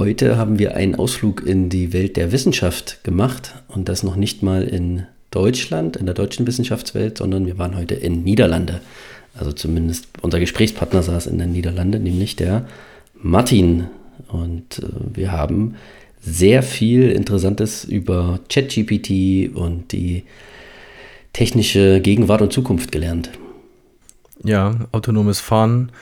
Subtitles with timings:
[0.00, 4.42] Heute haben wir einen Ausflug in die Welt der Wissenschaft gemacht und das noch nicht
[4.42, 8.80] mal in Deutschland, in der deutschen Wissenschaftswelt, sondern wir waren heute in Niederlande.
[9.34, 12.66] Also zumindest unser Gesprächspartner saß in den Niederlanden, nämlich der
[13.14, 13.88] Martin.
[14.28, 15.74] Und äh, wir haben
[16.22, 20.22] sehr viel Interessantes über ChatGPT und die
[21.34, 23.28] technische Gegenwart und Zukunft gelernt.
[24.42, 25.92] Ja, autonomes Fahren,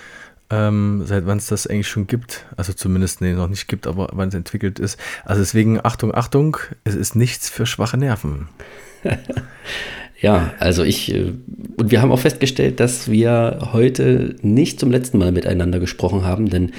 [0.51, 4.09] ähm, seit wann es das eigentlich schon gibt, also zumindest nee, noch nicht gibt, aber
[4.13, 4.99] wann es entwickelt ist.
[5.25, 8.49] Also deswegen Achtung, Achtung, es ist nichts für schwache Nerven.
[10.21, 11.33] ja, also ich, äh,
[11.77, 16.49] und wir haben auch festgestellt, dass wir heute nicht zum letzten Mal miteinander gesprochen haben,
[16.49, 16.73] denn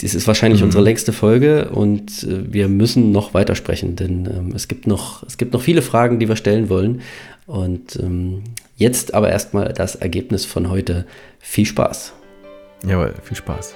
[0.00, 0.66] dies ist wahrscheinlich mhm.
[0.66, 5.38] unsere längste Folge und äh, wir müssen noch weitersprechen, denn ähm, es, gibt noch, es
[5.38, 7.00] gibt noch viele Fragen, die wir stellen wollen.
[7.46, 8.42] Und ähm,
[8.76, 11.06] jetzt aber erstmal das Ergebnis von heute.
[11.38, 12.12] Viel Spaß.
[12.84, 13.74] Jawohl, viel Spaß.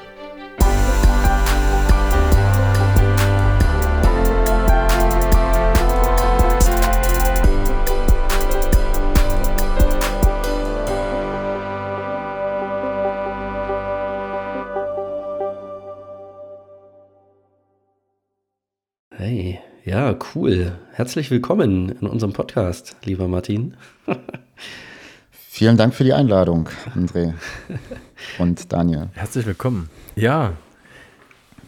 [19.12, 20.78] Hey, ja, cool.
[20.92, 23.76] Herzlich willkommen in unserem Podcast, lieber Martin.
[25.52, 27.34] Vielen Dank für die Einladung, André
[28.38, 29.08] und Daniel.
[29.14, 29.90] Herzlich willkommen.
[30.14, 30.52] Ja,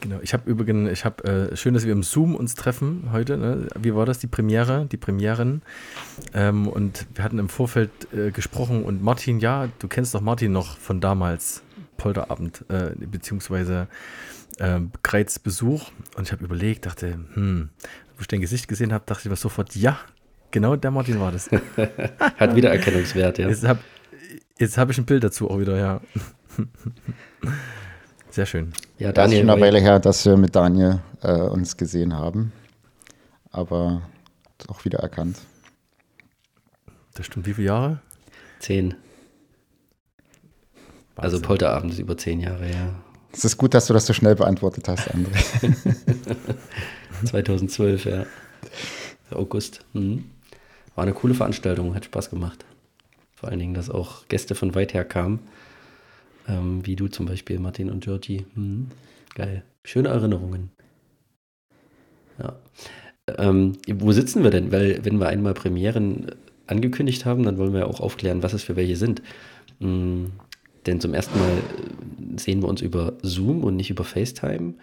[0.00, 0.20] genau.
[0.22, 3.36] Ich habe übrigens, ich habe, äh, schön, dass wir im Zoom uns treffen heute.
[3.36, 3.66] Ne?
[3.76, 5.62] Wie war das, die Premiere, die Premieren?
[6.32, 10.52] Ähm, und wir hatten im Vorfeld äh, gesprochen und Martin, ja, du kennst doch Martin
[10.52, 11.64] noch von damals,
[11.96, 13.88] Polterabend, äh, beziehungsweise
[14.58, 14.78] äh,
[15.42, 17.68] Besuch und ich habe überlegt, dachte, hm,
[18.16, 19.98] wo ich dein Gesicht gesehen habe, dachte ich was sofort, ja,
[20.52, 21.50] genau der Martin war das.
[22.36, 23.48] Hat wieder Erkennungswert, ja.
[23.48, 23.80] Jetzt habe
[24.60, 26.00] hab ich ein Bild dazu auch wieder, ja.
[28.30, 28.72] Sehr schön.
[28.98, 29.14] Ja, Daniel.
[29.14, 32.52] Das ist schon eine Weile her, dass wir mit Daniel äh, uns gesehen haben,
[33.50, 34.02] aber
[34.68, 35.38] auch wieder erkannt.
[37.14, 37.46] Das stimmt.
[37.46, 38.00] Wie viele Jahre?
[38.60, 38.94] Zehn.
[41.16, 42.94] Also Polterabend ist über zehn Jahre, ja.
[43.32, 45.74] Es ist gut, dass du das so schnell beantwortet hast, André.
[47.26, 48.26] 2012, ja.
[49.30, 49.84] August.
[49.92, 50.24] Mhm.
[50.94, 52.64] War eine coole Veranstaltung, hat Spaß gemacht.
[53.34, 55.40] Vor allen Dingen, dass auch Gäste von weit her kamen.
[56.48, 58.46] Ähm, wie du zum Beispiel, Martin und Georgie.
[58.54, 58.88] Mhm.
[59.34, 59.64] Geil.
[59.84, 60.70] Schöne Erinnerungen.
[62.38, 62.56] Ja.
[63.38, 64.72] Ähm, wo sitzen wir denn?
[64.72, 66.32] Weil, wenn wir einmal Premieren
[66.66, 69.22] angekündigt haben, dann wollen wir auch aufklären, was es für welche sind.
[69.78, 70.32] Mhm.
[70.86, 74.74] Denn zum ersten Mal äh, sehen wir uns über Zoom und nicht über FaceTime.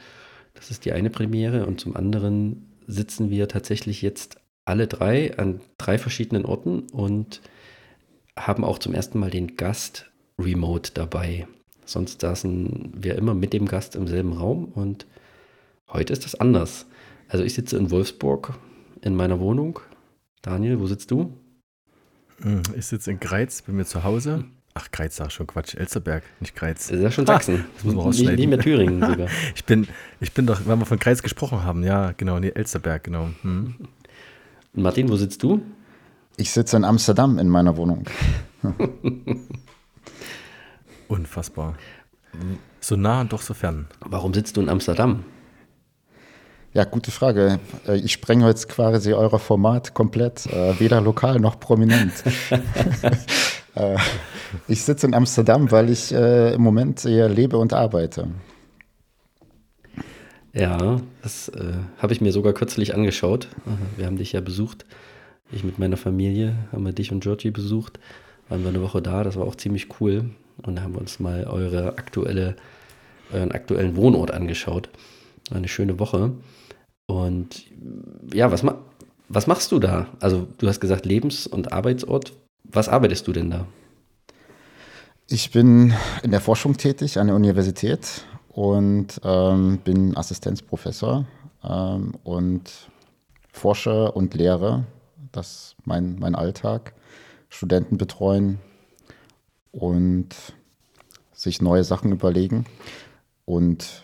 [0.53, 1.66] Das ist die eine Premiere.
[1.66, 4.38] Und zum anderen sitzen wir tatsächlich jetzt
[4.69, 7.41] alle drei an drei verschiedenen Orten und
[8.38, 11.47] haben auch zum ersten Mal den Gast remote dabei.
[11.85, 15.08] Sonst saßen wir immer mit dem Gast im selben Raum und
[15.90, 16.85] heute ist das anders.
[17.28, 18.53] Also ich sitze in Wolfsburg
[19.02, 19.79] in meiner Wohnung.
[20.41, 21.34] Daniel, wo sitzt du?
[22.41, 24.46] Hm, ich sitze in Greiz, bin mir zu Hause.
[24.75, 25.75] Ach, Greiz sag schon Quatsch.
[25.75, 26.88] Elsterberg, nicht Greiz.
[26.88, 27.66] Das ist ja schon Sachsen.
[27.75, 28.35] das muss man rausschneiden.
[28.35, 29.28] Nicht, nicht mehr Thüringen sogar.
[29.56, 29.88] ich, bin,
[30.22, 33.29] ich bin doch, weil wir von Greiz gesprochen haben, ja, genau, nee, Elsterberg, genau.
[33.41, 33.75] Hm.
[34.74, 35.62] Martin, wo sitzt du?
[36.38, 38.06] Ich sitze in Amsterdam in meiner Wohnung.
[41.07, 41.75] Unfassbar.
[42.79, 43.88] So nah und doch so fern.
[44.06, 45.24] Warum sitzt du in Amsterdam?
[46.74, 47.59] Ja, gute Frage.
[47.88, 52.13] Äh, ich sprenge jetzt quasi euer Format komplett, äh, weder lokal noch prominent.
[53.75, 53.97] Äh,
[54.68, 58.28] ich sitze in Amsterdam, weil ich im Moment hier lebe und arbeite.
[60.53, 63.47] Ja, das äh, habe ich mir sogar kürzlich angeschaut.
[63.97, 64.85] Wir haben dich ja besucht.
[65.51, 67.99] Ich mit meiner Familie haben wir dich und Georgie besucht.
[68.49, 70.31] Waren wir eine Woche da, das war auch ziemlich cool.
[70.63, 72.55] Und da haben wir uns mal eure aktuelle,
[73.31, 74.89] euren aktuellen Wohnort angeschaut.
[75.49, 76.31] War eine schöne Woche.
[77.05, 77.66] Und
[78.33, 78.77] ja, was, ma
[79.27, 80.07] was machst du da?
[80.19, 82.33] Also, du hast gesagt Lebens- und Arbeitsort.
[82.63, 83.67] Was arbeitest du denn da?
[85.27, 85.93] Ich bin
[86.23, 91.25] in der Forschung tätig an der Universität und ähm, bin Assistenzprofessor
[91.63, 92.90] ähm, und
[93.51, 94.85] forsche und lehre.
[95.31, 96.93] Das ist mein, mein Alltag.
[97.49, 98.59] Studenten betreuen
[99.72, 100.35] und
[101.34, 102.66] sich neue Sachen überlegen.
[103.46, 104.03] Und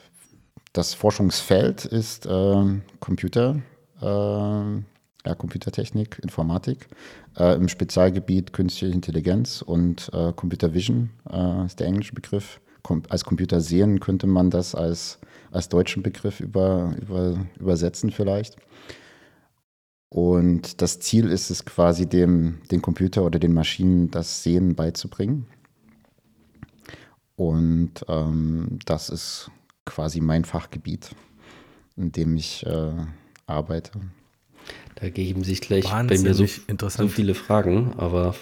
[0.73, 3.61] das Forschungsfeld ist äh, Computer,
[4.01, 6.87] äh, ja, Computertechnik, Informatik,
[7.37, 12.59] äh, im Spezialgebiet Künstliche Intelligenz und äh, Computer Vision äh, ist der englische Begriff
[13.09, 15.19] als Computer sehen, könnte man das als,
[15.51, 18.57] als deutschen Begriff über, über, übersetzen vielleicht.
[20.09, 25.47] Und das Ziel ist es quasi, dem, den Computer oder den Maschinen das Sehen beizubringen.
[27.35, 29.51] Und ähm, das ist
[29.85, 31.15] quasi mein Fachgebiet.
[31.97, 32.93] in dem ich äh,
[33.45, 33.91] arbeite.
[34.95, 38.33] Da geben sich gleich bei mir so, so, viele Fragen, aber.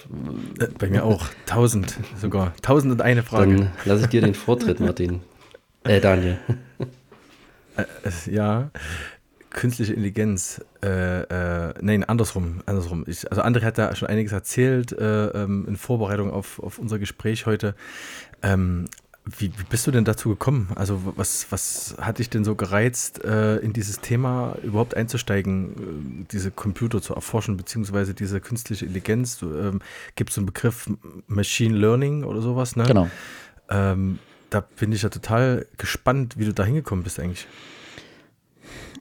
[0.60, 1.26] Äh, bei mir auch.
[1.48, 2.54] Tausend sogar.
[2.62, 3.56] Tausend und eine Frage.
[3.56, 5.22] Dann lasse ich dir den Vortritt, Martin.
[5.86, 6.38] Äh, Daniel.
[7.76, 8.70] Äh, ja,
[9.50, 10.64] künstliche Intelligenz.
[10.84, 12.62] Äh, äh, nein, andersrum.
[12.68, 13.04] andersrum.
[13.08, 17.00] Ich, also André hat da schon einiges erzählt äh, ähm, in Vorbereitung auf, auf unser
[17.00, 17.76] Gespräch heute.
[18.44, 18.86] Ähm,
[19.26, 20.70] wie, wie, bist du denn dazu gekommen?
[20.76, 26.26] Also was, was hat dich denn so gereizt, äh, in dieses Thema überhaupt einzusteigen, äh,
[26.32, 29.38] diese Computer zu erforschen, beziehungsweise diese künstliche Intelligenz?
[29.38, 29.80] Du, ähm,
[30.16, 30.90] gibt es einen Begriff
[31.28, 32.84] Machine Learning oder sowas, ne?
[32.84, 33.10] Genau.
[33.70, 37.48] Ähm, da bin ich ja total gespannt, wie du da hingekommen bist eigentlich.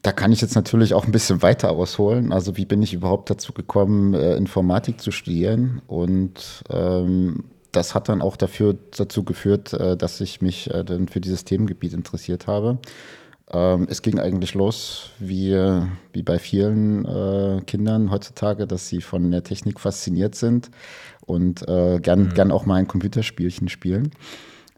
[0.02, 2.32] Da kann ich jetzt natürlich auch ein bisschen weiter ausholen.
[2.32, 5.82] Also wie bin ich überhaupt dazu gekommen, äh, Informatik zu studieren?
[5.86, 11.08] Und ähm, das hat dann auch dafür, dazu geführt, äh, dass ich mich äh, dann
[11.08, 12.78] für dieses Themengebiet interessiert habe.
[13.50, 15.52] Ähm, es ging eigentlich los, wie,
[16.12, 20.70] wie bei vielen äh, Kindern heutzutage, dass sie von der Technik fasziniert sind
[21.24, 22.34] und gern, mhm.
[22.34, 24.10] gern auch mal ein Computerspielchen spielen.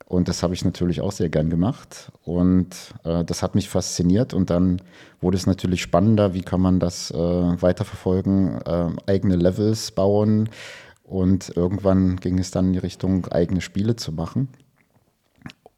[0.06, 2.12] Und das habe ich natürlich auch sehr gern gemacht.
[2.22, 2.68] Und
[3.04, 4.34] äh, das hat mich fasziniert.
[4.34, 4.82] Und dann
[5.20, 10.50] wurde es natürlich spannender, wie kann man das äh, weiterverfolgen, äh, eigene Levels bauen,
[11.14, 14.48] und irgendwann ging es dann in die Richtung, eigene Spiele zu machen.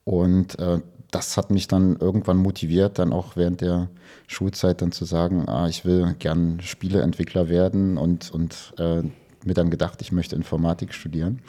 [0.05, 0.81] Und äh,
[1.11, 3.91] das hat mich dann irgendwann motiviert, dann auch während der
[4.27, 9.03] Schulzeit dann zu sagen, ah, ich will gern Spieleentwickler werden und, und äh,
[9.45, 11.43] mir dann gedacht, ich möchte Informatik studieren.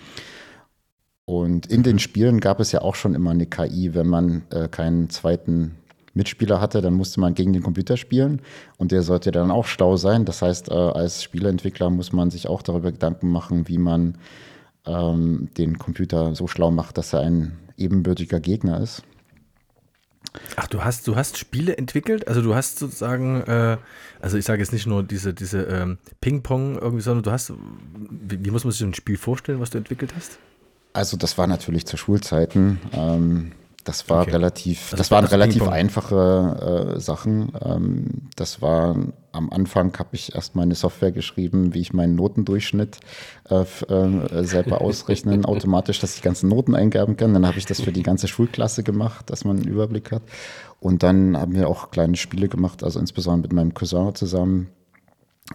[1.24, 4.68] Und in den Spielen gab es ja auch schon immer eine KI, wenn man äh,
[4.68, 5.78] keinen zweiten
[6.17, 8.41] Mitspieler hatte, dann musste man gegen den Computer spielen
[8.77, 10.25] und der sollte dann auch stau sein.
[10.25, 14.17] Das heißt, äh, als Spieleentwickler muss man sich auch darüber Gedanken machen, wie man
[14.85, 19.03] ähm, den Computer so schlau macht, dass er ein ebenbürtiger Gegner ist.
[20.55, 22.27] Ach, du hast, du hast Spiele entwickelt?
[22.27, 23.77] Also du hast sozusagen, äh,
[24.19, 27.53] also ich sage jetzt nicht nur diese, diese ähm, Ping-Pong irgendwie, sondern du hast,
[28.09, 30.37] wie, wie, muss man sich ein Spiel vorstellen, was du entwickelt hast?
[30.93, 32.79] Also das war natürlich zu Schulzeiten.
[32.91, 33.51] Ähm,
[33.88, 34.31] das war okay.
[34.31, 37.54] relativ, also das waren relativ einfache äh, Sachen.
[37.63, 38.06] Ähm,
[38.36, 38.98] das war
[39.31, 43.00] am Anfang habe ich erst mal eine Software geschrieben, wie ich meinen Notendurchschnitt
[43.50, 47.34] äh, äh, selber ausrechnen, automatisch, dass ich ganze Noten eingaben kann.
[47.34, 50.24] Dann habe ich das für die ganze Schulklasse gemacht, dass man einen Überblick hat.
[50.81, 54.69] Und dann haben wir auch kleine Spiele gemacht, also insbesondere mit meinem Cousin zusammen,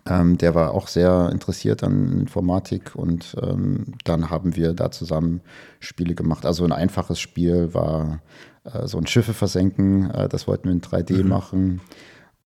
[0.08, 5.40] ähm, der war auch sehr interessiert an Informatik und ähm, dann haben wir da zusammen
[5.80, 6.46] Spiele gemacht.
[6.46, 8.20] Also ein einfaches Spiel war
[8.64, 11.28] äh, so ein Schiffe versenken, äh, das wollten wir in 3D mhm.
[11.28, 11.80] machen.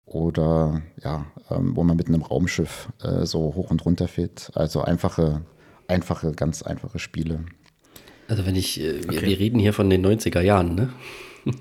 [0.06, 4.52] Oder ja, ähm, wo man mit einem Raumschiff äh, so hoch und runter fährt.
[4.54, 5.42] Also einfache,
[5.88, 7.40] einfache, ganz einfache Spiele.
[8.28, 9.26] Also wenn ich, äh, wir, okay.
[9.26, 10.90] wir reden hier von den 90er Jahren, ne?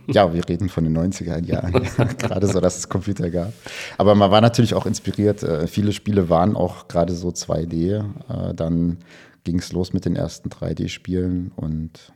[0.08, 1.74] Ja, wir reden von den 90er Jahren,
[2.18, 3.54] gerade so, dass es Computer gab.
[3.98, 5.44] Aber man war natürlich auch inspiriert.
[5.44, 7.98] Äh, viele Spiele waren auch gerade so 2D.
[7.98, 8.98] Äh, dann
[9.44, 12.14] ging es los mit den ersten 3D-Spielen und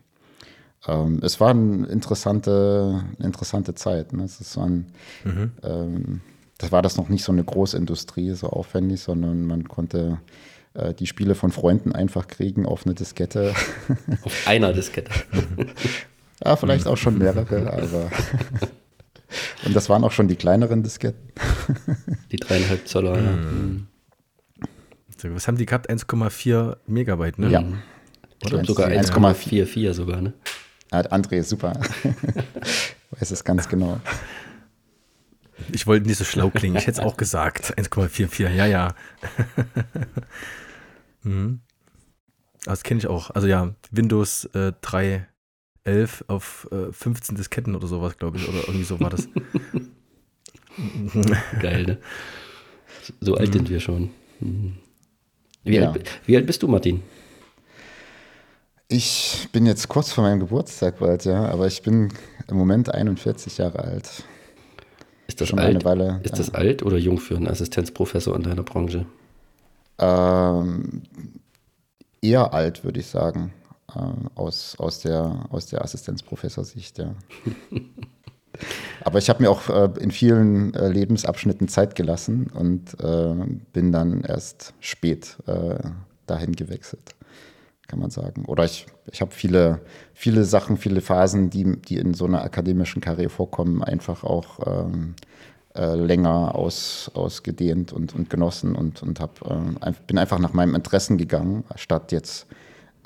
[0.88, 4.14] ähm, es war eine interessante, interessante Zeit.
[4.14, 4.24] Ne?
[4.24, 4.88] Es ist ein,
[5.26, 5.52] mhm.
[5.64, 6.22] ähm,
[6.58, 10.20] das war das noch nicht so eine Großindustrie, so aufwendig, sondern man konnte
[10.74, 13.54] äh, die Spiele von Freunden einfach kriegen auf eine Diskette.
[14.24, 15.12] Auf einer Diskette.
[16.44, 18.12] Ja, vielleicht auch schon mehrere, aber.
[19.66, 21.32] Und das waren auch schon die kleineren Disketten.
[22.32, 23.32] Die dreieinhalb Zoller, ja.
[23.32, 23.88] Mhm.
[25.24, 25.90] Was haben die gehabt?
[25.90, 27.50] 1,4 Megabyte, ne?
[27.50, 27.64] Ja.
[28.46, 30.34] Oder sogar 1,44 sogar, ne?
[30.92, 31.74] Ja, André ist super.
[33.12, 34.00] Weiß es ganz genau.
[35.72, 37.78] Ich wollte nicht so schlau klingen, ich hätte es auch gesagt.
[37.78, 38.94] 1,44, ja, ja.
[41.24, 41.62] mhm.
[42.64, 43.32] Das kenne ich auch.
[43.32, 45.28] Also ja, Windows äh, 3
[45.88, 48.48] 11 auf äh, 15 Disketten oder sowas, glaube ich.
[48.48, 49.28] Oder irgendwie so war das.
[51.62, 51.98] Geil, ne?
[53.22, 53.54] So alt mhm.
[53.54, 54.10] sind wir schon.
[54.40, 54.78] Mhm.
[55.64, 55.92] Wie, ja.
[55.92, 57.02] alt, wie alt bist du, Martin?
[58.90, 62.14] Ich bin jetzt kurz vor meinem Geburtstag bald, ja, aber ich bin
[62.48, 64.24] im Moment 41 Jahre alt.
[65.28, 65.84] Ist das, Schon alt?
[65.84, 66.38] Weile, ist ja.
[66.38, 69.06] das alt oder jung für einen Assistenzprofessor in deiner Branche?
[70.00, 71.02] Ähm,
[72.22, 73.54] eher alt, würde ich sagen
[74.36, 77.16] aus, aus der, aus der Assistenzprofessorsicht, ja.
[79.04, 83.36] Aber ich habe mir auch äh, in vielen äh, Lebensabschnitten Zeit gelassen und äh,
[83.72, 85.76] bin dann erst spät äh,
[86.26, 87.16] dahin gewechselt,
[87.88, 88.46] kann man sagen.
[88.46, 89.82] Oder ich, ich habe viele,
[90.14, 95.14] viele Sachen, viele Phasen, die, die in so einer akademischen Karriere vorkommen, einfach auch ähm,
[95.76, 100.76] äh, länger aus, ausgedehnt und, und genossen und, und hab, äh, bin einfach nach meinem
[100.76, 102.48] Interessen gegangen, statt jetzt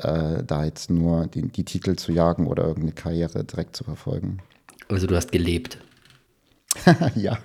[0.03, 4.39] äh, da jetzt nur die, die Titel zu jagen oder irgendeine Karriere direkt zu verfolgen.
[4.89, 5.77] Also du hast gelebt.
[7.15, 7.39] ja.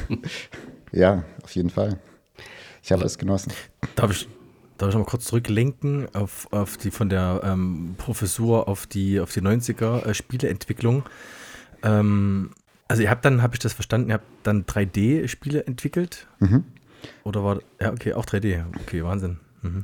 [0.92, 1.98] ja, auf jeden Fall.
[2.82, 3.52] Ich habe es genossen.
[3.94, 4.28] Darf ich,
[4.78, 9.20] darf ich noch mal kurz zurücklenken auf, auf die von der ähm, Professur auf die,
[9.20, 11.04] auf die 90er äh, Spieleentwicklung?
[11.82, 12.50] Ähm,
[12.88, 16.26] also ihr habt dann, habe ich das verstanden, ihr habt dann 3D-Spiele entwickelt?
[16.40, 16.64] Mhm.
[17.24, 18.64] Oder war, ja, okay, auch 3D.
[18.82, 19.38] Okay, Wahnsinn.
[19.62, 19.82] Mhm.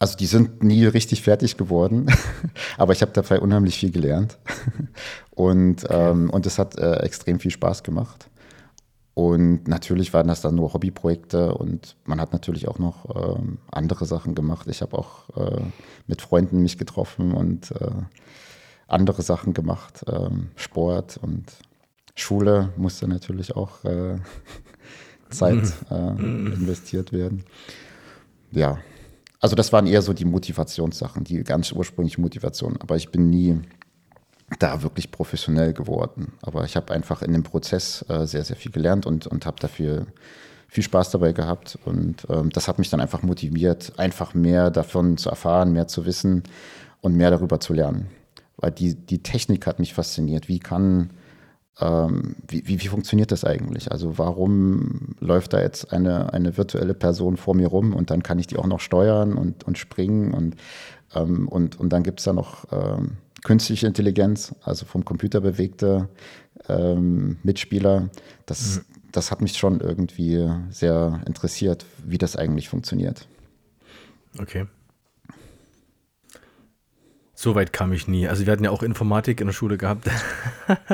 [0.00, 2.06] Also die sind nie richtig fertig geworden,
[2.78, 4.38] aber ich habe dabei unheimlich viel gelernt
[5.30, 8.30] und, ähm, und es hat äh, extrem viel Spaß gemacht.
[9.12, 14.06] Und natürlich waren das dann nur Hobbyprojekte und man hat natürlich auch noch ähm, andere
[14.06, 14.68] Sachen gemacht.
[14.68, 15.60] Ich habe auch äh,
[16.06, 17.90] mit Freunden mich getroffen und äh,
[18.88, 21.52] andere Sachen gemacht, ähm, Sport und
[22.14, 24.16] Schule musste natürlich auch äh,
[25.28, 27.44] Zeit äh, investiert werden.
[28.50, 28.78] Ja,
[29.40, 32.76] also das waren eher so die Motivationssachen, die ganz ursprüngliche Motivation.
[32.80, 33.58] Aber ich bin nie
[34.58, 36.32] da wirklich professionell geworden.
[36.42, 39.58] Aber ich habe einfach in dem Prozess äh, sehr, sehr viel gelernt und, und habe
[39.58, 40.06] dafür
[40.68, 41.78] viel Spaß dabei gehabt.
[41.84, 46.04] Und ähm, das hat mich dann einfach motiviert, einfach mehr davon zu erfahren, mehr zu
[46.04, 46.42] wissen
[47.00, 48.08] und mehr darüber zu lernen.
[48.58, 50.48] Weil die, die Technik hat mich fasziniert.
[50.48, 51.10] Wie kann
[51.78, 53.90] ähm, wie, wie, wie, funktioniert das eigentlich?
[53.92, 58.38] Also warum läuft da jetzt eine, eine virtuelle Person vor mir rum und dann kann
[58.38, 60.56] ich die auch noch steuern und, und springen und,
[61.14, 66.08] ähm, und, und dann gibt es da noch ähm, künstliche Intelligenz, also vom Computer bewegte
[66.68, 68.10] ähm, Mitspieler.
[68.46, 68.82] Das, mhm.
[69.12, 73.26] das hat mich schon irgendwie sehr interessiert, wie das eigentlich funktioniert.
[74.38, 74.66] Okay.
[77.40, 78.28] So weit kam ich nie.
[78.28, 80.10] Also wir hatten ja auch Informatik in der Schule gehabt.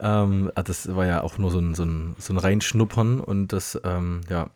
[0.00, 3.52] ähm, ah, das war ja auch nur so ein, so ein, so ein Reinschnuppern und
[3.52, 4.50] das, ähm, ja,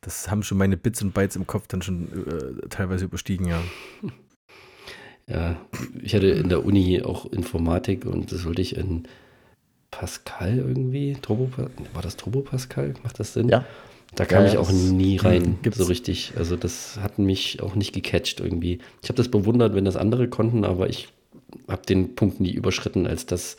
[0.00, 3.62] das haben schon meine Bits und Bytes im Kopf dann schon äh, teilweise überstiegen, ja.
[5.28, 5.56] Ja,
[6.02, 9.04] ich hatte in der Uni auch Informatik und das wollte ich in
[9.92, 11.16] Pascal irgendwie.
[11.22, 11.48] Turbo,
[11.94, 12.92] war das Turbo Pascal?
[13.04, 13.48] Macht das Sinn?
[13.48, 13.64] Ja.
[14.14, 15.78] Da kam Ja, ich auch nie rein, gibt's.
[15.78, 16.32] so richtig.
[16.36, 18.78] Also das hat mich auch nicht gecatcht irgendwie.
[19.02, 21.08] Ich habe das bewundert, wenn das andere konnten, aber ich
[21.68, 23.56] habe den Punkt nie überschritten, als dass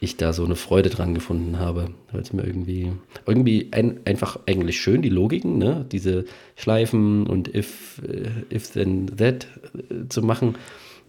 [0.00, 1.88] ich da so eine Freude dran gefunden habe.
[2.12, 2.92] Weil es mir irgendwie,
[3.26, 5.86] irgendwie ein, einfach eigentlich schön, die Logiken, ne?
[5.90, 9.48] diese Schleifen und if, äh, if then that
[9.90, 10.56] äh, zu machen.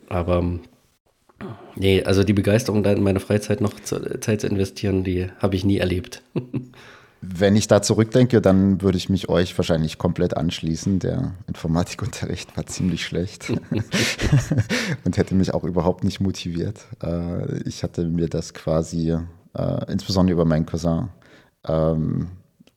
[0.09, 0.59] Aber
[1.75, 5.55] nee, also die Begeisterung da in meine Freizeit noch zu, Zeit zu investieren, die habe
[5.55, 6.21] ich nie erlebt.
[7.21, 10.99] Wenn ich da zurückdenke, dann würde ich mich euch wahrscheinlich komplett anschließen.
[10.99, 13.49] Der Informatikunterricht war ziemlich schlecht
[15.03, 16.85] und hätte mich auch überhaupt nicht motiviert.
[17.01, 19.17] Äh, Ich hatte mir das quasi,
[19.53, 21.09] äh, insbesondere über meinen Cousin,
[21.67, 22.27] ähm,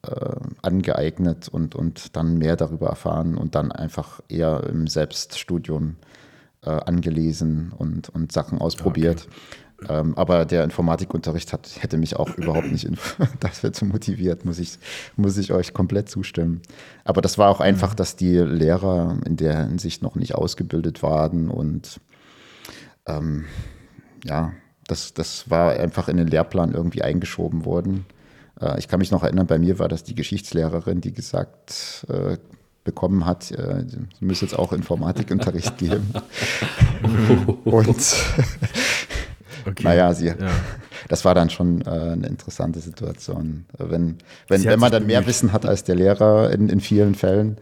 [0.02, 5.96] äh, angeeignet und, und dann mehr darüber erfahren und dann einfach eher im Selbststudium
[6.62, 9.26] angelesen und, und Sachen ausprobiert.
[9.88, 12.88] Ähm, aber der Informatikunterricht hat, hätte mich auch überhaupt nicht
[13.40, 14.78] dafür zu motiviert, muss ich,
[15.16, 16.60] muss ich euch komplett zustimmen.
[17.04, 21.48] Aber das war auch einfach, dass die Lehrer in der Hinsicht noch nicht ausgebildet waren
[21.48, 22.00] und
[23.06, 23.46] ähm,
[24.24, 24.52] ja,
[24.86, 28.04] das, das war einfach in den Lehrplan irgendwie eingeschoben worden.
[28.60, 32.36] Äh, ich kann mich noch erinnern, bei mir war das die Geschichtslehrerin, die gesagt äh,
[32.84, 36.12] bekommen hat, äh, sie müssen jetzt auch Informatikunterricht geben.
[37.64, 38.16] und
[39.66, 39.84] Okay.
[39.84, 40.34] naja, sie, Ja.
[41.08, 43.66] das war dann schon äh, eine interessante Situation.
[43.76, 45.28] Wenn, wenn, wenn man dann mehr bemüht.
[45.28, 47.58] Wissen hat als der Lehrer in, in vielen Fällen,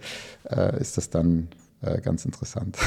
[0.50, 1.49] äh, ist das dann
[1.81, 2.78] äh, ganz interessant.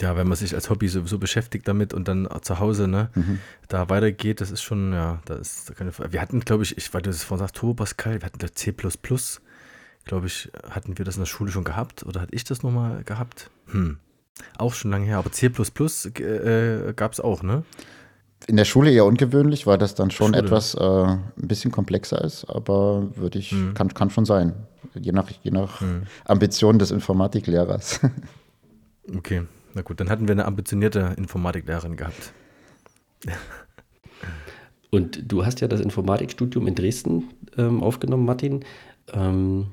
[0.00, 3.10] ja, wenn man sich als Hobby sowieso beschäftigt damit und dann zu Hause ne,
[3.68, 6.12] da weitergeht, das ist schon, ja, da ist keine Frage.
[6.12, 8.54] Wir hatten, glaube ich, ich, weil du das vorhin sagst, Turbo Pascal, wir hatten ich,
[8.54, 8.72] C,
[10.04, 13.04] glaube ich, hatten wir das in der Schule schon gehabt oder hatte ich das nochmal
[13.04, 13.50] gehabt?
[13.66, 13.98] Hm.
[14.56, 17.64] Auch schon lange her, aber C äh, gab es auch, ne?
[18.46, 20.38] In der Schule eher ungewöhnlich, weil das dann schon Schule.
[20.38, 24.54] etwas äh, ein bisschen komplexer ist, aber würde ich, kann, kann schon sein.
[24.94, 25.82] Je nach, je nach
[26.24, 28.00] Ambition des Informatiklehrers.
[29.16, 29.42] Okay,
[29.74, 32.32] na gut, dann hatten wir eine ambitionierte Informatiklehrerin gehabt.
[34.90, 38.64] Und du hast ja das Informatikstudium in Dresden ähm, aufgenommen, Martin.
[39.12, 39.68] Ähm,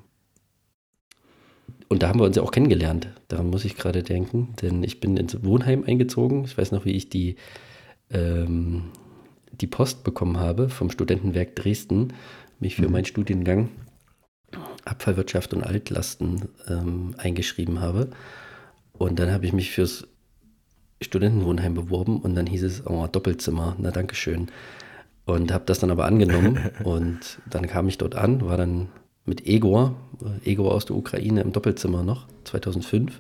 [1.88, 3.10] und da haben wir uns ja auch kennengelernt.
[3.28, 6.44] Daran muss ich gerade denken, denn ich bin ins Wohnheim eingezogen.
[6.46, 7.36] Ich weiß noch, wie ich die,
[8.10, 8.86] ähm,
[9.52, 12.14] die Post bekommen habe vom Studentenwerk Dresden,
[12.60, 13.70] mich für meinen Studiengang
[14.86, 18.10] Abfallwirtschaft und Altlasten ähm, eingeschrieben habe.
[18.94, 20.08] Und dann habe ich mich fürs
[21.02, 24.48] Studentenwohnheim beworben und dann hieß es, oh, Doppelzimmer, na Dankeschön.
[25.26, 28.90] Und habe das dann aber angenommen und dann kam ich dort an, war dann
[29.26, 29.96] mit Egor,
[30.44, 33.20] äh, Egor aus der Ukraine im Doppelzimmer noch, 2005.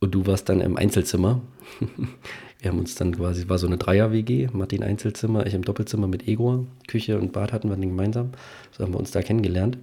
[0.00, 1.40] Und du warst dann im Einzelzimmer.
[1.80, 1.88] Wir
[2.64, 6.26] Wir haben uns dann quasi, war so eine Dreier-WG, Martin Einzelzimmer, ich im Doppelzimmer mit
[6.26, 8.30] Egor, Küche und Bad hatten wir dann gemeinsam.
[8.72, 9.76] So haben wir uns da kennengelernt.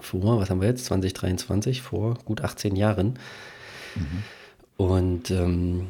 [0.00, 0.86] Vor, was haben wir jetzt?
[0.86, 3.18] 2023, vor gut 18 Jahren.
[3.94, 4.22] Mhm.
[4.78, 5.88] Und ähm,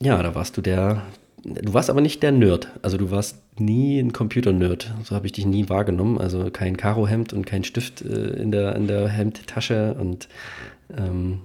[0.00, 1.02] ja, da warst du der,
[1.44, 2.68] du warst aber nicht der Nerd.
[2.82, 4.94] Also du warst nie ein Computer-Nerd.
[5.04, 6.18] So habe ich dich nie wahrgenommen.
[6.18, 10.28] Also kein Karo-Hemd und kein Stift äh, in, der, in der Hemdtasche und
[10.96, 11.40] ähm,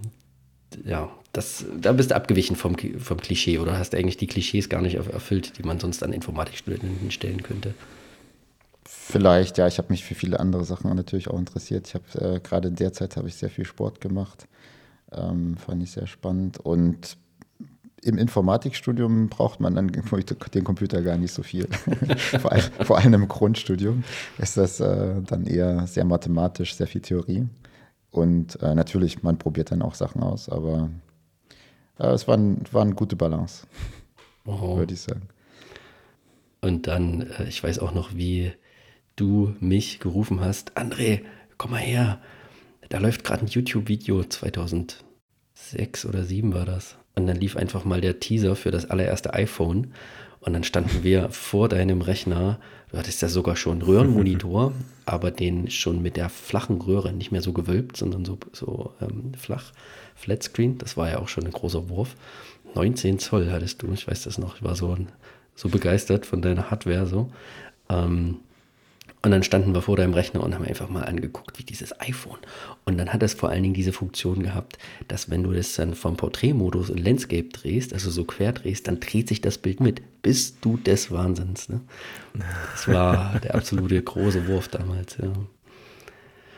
[0.86, 4.82] ja, das, da bist du abgewichen vom, vom Klischee oder hast eigentlich die Klischees gar
[4.82, 7.74] nicht erfüllt, die man sonst an Informatikstudenten stellen könnte.
[8.86, 11.88] Vielleicht, ja, ich habe mich für viele andere Sachen natürlich auch interessiert.
[11.88, 14.48] Ich habe äh, gerade in der Zeit habe ich sehr viel Sport gemacht.
[15.12, 16.60] Ähm, fand ich sehr spannend.
[16.60, 17.18] Und
[18.08, 19.88] im Informatikstudium braucht man dann
[20.54, 21.68] den Computer gar nicht so viel.
[22.40, 24.04] vor, allem, vor, allem, im Grundstudium
[24.38, 27.48] ist das äh, dann eher sehr mathematisch, sehr viel Theorie.
[28.12, 30.90] Und äh, natürlich, man probiert dann auch Sachen aus, aber
[32.00, 33.68] äh, es war, ein, war eine gute Balance,
[34.46, 34.78] oh.
[34.78, 35.28] würde ich sagen.
[36.62, 38.54] Und dann, äh, ich weiß auch noch, wie
[39.18, 41.24] du mich gerufen hast, André,
[41.58, 42.22] komm mal her.
[42.90, 46.97] Da läuft gerade ein YouTube-Video, 2006 oder 2007 war das.
[47.18, 49.88] Und dann lief einfach mal der Teaser für das allererste iPhone.
[50.40, 52.60] Und dann standen wir vor deinem Rechner.
[52.92, 54.72] Du hattest ja sogar schon Röhrenmonitor,
[55.06, 59.34] aber den schon mit der flachen Röhre, nicht mehr so gewölbt, sondern so, so ähm,
[59.36, 59.74] flach,
[60.16, 60.78] Flatscreen.
[60.78, 62.16] Das war ja auch schon ein großer Wurf.
[62.76, 64.58] 19 Zoll hattest du, ich weiß das noch.
[64.58, 64.96] Ich war so,
[65.56, 67.32] so begeistert von deiner Hardware so.
[67.90, 68.42] Ähm,
[69.28, 72.38] und dann standen wir vor deinem Rechner und haben einfach mal angeguckt, wie dieses iPhone.
[72.86, 74.78] Und dann hat es vor allen Dingen diese Funktion gehabt,
[75.10, 79.02] dass wenn du das dann vom Porträtmodus in Landscape drehst, also so quer drehst, dann
[79.02, 80.02] dreht sich das Bild mit.
[80.22, 81.68] Bist du des Wahnsinns.
[81.68, 81.82] Ne?
[82.72, 85.18] Das war der absolute große Wurf damals.
[85.22, 85.34] Ja.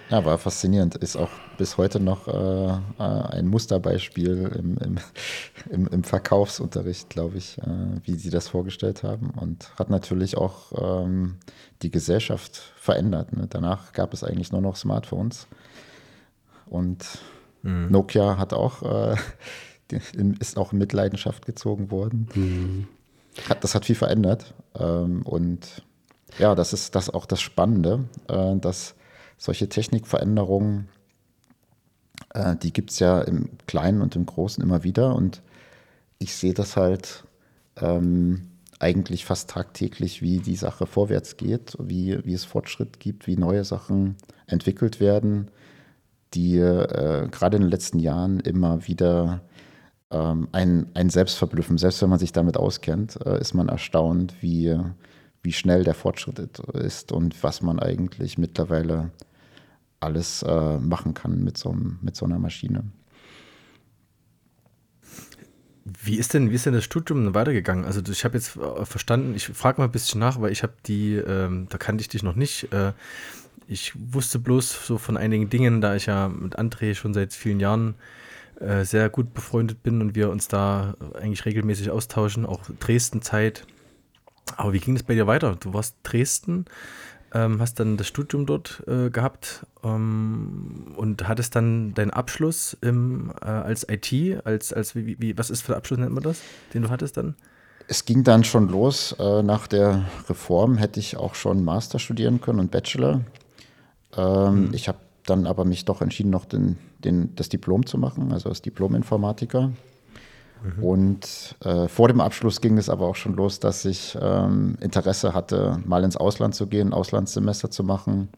[0.09, 0.95] Ja, war faszinierend.
[0.95, 4.97] Ist auch bis heute noch äh, äh ein Musterbeispiel im, im,
[5.69, 9.29] im, im Verkaufsunterricht, glaube ich, äh, wie sie das vorgestellt haben.
[9.29, 11.37] Und hat natürlich auch ähm,
[11.83, 13.33] die Gesellschaft verändert.
[13.33, 13.45] Ne?
[13.47, 15.47] Danach gab es eigentlich nur noch Smartphones.
[16.65, 17.05] Und
[17.61, 17.91] mhm.
[17.91, 19.15] Nokia hat auch, äh,
[20.39, 22.29] ist auch in Mitleidenschaft gezogen worden.
[22.33, 22.87] Mhm.
[23.47, 24.55] Hat, das hat viel verändert.
[24.73, 25.83] Ähm, und
[26.39, 28.95] ja, das ist das auch das Spannende, äh, dass
[29.39, 30.89] solche Technikveränderungen,
[32.33, 35.15] äh, die gibt es ja im Kleinen und im Großen immer wieder.
[35.15, 35.41] Und
[36.19, 37.23] ich sehe das halt
[37.77, 38.49] ähm,
[38.79, 43.63] eigentlich fast tagtäglich, wie die Sache vorwärts geht, wie, wie es Fortschritt gibt, wie neue
[43.63, 45.49] Sachen entwickelt werden,
[46.33, 49.41] die äh, gerade in den letzten Jahren immer wieder
[50.11, 51.77] ähm, ein, ein selbst verblüffen.
[51.77, 54.77] Selbst wenn man sich damit auskennt, äh, ist man erstaunt, wie,
[55.43, 56.39] wie schnell der Fortschritt
[56.73, 59.11] ist und was man eigentlich mittlerweile
[59.99, 62.83] alles äh, machen kann mit so, mit so einer Maschine.
[66.03, 67.85] Wie ist denn, wie ist denn das Studium weitergegangen?
[67.85, 70.73] Also ich habe jetzt äh, verstanden, ich frage mal ein bisschen nach, weil ich habe
[70.85, 72.71] die, ähm, da kannte ich dich noch nicht.
[72.71, 72.93] Äh,
[73.67, 77.59] ich wusste bloß so von einigen Dingen, da ich ja mit André schon seit vielen
[77.59, 77.95] Jahren
[78.59, 83.65] äh, sehr gut befreundet bin und wir uns da eigentlich regelmäßig austauschen, auch Dresden-Zeit.
[84.57, 85.55] Aber wie ging es bei dir weiter?
[85.59, 86.65] Du warst Dresden,
[87.33, 93.31] ähm, hast dann das Studium dort äh, gehabt ähm, und hattest dann deinen Abschluss im,
[93.41, 96.41] äh, als IT, als, als wie, wie, was ist für Abschluss nennt man das,
[96.73, 97.35] den du hattest dann?
[97.87, 99.15] Es ging dann schon los.
[99.19, 103.21] Äh, nach der Reform hätte ich auch schon Master studieren können und Bachelor.
[104.15, 104.73] Ähm, mhm.
[104.73, 108.49] Ich habe dann aber mich doch entschieden, noch den, den, das Diplom zu machen, also
[108.49, 109.71] als Diplom-Informatiker.
[110.63, 110.83] Mhm.
[110.83, 115.33] Und äh, vor dem Abschluss ging es aber auch schon los, dass ich ähm, Interesse
[115.33, 118.29] hatte, mal ins Ausland zu gehen, Auslandssemester zu machen,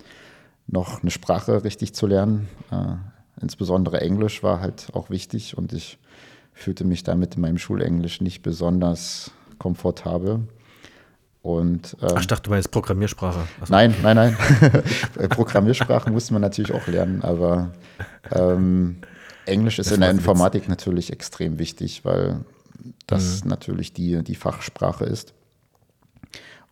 [0.67, 2.47] noch eine Sprache richtig zu lernen.
[2.71, 2.95] Äh,
[3.41, 5.97] insbesondere Englisch war halt auch wichtig und ich
[6.53, 10.47] fühlte mich damit in meinem Schulenglisch nicht besonders komfortabel.
[11.41, 13.39] Und, ähm, Ach, ich dachte, du meinst Programmiersprache.
[13.59, 13.73] Also.
[13.73, 14.37] Nein, nein, nein.
[15.29, 17.71] Programmiersprache musste man natürlich auch lernen, aber
[18.31, 18.97] ähm,
[19.45, 22.41] Englisch ist in der Informatik natürlich extrem wichtig, weil
[23.07, 23.49] das mhm.
[23.49, 25.33] natürlich die, die Fachsprache ist.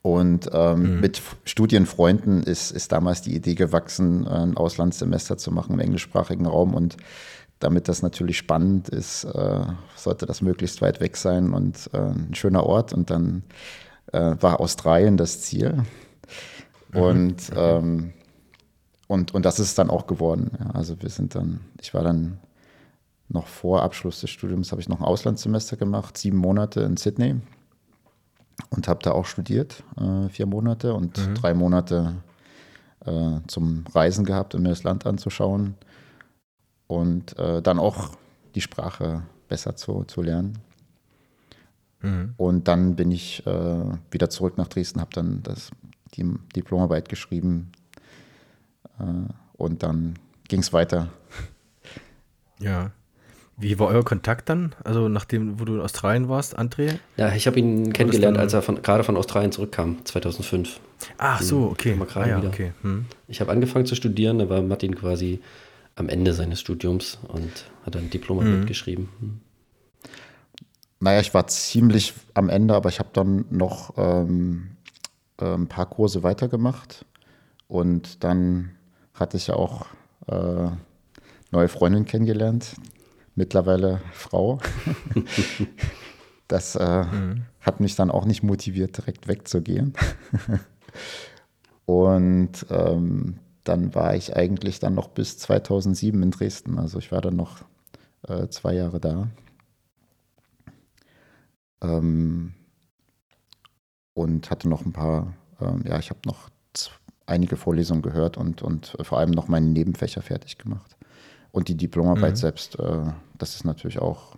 [0.01, 0.99] Und ähm, mhm.
[1.01, 6.73] mit Studienfreunden ist, ist damals die Idee gewachsen, ein Auslandssemester zu machen im englischsprachigen Raum.
[6.73, 6.95] Und
[7.60, 9.62] damit das natürlich spannend ist, äh,
[9.95, 12.93] sollte das möglichst weit weg sein und äh, ein schöner Ort.
[12.93, 13.43] Und dann
[14.13, 15.84] äh, war Australien das Ziel.
[16.93, 16.99] Mhm.
[17.01, 17.77] Und, okay.
[17.77, 18.13] ähm,
[19.08, 20.51] und, und das ist dann auch geworden.
[20.60, 22.39] Ja, also wir sind dann, ich war dann
[23.29, 27.35] noch vor Abschluss des Studiums habe ich noch ein Auslandssemester gemacht, sieben Monate in Sydney
[28.69, 31.35] und habe da auch studiert, äh, vier Monate und mhm.
[31.35, 32.15] drei Monate
[33.05, 35.75] äh, zum Reisen gehabt, um mir das Land anzuschauen
[36.87, 38.15] und äh, dann auch
[38.55, 40.57] die Sprache besser zu, zu lernen.
[42.01, 42.33] Mhm.
[42.37, 45.69] Und dann bin ich äh, wieder zurück nach Dresden, habe dann das,
[46.15, 47.71] die Diplomarbeit geschrieben
[48.99, 51.09] äh, und dann ging es weiter.
[52.59, 52.91] Ja.
[53.60, 54.74] Wie war euer Kontakt dann?
[54.84, 56.98] Also nachdem, wo du in Australien warst, André?
[57.17, 60.80] Ja, ich habe ihn kennengelernt, als er von, gerade von Australien zurückkam, 2005.
[61.17, 62.00] Ach so, okay.
[62.15, 62.72] Ah, ja, okay.
[62.82, 63.06] Hm.
[63.28, 65.41] Ich habe angefangen zu studieren, da war Martin quasi
[65.95, 68.60] am Ende seines Studiums und hat dann Diplom hm.
[68.60, 69.10] mitgeschrieben.
[69.19, 69.41] Hm.
[71.02, 74.72] Naja, ich war ziemlich am Ende, aber ich habe dann noch ähm,
[75.39, 77.06] äh, ein paar Kurse weitergemacht
[77.67, 78.72] und dann
[79.13, 79.86] hatte ich ja auch
[80.28, 80.69] äh,
[81.52, 82.76] neue Freundin kennengelernt,
[83.39, 84.60] mittlerweile Frau.
[86.47, 87.45] das äh, mhm.
[87.62, 89.93] hat mich dann auch nicht motiviert, direkt wegzugehen.
[91.86, 96.78] Und ähm, dann war ich eigentlich dann noch bis 2007 in Dresden.
[96.78, 97.63] Also ich war dann noch
[98.28, 99.30] äh, zwei Jahre da.
[101.82, 102.54] Ähm,
[104.13, 106.49] und hatte noch ein paar, ähm, ja, ich habe noch
[107.25, 110.98] einige Vorlesungen gehört und, und vor allem noch meine Nebenfächer fertig gemacht.
[111.51, 112.38] Und die Diplomarbeit mhm.
[112.38, 113.03] selbst, äh,
[113.38, 114.35] das ist natürlich auch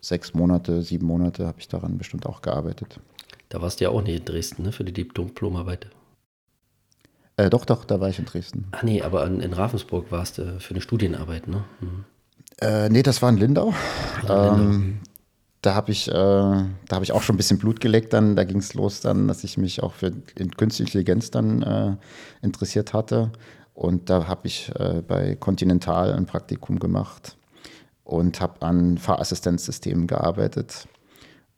[0.00, 3.00] sechs Monate, sieben Monate habe ich daran bestimmt auch gearbeitet.
[3.48, 5.88] Da warst du ja auch nicht in Dresden, ne, für die Diplomarbeit.
[7.36, 8.66] Äh, doch, doch, da war ich in Dresden.
[8.72, 11.64] Ach nee, aber in, in Ravensburg warst du für eine Studienarbeit, ne?
[11.80, 12.04] Mhm.
[12.60, 13.74] Äh, nee, das war in Lindau.
[14.28, 15.08] Ja, ähm, Lindau.
[15.62, 18.12] Da habe ich, äh, hab ich auch schon ein bisschen Blut geleckt.
[18.12, 21.96] Dann, da ging es los, dann, dass ich mich auch für künstliche Intelligenz dann äh,
[22.42, 23.30] interessiert hatte.
[23.74, 27.36] Und da habe ich äh, bei Continental ein Praktikum gemacht
[28.04, 30.86] und habe an Fahrassistenzsystemen gearbeitet.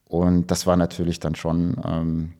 [0.04, 2.34] Und das war natürlich dann schon ähm,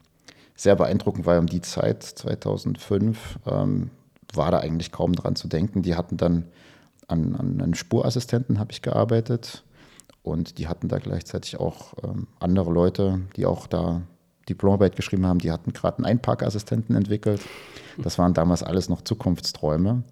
[0.54, 3.90] sehr beeindruckend, weil um die Zeit, 2005, ähm,
[4.32, 5.82] war da eigentlich kaum dran zu denken.
[5.82, 6.46] Die hatten dann
[7.08, 9.64] an, an einen Spurassistenten habe ich gearbeitet
[10.22, 14.02] und die hatten da gleichzeitig auch ähm, andere Leute, die auch da
[14.48, 17.40] Diplomarbeit geschrieben haben, die hatten gerade einen Einparkassistenten entwickelt.
[17.98, 20.02] Das waren damals alles noch Zukunftsträume.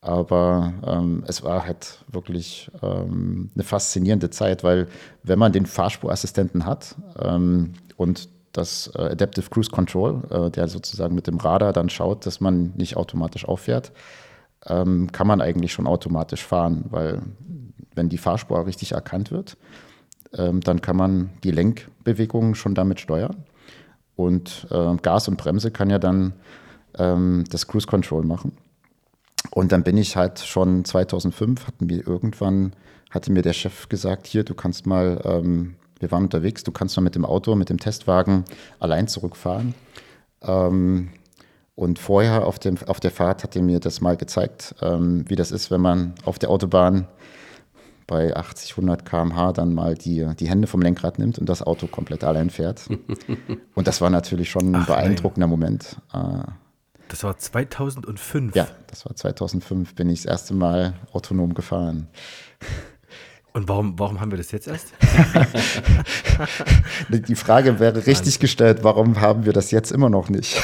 [0.00, 4.86] Aber ähm, es war halt wirklich ähm, eine faszinierende Zeit, weil
[5.24, 11.14] wenn man den Fahrspurassistenten hat ähm, und das äh, Adaptive Cruise Control, äh, der sozusagen
[11.14, 13.92] mit dem Radar dann schaut, dass man nicht automatisch auffährt,
[14.66, 17.22] ähm, kann man eigentlich schon automatisch fahren, weil
[17.94, 19.56] wenn die Fahrspur richtig erkannt wird,
[20.34, 23.44] ähm, dann kann man die Lenkbewegungen schon damit steuern.
[24.16, 26.32] Und äh, Gas und Bremse kann ja dann
[26.98, 28.52] ähm, das Cruise Control machen.
[29.50, 32.72] Und dann bin ich halt schon 2005, hatten wir irgendwann,
[33.10, 36.96] hatte mir der Chef gesagt, hier, du kannst mal, ähm, wir waren unterwegs, du kannst
[36.96, 38.44] mal mit dem Auto, mit dem Testwagen
[38.80, 39.74] allein zurückfahren.
[40.42, 41.10] Ähm,
[41.74, 45.36] und vorher auf, dem, auf der Fahrt hat er mir das mal gezeigt, ähm, wie
[45.36, 47.06] das ist, wenn man auf der Autobahn
[48.06, 51.86] bei 80, 100 km/h dann mal die, die Hände vom Lenkrad nimmt und das Auto
[51.86, 52.88] komplett allein fährt.
[53.74, 55.58] und das war natürlich schon ein Ach, beeindruckender nein.
[55.58, 55.96] Moment.
[56.12, 56.44] Äh,
[57.08, 58.54] das war 2005?
[58.54, 62.08] Ja, das war 2005, bin ich das erste Mal autonom gefahren.
[63.56, 64.88] Und warum, warum haben wir das jetzt erst?
[67.08, 70.62] Die Frage wäre richtig gestellt, warum haben wir das jetzt immer noch nicht?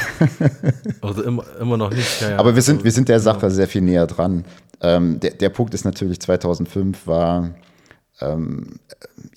[1.00, 2.20] also immer, immer noch nicht.
[2.20, 2.36] Ja, ja.
[2.36, 4.44] Aber wir sind, wir sind der Sache sehr viel näher dran.
[4.82, 7.54] Ähm, der, der Punkt ist natürlich, 2005 war,
[8.20, 8.78] ähm,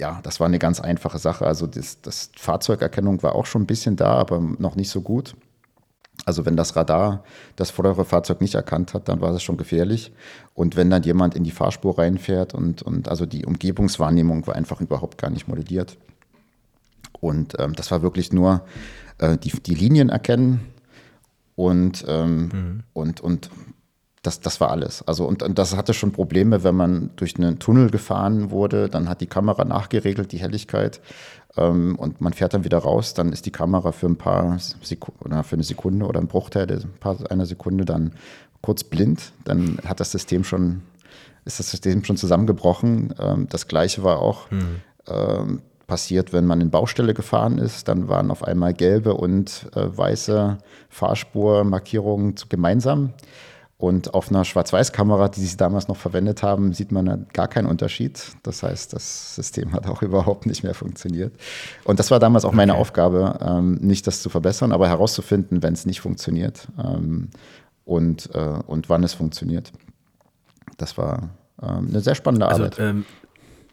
[0.02, 1.48] ja, das war eine ganz einfache Sache.
[1.48, 5.34] Also das, das Fahrzeugerkennung war auch schon ein bisschen da, aber noch nicht so gut.
[6.26, 7.24] Also wenn das Radar
[7.56, 10.12] das vordere Fahrzeug nicht erkannt hat, dann war es schon gefährlich.
[10.56, 14.82] Und wenn dann jemand in die Fahrspur reinfährt und, und also die Umgebungswahrnehmung war einfach
[14.82, 15.98] überhaupt gar nicht modelliert.
[17.20, 18.66] Und ähm, das war wirklich nur
[19.20, 20.62] äh, die, die Linien erkennen
[21.56, 22.84] und, ähm, mhm.
[22.94, 23.50] und, und
[24.26, 25.02] das, das war alles.
[25.08, 29.10] Also und, und das hatte schon Probleme, wenn man durch einen Tunnel gefahren wurde, dann
[29.10, 31.02] hat die Kamera nachgeregelt, die Helligkeit
[31.58, 35.24] ähm, und man fährt dann wieder raus, dann ist die Kamera für ein paar Sekunden
[35.24, 36.68] oder für eine Sekunde oder ein Bruchteil
[37.00, 38.14] paar, einer Sekunde dann
[38.62, 39.32] kurz blind.
[39.44, 40.82] Dann hat das System schon,
[41.46, 43.14] ist das System schon zusammengebrochen.
[43.20, 44.82] Ähm, das gleiche war auch mhm.
[45.08, 47.88] ähm, passiert, wenn man in Baustelle gefahren ist.
[47.88, 50.58] Dann waren auf einmal gelbe und äh, weiße
[50.90, 53.14] Fahrspurmarkierungen gemeinsam.
[53.78, 58.24] Und auf einer Schwarz-Weiß-Kamera, die sie damals noch verwendet haben, sieht man gar keinen Unterschied.
[58.42, 61.34] Das heißt, das System hat auch überhaupt nicht mehr funktioniert.
[61.84, 62.82] Und das war damals auch meine okay.
[62.82, 67.30] Aufgabe, ähm, nicht das zu verbessern, aber herauszufinden, wenn es nicht funktioniert ähm,
[67.84, 69.74] und, äh, und wann es funktioniert.
[70.78, 71.30] Das war
[71.62, 72.80] ähm, eine sehr spannende also, Arbeit.
[72.80, 73.06] Ähm,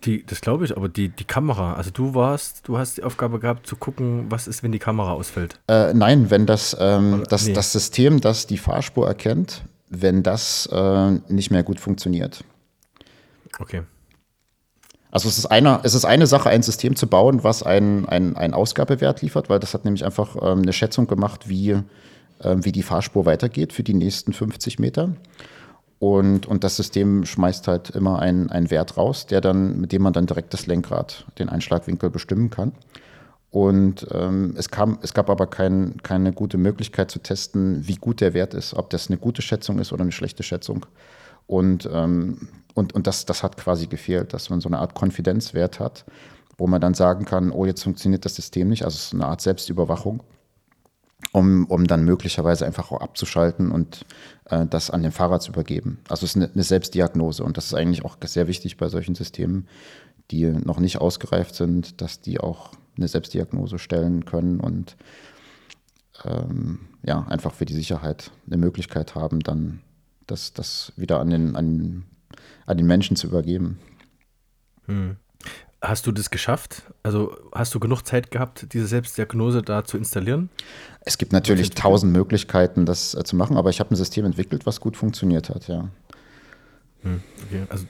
[0.04, 3.38] die, das glaube ich, aber die, die Kamera, also du warst, du hast die Aufgabe
[3.38, 5.60] gehabt zu gucken, was ist, wenn die Kamera ausfällt.
[5.68, 7.52] Äh, nein, wenn das, ähm, das, nee.
[7.52, 9.62] das System, das die Fahrspur erkennt,
[9.92, 12.42] wenn das äh, nicht mehr gut funktioniert.
[13.58, 13.82] Okay.
[15.10, 18.54] Also es ist, eine, es ist eine Sache, ein System zu bauen, was einen ein
[18.54, 21.76] Ausgabewert liefert, weil das hat nämlich einfach ähm, eine Schätzung gemacht, wie,
[22.42, 25.10] ähm, wie die Fahrspur weitergeht für die nächsten 50 Meter.
[25.98, 30.00] Und, und das System schmeißt halt immer einen, einen Wert raus, der dann, mit dem
[30.00, 32.72] man dann direkt das Lenkrad, den Einschlagwinkel bestimmen kann.
[33.52, 38.22] Und ähm, es, kam, es gab aber kein, keine gute Möglichkeit zu testen, wie gut
[38.22, 40.86] der Wert ist, ob das eine gute Schätzung ist oder eine schlechte Schätzung.
[41.46, 45.80] Und, ähm, und, und das, das hat quasi gefehlt, dass man so eine Art Konfidenzwert
[45.80, 46.06] hat,
[46.56, 48.86] wo man dann sagen kann, oh, jetzt funktioniert das System nicht.
[48.86, 50.22] Also es ist eine Art Selbstüberwachung,
[51.32, 54.06] um, um dann möglicherweise einfach auch abzuschalten und
[54.46, 55.98] äh, das an den Fahrer zu übergeben.
[56.08, 59.14] Also es ist eine, eine Selbstdiagnose und das ist eigentlich auch sehr wichtig bei solchen
[59.14, 59.68] Systemen,
[60.30, 62.70] die noch nicht ausgereift sind, dass die auch
[63.02, 64.96] eine Selbstdiagnose stellen können und
[66.24, 69.80] ähm, ja, einfach für die Sicherheit eine Möglichkeit haben, dann
[70.26, 72.04] das, das wieder an den, an,
[72.66, 73.78] an den Menschen zu übergeben.
[74.86, 75.16] Hm.
[75.80, 76.84] Hast du das geschafft?
[77.02, 80.48] Also hast du genug Zeit gehabt, diese Selbstdiagnose da zu installieren?
[81.00, 84.64] Es gibt natürlich tausend Möglichkeiten, das äh, zu machen, aber ich habe ein System entwickelt,
[84.64, 85.88] was gut funktioniert hat, ja.
[87.02, 87.66] Hm, okay.
[87.68, 87.86] Also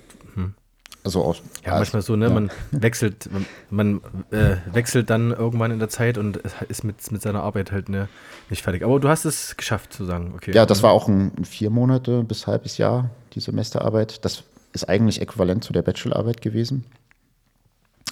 [1.05, 2.27] also auch, ja, manchmal so, ne?
[2.27, 2.33] Ja.
[2.33, 6.37] Man wechselt, man, man äh, wechselt dann irgendwann in der Zeit und
[6.69, 8.09] ist mit, mit seiner Arbeit halt ne,
[8.51, 8.85] nicht fertig.
[8.85, 10.53] Aber du hast es geschafft zu sagen, okay.
[10.55, 14.25] Ja, das war auch ein, ein vier Monate bis halbes Jahr, die Semesterarbeit.
[14.25, 16.85] Das ist eigentlich äquivalent zu der Bachelorarbeit gewesen.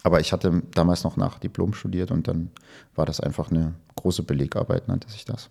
[0.03, 2.51] Aber ich hatte damals noch nach Diplom studiert und dann
[2.97, 5.51] war das einfach eine große Belegarbeit, nannte sich das.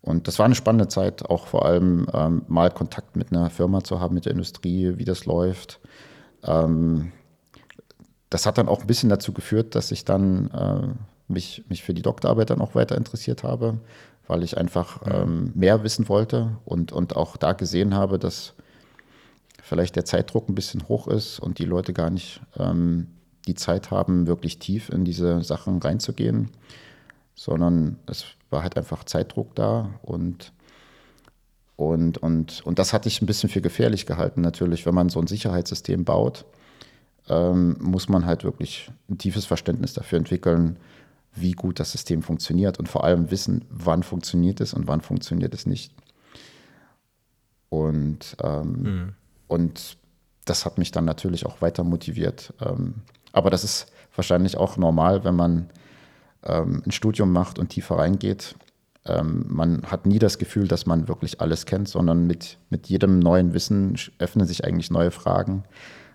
[0.00, 3.82] Und das war eine spannende Zeit, auch vor allem ähm, mal Kontakt mit einer Firma
[3.82, 5.80] zu haben, mit der Industrie, wie das läuft
[6.44, 7.12] ähm,
[8.30, 11.94] das hat dann auch ein bisschen dazu geführt, dass ich dann äh, mich, mich für
[11.94, 13.78] die Doktorarbeit dann auch weiter interessiert habe,
[14.26, 18.54] weil ich einfach ähm, mehr wissen wollte und, und auch da gesehen habe, dass
[19.62, 23.08] vielleicht der Zeitdruck ein bisschen hoch ist und die Leute gar nicht ähm,
[23.46, 26.50] die Zeit haben, wirklich tief in diese Sachen reinzugehen,
[27.34, 30.52] sondern es war halt einfach Zeitdruck da und
[31.76, 34.86] und, und, und das hatte ich ein bisschen für gefährlich gehalten, natürlich.
[34.86, 36.44] Wenn man so ein Sicherheitssystem baut,
[37.28, 40.78] ähm, muss man halt wirklich ein tiefes Verständnis dafür entwickeln,
[41.34, 45.52] wie gut das System funktioniert und vor allem wissen, wann funktioniert es und wann funktioniert
[45.52, 45.92] es nicht.
[47.70, 49.12] Und, ähm, mhm.
[49.48, 49.96] und
[50.44, 52.54] das hat mich dann natürlich auch weiter motiviert.
[52.60, 55.70] Ähm, aber das ist wahrscheinlich auch normal, wenn man
[56.44, 58.54] ähm, ein Studium macht und tiefer reingeht
[59.06, 63.18] ähm, man hat nie das Gefühl, dass man wirklich alles kennt, sondern mit, mit jedem
[63.18, 65.64] neuen Wissen öffnen sich eigentlich neue Fragen.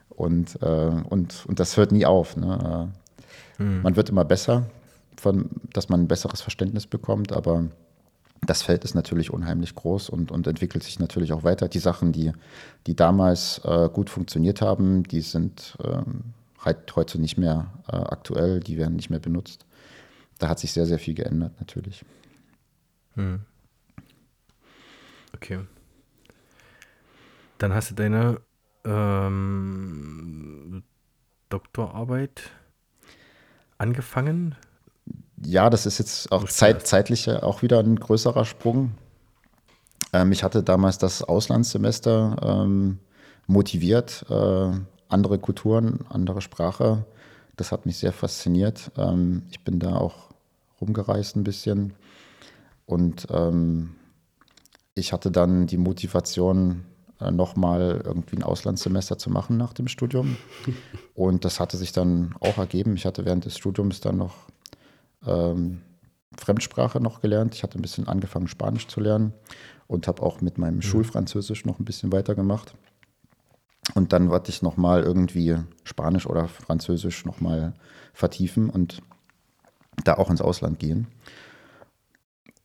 [0.09, 2.35] Und, äh, und, und das hört nie auf.
[2.35, 2.91] Ne?
[3.57, 3.81] Mhm.
[3.83, 4.65] Man wird immer besser,
[5.17, 7.65] von, dass man ein besseres Verständnis bekommt, aber
[8.45, 11.67] das Feld ist natürlich unheimlich groß und, und entwickelt sich natürlich auch weiter.
[11.67, 12.31] Die Sachen, die,
[12.87, 18.59] die damals äh, gut funktioniert haben, die sind ähm, halt heute nicht mehr äh, aktuell,
[18.61, 19.65] die werden nicht mehr benutzt.
[20.39, 22.03] Da hat sich sehr, sehr viel geändert natürlich.
[23.19, 23.41] Hm.
[25.35, 25.59] Okay.
[27.57, 28.39] Dann hast du deine
[28.85, 30.83] ähm,
[31.49, 32.49] Doktorarbeit
[33.77, 34.55] angefangen.
[35.43, 38.91] Ja, das ist jetzt auch zeit, zeitlich auch wieder ein größerer Sprung.
[40.13, 42.99] Ähm, ich hatte damals das Auslandssemester ähm,
[43.47, 44.71] motiviert, äh,
[45.09, 47.05] andere Kulturen, andere Sprache.
[47.57, 48.91] Das hat mich sehr fasziniert.
[48.95, 50.29] Ähm, ich bin da auch
[50.79, 51.95] rumgereist ein bisschen
[52.89, 53.91] und ähm,
[54.95, 56.85] ich hatte dann die Motivation,
[57.19, 60.37] äh, nochmal irgendwie ein Auslandssemester zu machen nach dem Studium.
[61.13, 62.95] Und das hatte sich dann auch ergeben.
[62.95, 64.47] Ich hatte während des Studiums dann noch
[65.27, 65.81] ähm,
[66.35, 67.53] Fremdsprache noch gelernt.
[67.53, 69.33] Ich hatte ein bisschen angefangen, Spanisch zu lernen
[69.85, 70.81] und habe auch mit meinem mhm.
[70.81, 72.73] Schulfranzösisch noch ein bisschen weitergemacht.
[73.93, 77.73] Und dann wollte ich nochmal irgendwie Spanisch oder Französisch nochmal
[78.13, 79.01] vertiefen und
[80.03, 81.07] da auch ins Ausland gehen.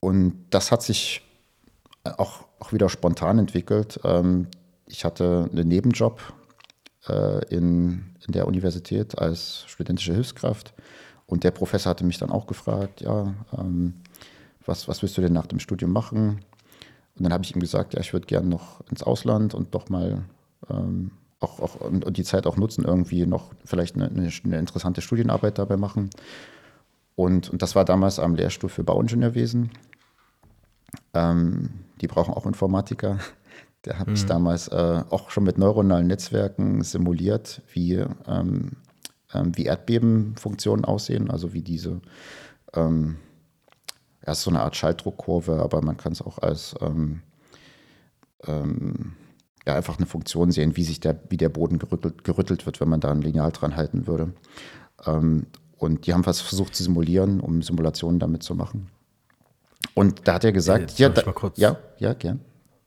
[0.05, 1.23] Und das hat sich
[2.05, 3.99] auch, auch wieder spontan entwickelt.
[4.05, 4.49] Ähm,
[4.87, 6.21] ich hatte einen Nebenjob
[7.09, 10.75] äh, in, in der Universität als studentische Hilfskraft.
[11.25, 13.95] Und der Professor hatte mich dann auch gefragt, ja, ähm,
[14.67, 16.45] was, was willst du denn nach dem Studium machen?
[17.17, 19.89] Und dann habe ich ihm gesagt, ja, ich würde gerne noch ins Ausland und doch
[19.89, 20.23] mal
[20.69, 25.01] ähm, auch, auch und, und, die Zeit auch nutzen, irgendwie noch vielleicht eine, eine, interessante
[25.01, 26.11] Studienarbeit dabei machen.
[27.17, 29.71] Und, und das war damals am Lehrstuhl für Bauingenieurwesen.
[31.13, 33.19] Ähm, die brauchen auch Informatiker.
[33.85, 34.17] Der habe mhm.
[34.17, 38.73] ich damals äh, auch schon mit neuronalen Netzwerken simuliert, wie, ähm,
[39.33, 42.01] ähm, wie Erdbebenfunktionen aussehen, also wie diese,
[42.75, 43.17] ähm,
[44.27, 47.21] ja, so eine Art Schalldruckkurve, aber man kann es auch als, ähm,
[48.47, 49.13] ähm,
[49.67, 52.89] ja, einfach eine Funktion sehen, wie sich der, wie der Boden gerüttelt, gerüttelt wird, wenn
[52.89, 54.33] man da ein Lineal dran halten würde.
[55.07, 58.89] Ähm, und die haben was versucht zu simulieren, um Simulationen damit zu machen.
[59.95, 62.41] Und da hat er gesagt, ja, ja, da, kurz, ja, ja, gern.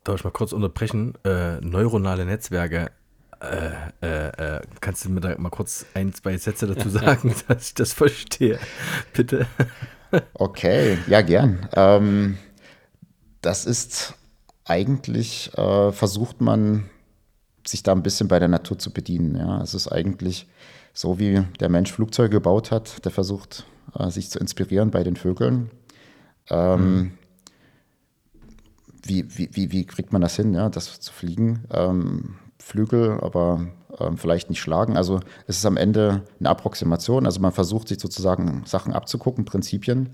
[0.04, 1.14] Darf ich mal kurz unterbrechen?
[1.24, 2.92] Äh, neuronale Netzwerke.
[3.40, 7.68] Äh, äh, äh kannst du mir da mal kurz ein, zwei Sätze dazu sagen, dass
[7.68, 8.60] ich das verstehe?
[9.14, 9.48] Bitte.
[10.36, 11.68] Okay, ja, gern.
[11.74, 12.38] Ähm,
[13.42, 14.14] das ist
[14.64, 16.90] eigentlich, äh, versucht man,
[17.66, 19.36] sich da ein bisschen bei der Natur zu bedienen.
[19.36, 20.48] Ja, es ist eigentlich
[20.94, 23.66] so, wie der Mensch Flugzeuge gebaut hat, der versucht,
[23.98, 25.70] äh, sich zu inspirieren bei den Vögeln.
[26.50, 27.12] Ähm, mhm.
[29.04, 31.66] wie, wie, wie, wie, kriegt man das hin, ja, das zu fliegen?
[31.72, 33.68] Ähm, Flügel, aber
[34.00, 34.98] ähm, vielleicht nicht schlagen.
[34.98, 37.26] Also es ist am Ende eine Approximation.
[37.26, 40.10] Also man versucht sich sozusagen Sachen abzugucken, Prinzipien.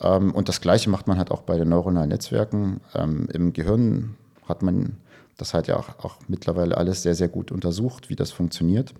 [0.00, 2.80] Ähm, und das Gleiche macht man halt auch bei den neuronalen Netzwerken.
[2.94, 4.96] Ähm, Im Gehirn hat man
[5.36, 8.94] das halt ja auch, auch, mittlerweile alles sehr, sehr gut untersucht, wie das funktioniert.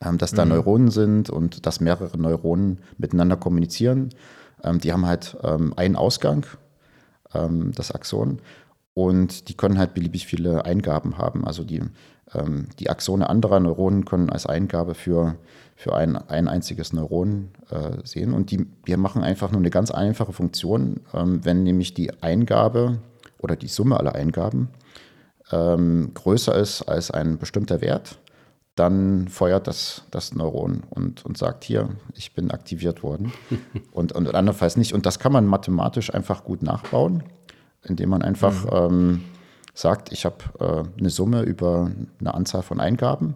[0.00, 0.52] Ähm, dass da mhm.
[0.52, 4.10] Neuronen sind und dass mehrere Neuronen miteinander kommunizieren.
[4.64, 6.46] Ähm, die haben halt ähm, einen Ausgang,
[7.34, 8.40] ähm, das Axon,
[8.94, 11.46] und die können halt beliebig viele Eingaben haben.
[11.46, 11.80] Also die,
[12.78, 15.36] die Axone anderer Neuronen können als Eingabe für
[15.80, 18.34] für ein, ein einziges Neuron äh, sehen.
[18.34, 22.98] Und die, wir machen einfach nur eine ganz einfache Funktion, ähm, wenn nämlich die Eingabe
[23.38, 24.68] oder die Summe aller Eingaben
[25.50, 28.18] ähm, größer ist als ein bestimmter Wert,
[28.80, 33.30] dann feuert das, das Neuron und, und sagt hier, ich bin aktiviert worden.
[33.92, 34.94] und, und andernfalls nicht.
[34.94, 37.22] Und das kann man mathematisch einfach gut nachbauen,
[37.84, 38.70] indem man einfach mhm.
[38.72, 39.24] ähm,
[39.74, 41.90] sagt, ich habe äh, eine Summe über
[42.20, 43.34] eine Anzahl von Eingaben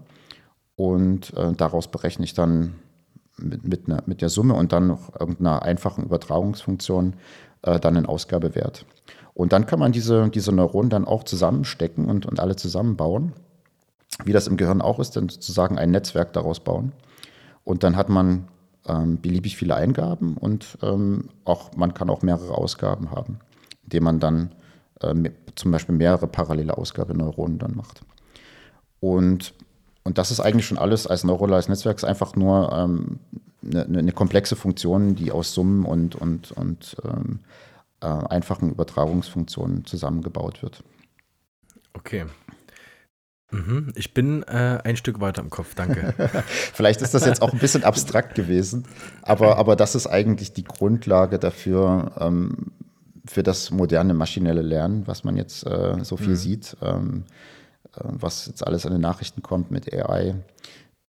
[0.76, 2.76] und äh, daraus berechne ich dann
[3.36, 7.16] mit, mit, ne, mit der Summe und dann noch irgendeiner einfachen Übertragungsfunktion
[7.60, 8.86] äh, dann einen Ausgabewert.
[9.34, 13.34] Und dann kann man diese, diese Neuronen dann auch zusammenstecken und, und alle zusammenbauen,
[14.24, 16.92] wie das im Gehirn auch ist, dann sozusagen ein Netzwerk daraus bauen.
[17.64, 18.48] Und dann hat man
[18.86, 23.38] ähm, beliebig viele Eingaben und ähm, auch, man kann auch mehrere Ausgaben haben,
[23.84, 24.54] indem man dann
[25.00, 25.14] äh,
[25.54, 28.02] zum Beispiel mehrere parallele Ausgabeneuronen dann macht.
[29.00, 29.54] Und
[30.04, 33.18] und das ist eigentlich schon alles als neuronales Netzwerk, ist einfach nur ähm,
[33.64, 37.40] eine, eine, komplexe Funktion, die aus Summen und, und, und ähm,
[38.00, 40.84] äh, einfachen Übertragungsfunktionen zusammengebaut wird.
[41.94, 42.26] Okay.
[43.50, 43.92] Mhm.
[43.94, 46.14] Ich bin äh, ein Stück weiter im Kopf, danke.
[46.46, 48.86] Vielleicht ist das jetzt auch ein bisschen abstrakt gewesen,
[49.22, 52.72] aber, aber das ist eigentlich die Grundlage dafür, ähm,
[53.26, 56.36] für das moderne maschinelle Lernen, was man jetzt äh, so viel mhm.
[56.36, 56.76] sieht.
[56.82, 57.24] Ähm,
[57.96, 60.34] äh, was jetzt alles an den Nachrichten kommt mit AI,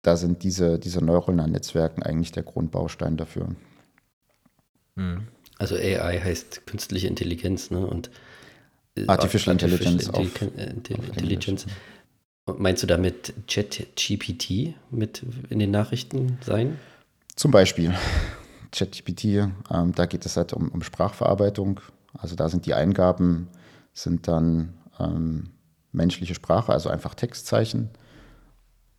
[0.01, 3.47] da sind diese, diese neuronalen Netzwerken eigentlich der Grundbaustein dafür.
[4.95, 5.27] Hm.
[5.57, 7.85] Also AI heißt künstliche Intelligenz, ne?
[7.85, 8.09] Und
[8.95, 10.07] äh, Artificial, Artificial Intelligence.
[10.07, 11.65] Intelli äh, Intelli Intelligence.
[12.45, 16.77] Meinst du damit ChatGPT mit in den Nachrichten sein?
[17.35, 17.93] Zum Beispiel
[18.71, 19.23] ChatGPT,
[19.71, 21.79] ähm, da geht es halt um, um, Sprachverarbeitung.
[22.13, 23.47] Also da sind die Eingaben,
[23.93, 25.49] sind dann ähm,
[25.91, 27.89] menschliche Sprache, also einfach Textzeichen.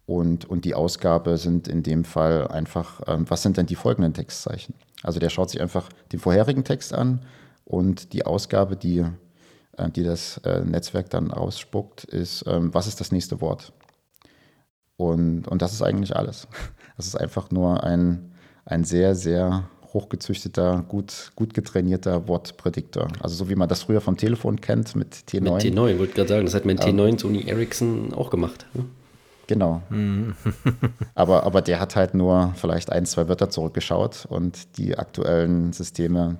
[0.06, 4.12] Und, und die Ausgabe sind in dem Fall einfach, ähm, was sind denn die folgenden
[4.12, 4.74] Textzeichen?
[5.02, 7.20] Also der schaut sich einfach den vorherigen Text an
[7.64, 9.04] und die Ausgabe, die,
[9.94, 13.72] die das äh, Netzwerk dann ausspuckt, ist, ähm, was ist das nächste Wort?
[14.96, 16.48] Und, und das ist eigentlich alles.
[16.96, 18.32] Das ist einfach nur ein,
[18.64, 23.08] ein sehr, sehr hochgezüchteter, gut, gut getrainierter Wortprädiktor.
[23.20, 25.40] Also so wie man das früher vom Telefon kennt mit T9.
[25.40, 28.64] Mit T9, ich wollte gerade sagen, das hat mit ähm, T9 Sony Ericsson auch gemacht.
[28.72, 28.84] Ne?
[29.46, 29.82] Genau.
[29.90, 30.34] Mhm.
[31.14, 36.38] aber, aber der hat halt nur vielleicht ein, zwei Wörter zurückgeschaut und die aktuellen Systeme,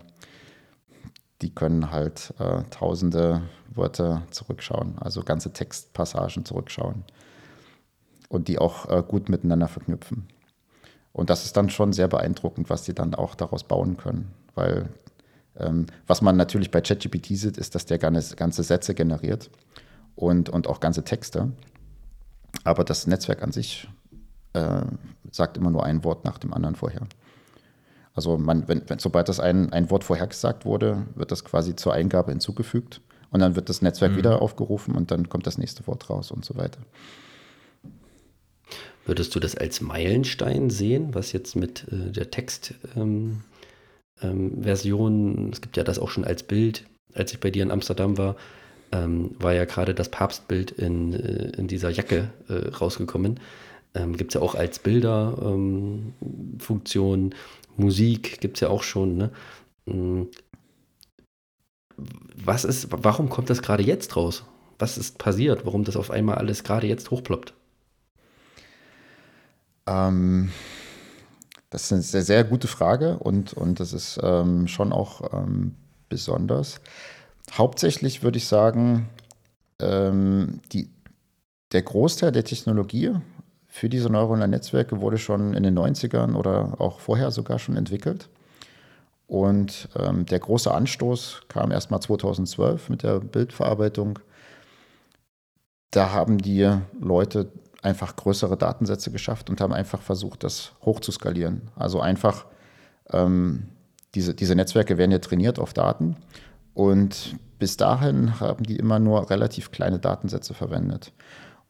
[1.43, 3.43] die können halt äh, tausende
[3.75, 7.05] Wörter zurückschauen, also ganze Textpassagen zurückschauen
[8.29, 10.29] und die auch äh, gut miteinander verknüpfen.
[11.13, 14.33] Und das ist dann schon sehr beeindruckend, was sie dann auch daraus bauen können.
[14.55, 14.91] Weil
[15.57, 19.51] ähm, was man natürlich bei ChatGPT sieht, ist, dass der ganze, ganze Sätze generiert
[20.15, 21.53] und, und auch ganze Texte.
[22.65, 23.89] Aber das Netzwerk an sich
[24.53, 24.83] äh,
[25.31, 27.07] sagt immer nur ein Wort nach dem anderen vorher.
[28.17, 31.93] Also man, wenn, wenn, sobald das ein, ein Wort vorhergesagt wurde, wird das quasi zur
[31.93, 34.17] Eingabe hinzugefügt und dann wird das Netzwerk mhm.
[34.17, 36.81] wieder aufgerufen und dann kommt das nächste Wort raus und so weiter.
[39.05, 43.45] Würdest du das als Meilenstein sehen, was jetzt mit äh, der Textversion,
[44.23, 47.71] ähm, ähm, es gibt ja das auch schon als Bild, als ich bei dir in
[47.71, 48.37] Amsterdam war,
[48.93, 53.41] ähm, war ja gerade das Papstbild in, äh, in dieser Jacke äh, rausgekommen.
[53.95, 57.31] Ähm, gibt es ja auch als Bilderfunktion, ähm,
[57.77, 59.17] Musik gibt es ja auch schon.
[59.17, 59.33] Ne?
[59.87, 60.23] Mm.
[62.45, 64.45] Was ist, warum kommt das gerade jetzt raus?
[64.79, 67.55] Was ist passiert, warum das auf einmal alles gerade jetzt hochploppt?
[69.87, 70.51] Ähm,
[71.71, 75.75] das ist eine sehr, sehr gute Frage und, und das ist ähm, schon auch ähm,
[76.09, 76.81] besonders.
[77.53, 79.09] Hauptsächlich würde ich sagen,
[79.81, 80.91] ähm, die,
[81.73, 83.13] der Großteil der Technologie
[83.77, 88.31] für diese neuronalen Netzwerke wurde schon in den 90ern oder auch vorher sogar schon entwickelt.
[89.27, 94.19] Und ähm, der große Anstoß kam erst mal 2012 mit der Bildverarbeitung.
[95.91, 97.53] Da haben die Leute
[97.83, 101.71] einfach größere Datensätze geschafft und haben einfach versucht, das hochzuskalieren.
[101.77, 102.47] Also einfach,
[103.13, 103.69] ähm,
[104.15, 106.17] diese, diese Netzwerke werden ja trainiert auf Daten
[106.73, 111.13] und bis dahin haben die immer nur relativ kleine Datensätze verwendet.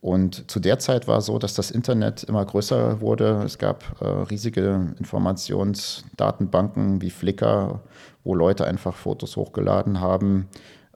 [0.07, 3.42] Und zu der Zeit war es so, dass das Internet immer größer wurde.
[3.44, 7.80] Es gab äh, riesige Informationsdatenbanken wie Flickr,
[8.22, 10.46] wo Leute einfach Fotos hochgeladen haben,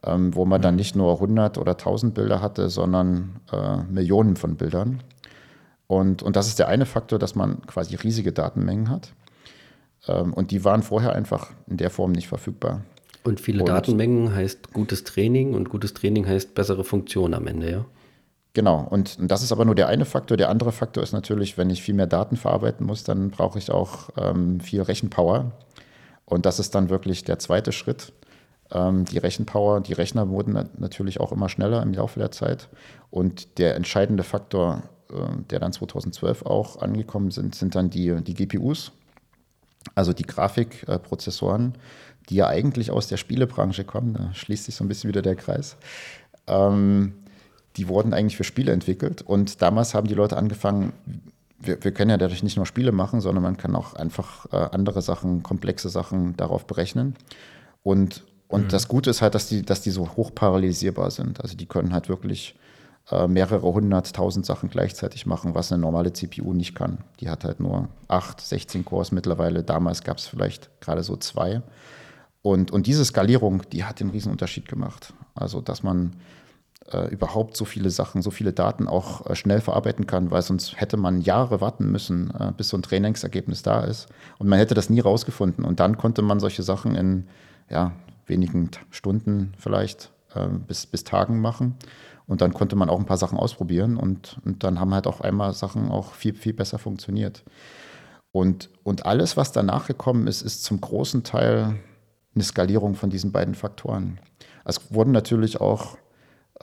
[0.01, 4.55] ähm, wo man dann nicht nur 100 oder 1000 Bilder hatte, sondern äh, Millionen von
[4.55, 5.03] Bildern.
[5.87, 9.11] Und, und das ist der eine Faktor, dass man quasi riesige Datenmengen hat.
[10.07, 12.79] Ähm, und die waren vorher einfach in der Form nicht verfügbar.
[13.25, 17.69] Und viele und, Datenmengen heißt gutes Training und gutes Training heißt bessere Funktion am Ende,
[17.69, 17.85] ja?
[18.53, 20.35] Genau, und, und das ist aber nur der eine Faktor.
[20.35, 23.71] Der andere Faktor ist natürlich, wenn ich viel mehr Daten verarbeiten muss, dann brauche ich
[23.71, 25.51] auch ähm, viel Rechenpower.
[26.25, 28.11] Und das ist dann wirklich der zweite Schritt.
[28.71, 32.67] Ähm, die Rechenpower, die Rechner wurden natürlich auch immer schneller im Laufe der Zeit.
[33.09, 38.33] Und der entscheidende Faktor, äh, der dann 2012 auch angekommen sind, sind dann die, die
[38.33, 38.91] GPUs,
[39.95, 41.75] also die Grafikprozessoren,
[42.29, 44.13] die ja eigentlich aus der Spielebranche kommen.
[44.13, 45.77] Da schließt sich so ein bisschen wieder der Kreis.
[46.47, 47.13] Ähm,
[47.77, 49.21] die wurden eigentlich für Spiele entwickelt.
[49.21, 50.93] Und damals haben die Leute angefangen,
[51.59, 54.57] wir, wir können ja dadurch nicht nur Spiele machen, sondern man kann auch einfach äh,
[54.71, 57.15] andere Sachen, komplexe Sachen darauf berechnen.
[57.83, 58.69] Und, und mhm.
[58.69, 61.41] das Gute ist halt, dass die, dass die so hoch parallelisierbar sind.
[61.41, 62.55] Also die können halt wirklich
[63.09, 66.99] äh, mehrere hunderttausend Sachen gleichzeitig machen, was eine normale CPU nicht kann.
[67.19, 69.63] Die hat halt nur 8, 16 Cores mittlerweile.
[69.63, 71.61] Damals gab es vielleicht gerade so zwei.
[72.41, 75.13] Und, und diese Skalierung, die hat den Riesenunterschied gemacht.
[75.35, 76.13] Also, dass man
[76.93, 80.79] äh, überhaupt so viele Sachen, so viele Daten auch äh, schnell verarbeiten kann, weil sonst
[80.79, 84.07] hätte man Jahre warten müssen, äh, bis so ein Trainingsergebnis da ist.
[84.37, 85.65] Und man hätte das nie rausgefunden.
[85.65, 87.27] Und dann konnte man solche Sachen in
[87.69, 87.93] ja,
[88.25, 91.75] wenigen Stunden vielleicht äh, bis, bis Tagen machen.
[92.27, 95.21] Und dann konnte man auch ein paar Sachen ausprobieren und, und dann haben halt auf
[95.21, 97.43] einmal Sachen auch viel, viel besser funktioniert.
[98.31, 101.75] Und, und alles, was danach gekommen ist, ist zum großen Teil
[102.33, 104.19] eine Skalierung von diesen beiden Faktoren.
[104.63, 105.97] Es wurden natürlich auch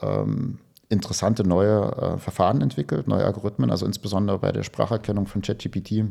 [0.01, 6.05] ähm, interessante neue äh, Verfahren entwickelt, neue Algorithmen, also insbesondere bei der Spracherkennung von ChatGPT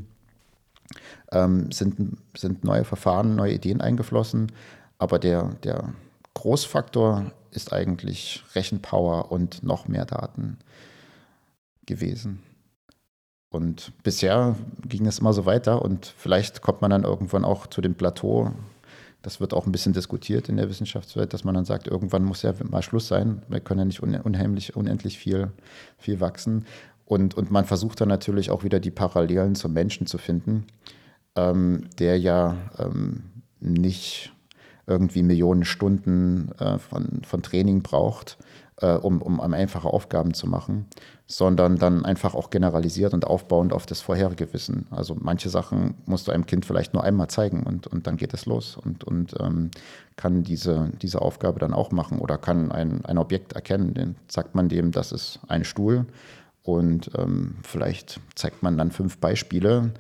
[1.33, 4.53] ähm, sind, sind neue Verfahren, neue Ideen eingeflossen.
[4.99, 5.93] Aber der, der
[6.35, 10.59] Großfaktor ist eigentlich Rechenpower und noch mehr Daten
[11.87, 12.43] gewesen.
[13.51, 17.81] Und bisher ging es immer so weiter und vielleicht kommt man dann irgendwann auch zu
[17.81, 18.53] dem Plateau,
[19.23, 22.43] das wird auch ein bisschen diskutiert in der Wissenschaftswelt, dass man dann sagt, irgendwann muss
[22.43, 23.43] ja mal Schluss sein.
[23.49, 25.51] Wir können ja nicht unheimlich, unendlich viel,
[25.99, 26.67] viel wachsen.
[27.05, 30.67] Und, und man versucht dann natürlich auch wieder die Parallelen zum Menschen zu finden,
[31.37, 33.25] ähm, der ja ähm,
[33.61, 34.33] nicht
[34.87, 38.39] irgendwie Millionen Stunden äh, von, von Training braucht,
[38.81, 40.87] äh, um, um einfache Aufgaben zu machen,
[41.27, 44.87] sondern dann einfach auch generalisiert und aufbauend auf das vorherige Wissen.
[44.91, 48.35] Also manche Sachen musst du einem Kind vielleicht nur einmal zeigen und, und dann geht
[48.35, 49.71] es los und, und ähm,
[50.17, 53.95] kann diese, diese Aufgabe dann auch machen oder kann ein, ein Objekt erkennen.
[53.95, 56.07] Dann sagt man dem, das ist ein Stuhl
[56.63, 59.93] und ähm, vielleicht zeigt man dann fünf Beispiele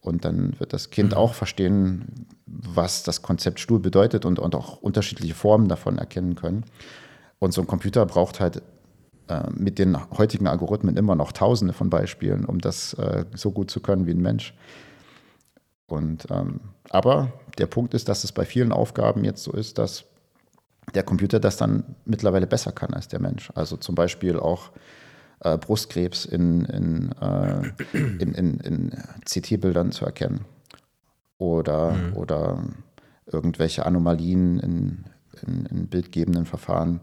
[0.00, 1.16] und dann wird das Kind mhm.
[1.16, 6.64] auch verstehen, was das Konzept Stuhl bedeutet und, und auch unterschiedliche Formen davon erkennen können.
[7.46, 8.60] Und so ein Computer braucht halt
[9.28, 13.70] äh, mit den heutigen Algorithmen immer noch tausende von Beispielen, um das äh, so gut
[13.70, 14.52] zu können wie ein Mensch.
[15.86, 16.58] Und, ähm,
[16.90, 20.06] aber der Punkt ist, dass es bei vielen Aufgaben jetzt so ist, dass
[20.96, 23.52] der Computer das dann mittlerweile besser kann als der Mensch.
[23.54, 24.72] Also zum Beispiel auch
[25.38, 28.90] äh, Brustkrebs in, in, äh, in, in, in
[29.24, 30.46] CT-Bildern zu erkennen.
[31.38, 32.16] Oder, mhm.
[32.16, 32.64] oder
[33.26, 35.04] irgendwelche Anomalien in,
[35.46, 37.00] in, in bildgebenden Verfahren.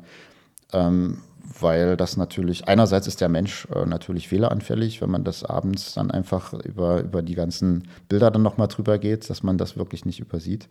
[0.74, 1.20] Ähm,
[1.60, 6.10] weil das natürlich, einerseits ist der Mensch äh, natürlich fehleranfällig, wenn man das abends dann
[6.10, 10.20] einfach über, über die ganzen Bilder dann nochmal drüber geht, dass man das wirklich nicht
[10.20, 10.68] übersieht.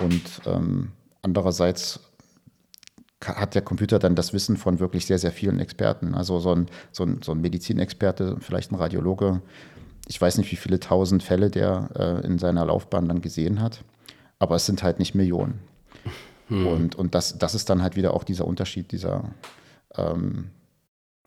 [0.00, 0.92] Und ähm,
[1.22, 2.00] andererseits
[3.24, 6.14] hat der Computer dann das Wissen von wirklich sehr, sehr vielen Experten.
[6.14, 9.42] Also so ein, so ein, so ein Medizinexperte, vielleicht ein Radiologe,
[10.06, 13.84] ich weiß nicht, wie viele tausend Fälle der äh, in seiner Laufbahn dann gesehen hat,
[14.38, 15.60] aber es sind halt nicht Millionen.
[16.48, 16.66] Hm.
[16.66, 19.30] Und, und das, das ist dann halt wieder auch dieser Unterschied dieser,
[19.96, 20.50] ähm,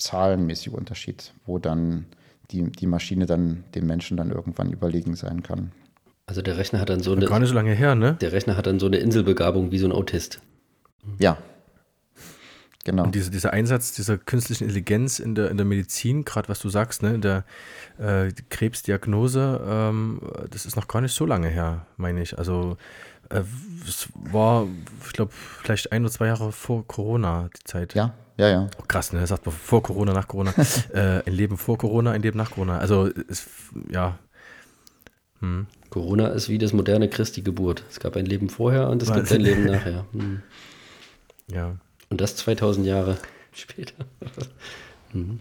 [0.01, 2.05] zahlenmäßiger Unterschied, wo dann
[2.51, 5.71] die, die Maschine dann dem Menschen dann irgendwann überlegen sein kann.
[6.25, 7.25] Also der Rechner hat dann so eine.
[7.25, 8.17] Gar nicht so lange her, ne?
[8.21, 10.41] Der Rechner hat dann so eine Inselbegabung wie so ein Autist.
[11.19, 11.37] Ja.
[12.83, 13.03] Genau.
[13.03, 16.69] Und diese, dieser Einsatz dieser künstlichen Intelligenz in der, in der Medizin, gerade was du
[16.69, 17.45] sagst, ne, in der
[17.99, 20.19] äh, Krebsdiagnose, ähm,
[20.49, 22.39] das ist noch gar nicht so lange her, meine ich.
[22.39, 22.77] Also
[23.33, 23.43] äh,
[23.87, 24.67] es war,
[25.05, 27.93] ich glaube, vielleicht ein oder zwei Jahre vor Corona die Zeit.
[27.95, 28.67] Ja, ja, ja.
[28.79, 29.19] Oh, krass, ne?
[29.19, 30.53] Das sagt man vor Corona, nach Corona.
[30.93, 32.79] äh, ein Leben vor Corona, ein Leben nach Corona.
[32.79, 33.47] Also, es,
[33.89, 34.17] ja.
[35.39, 35.67] Hm.
[35.89, 37.83] Corona ist wie das moderne Christi Geburt.
[37.89, 39.17] Es gab ein Leben vorher und es Was?
[39.17, 40.05] gibt ein Leben nachher.
[40.13, 40.41] Hm.
[41.47, 41.75] Ja.
[42.09, 43.17] Und das 2000 Jahre
[43.51, 44.05] später.
[45.11, 45.39] hm.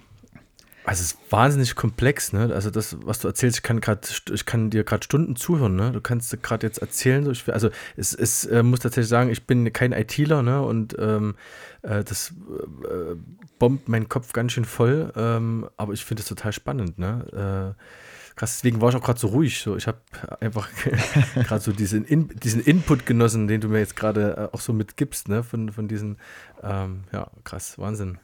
[0.91, 2.53] Also es ist wahnsinnig komplex, ne?
[2.53, 4.01] Also das, was du erzählst, ich kann gerade,
[4.32, 5.93] ich kann dir gerade Stunden zuhören, ne?
[5.93, 9.93] Du kannst gerade jetzt erzählen, also es, es äh, muss tatsächlich sagen, ich bin kein
[9.93, 10.61] ITler, ne?
[10.62, 11.36] Und ähm,
[11.82, 12.34] äh, das
[12.82, 13.14] äh,
[13.61, 17.76] bombt meinen Kopf ganz schön voll, ähm, aber ich finde es total spannend, ne?
[17.76, 19.61] Äh, krass, deswegen war ich auch gerade so ruhig.
[19.61, 20.01] So, ich habe
[20.41, 20.68] einfach
[21.36, 24.72] gerade so diesen, In, diesen Input genossen, den du mir jetzt gerade äh, auch so
[24.72, 25.45] mitgibst, ne?
[25.45, 26.16] Von, von diesen,
[26.64, 28.18] ähm, ja, krass, Wahnsinn.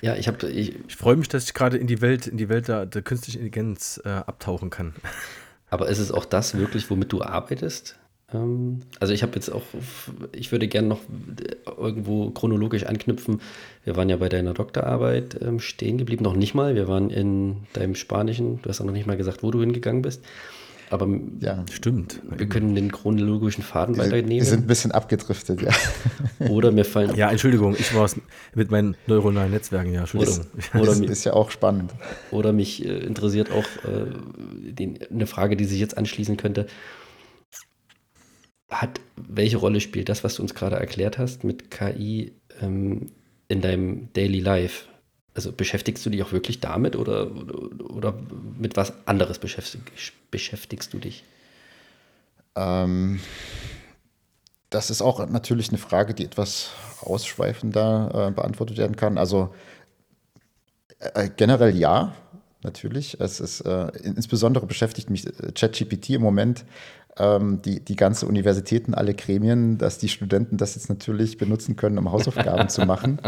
[0.00, 0.48] Ja, ich habe.
[0.48, 3.02] Ich, ich freue mich, dass ich gerade in die Welt, in die Welt der, der
[3.02, 4.94] künstlichen Intelligenz äh, abtauchen kann.
[5.70, 7.96] Aber ist es auch das wirklich, womit du arbeitest?
[8.32, 9.62] Ähm, also ich habe jetzt auch,
[10.32, 11.00] ich würde gerne noch
[11.76, 13.40] irgendwo chronologisch anknüpfen.
[13.84, 16.74] Wir waren ja bei deiner Doktorarbeit ähm, stehen geblieben, noch nicht mal.
[16.74, 20.02] Wir waren in deinem Spanischen, du hast auch noch nicht mal gesagt, wo du hingegangen
[20.02, 20.24] bist.
[20.90, 21.08] Aber
[21.40, 22.20] ja, stimmt.
[22.28, 24.30] Wir können den chronologischen Faden weiternehmen.
[24.30, 25.72] Wir sind ein bisschen abgedriftet, ja.
[26.48, 27.16] Oder mir fallen.
[27.16, 28.16] Ja, Entschuldigung, ich war es
[28.54, 30.46] mit meinen neuronalen Netzwerken, ja, Entschuldigung.
[30.74, 31.92] Oder, oder das ist ja auch spannend.
[32.30, 34.06] Oder mich äh, interessiert auch äh,
[34.72, 36.66] den, eine Frage, die sich jetzt anschließen könnte.
[38.68, 43.06] Hat, welche Rolle spielt das, was du uns gerade erklärt hast mit KI ähm,
[43.48, 44.84] in deinem Daily Life?
[45.36, 48.14] Also beschäftigst du dich auch wirklich damit oder, oder, oder
[48.58, 49.82] mit was anderes beschäftig,
[50.30, 51.24] beschäftigst du dich?
[52.54, 53.20] Ähm,
[54.70, 56.70] das ist auch natürlich eine Frage, die etwas
[57.02, 59.18] ausschweifender äh, beantwortet werden kann.
[59.18, 59.54] Also
[61.00, 62.14] äh, generell ja,
[62.62, 63.20] natürlich.
[63.20, 66.64] Es ist äh, insbesondere beschäftigt mich äh, ChatGPT im Moment
[67.18, 71.98] ähm, die, die ganze Universitäten, alle Gremien, dass die Studenten das jetzt natürlich benutzen können,
[71.98, 73.20] um Hausaufgaben zu machen.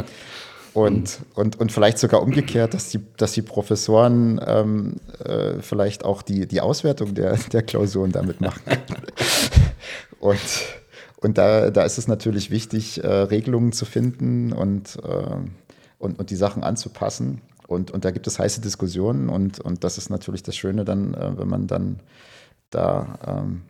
[0.75, 6.23] Und, und, und vielleicht sogar umgekehrt, dass die, dass die Professoren ähm, äh, vielleicht auch
[6.23, 8.63] die, die Auswertung der, der Klausuren damit machen.
[10.21, 10.39] und
[11.21, 15.37] und da, da ist es natürlich wichtig, äh, Regelungen zu finden und, äh,
[15.99, 17.41] und, und die Sachen anzupassen.
[17.67, 21.15] Und, und da gibt es heiße Diskussionen und, und das ist natürlich das Schöne dann,
[21.15, 22.01] äh, wenn man dann
[22.71, 23.63] da ähm,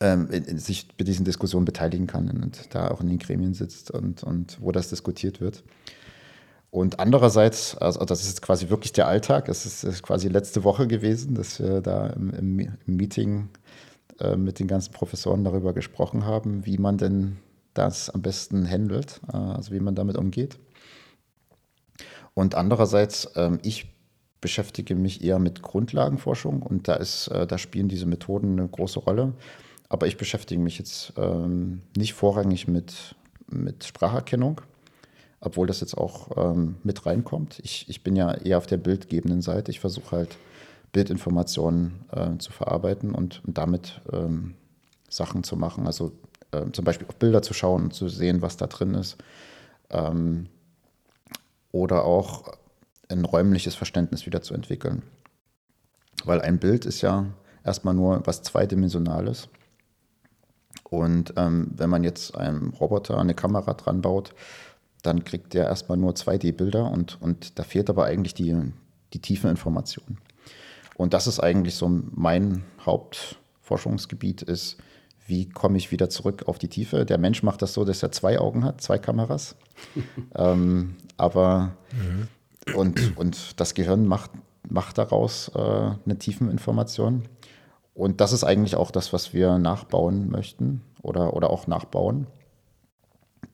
[0.00, 0.28] ähm,
[0.58, 4.58] sich bei diesen Diskussionen beteiligen kann und da auch in den Gremien sitzt und, und
[4.60, 5.64] wo das diskutiert wird.
[6.70, 10.64] Und andererseits, also das ist jetzt quasi wirklich der Alltag, es ist, ist, quasi letzte
[10.64, 13.50] Woche gewesen, dass wir da im, im, im Meeting
[14.20, 17.36] äh, mit den ganzen Professoren darüber gesprochen haben, wie man denn
[17.74, 20.58] das am besten handelt, äh, also wie man damit umgeht.
[22.34, 23.92] Und andererseits, äh, ich
[24.40, 28.98] beschäftige mich eher mit Grundlagenforschung und da, ist, äh, da spielen diese Methoden eine große
[28.98, 29.34] Rolle.
[29.92, 33.14] Aber ich beschäftige mich jetzt ähm, nicht vorrangig mit,
[33.46, 34.62] mit Spracherkennung,
[35.38, 37.60] obwohl das jetzt auch ähm, mit reinkommt.
[37.62, 39.70] Ich, ich bin ja eher auf der bildgebenden Seite.
[39.70, 40.38] Ich versuche halt
[40.92, 44.54] Bildinformationen äh, zu verarbeiten und, und damit ähm,
[45.10, 45.86] Sachen zu machen.
[45.86, 46.12] Also
[46.52, 49.18] äh, zum Beispiel auf Bilder zu schauen und zu sehen, was da drin ist.
[49.90, 50.46] Ähm,
[51.70, 52.50] oder auch
[53.10, 55.02] ein räumliches Verständnis wieder zu entwickeln.
[56.24, 57.26] Weil ein Bild ist ja
[57.62, 59.50] erstmal nur was Zweidimensionales.
[60.92, 64.34] Und ähm, wenn man jetzt einem Roboter eine Kamera dran baut,
[65.00, 68.54] dann kriegt der erstmal nur 2D-Bilder und, und da fehlt aber eigentlich die,
[69.14, 70.18] die tiefe Information.
[70.94, 74.76] Und das ist eigentlich so mein Hauptforschungsgebiet ist,
[75.26, 77.06] wie komme ich wieder zurück auf die Tiefe.
[77.06, 79.56] Der Mensch macht das so, dass er zwei Augen hat, zwei Kameras.
[80.34, 82.74] ähm, aber mhm.
[82.74, 84.30] und, und das Gehirn macht,
[84.68, 87.22] macht daraus äh, eine Tiefeninformation.
[87.94, 92.26] Und das ist eigentlich auch das, was wir nachbauen möchten oder, oder auch nachbauen.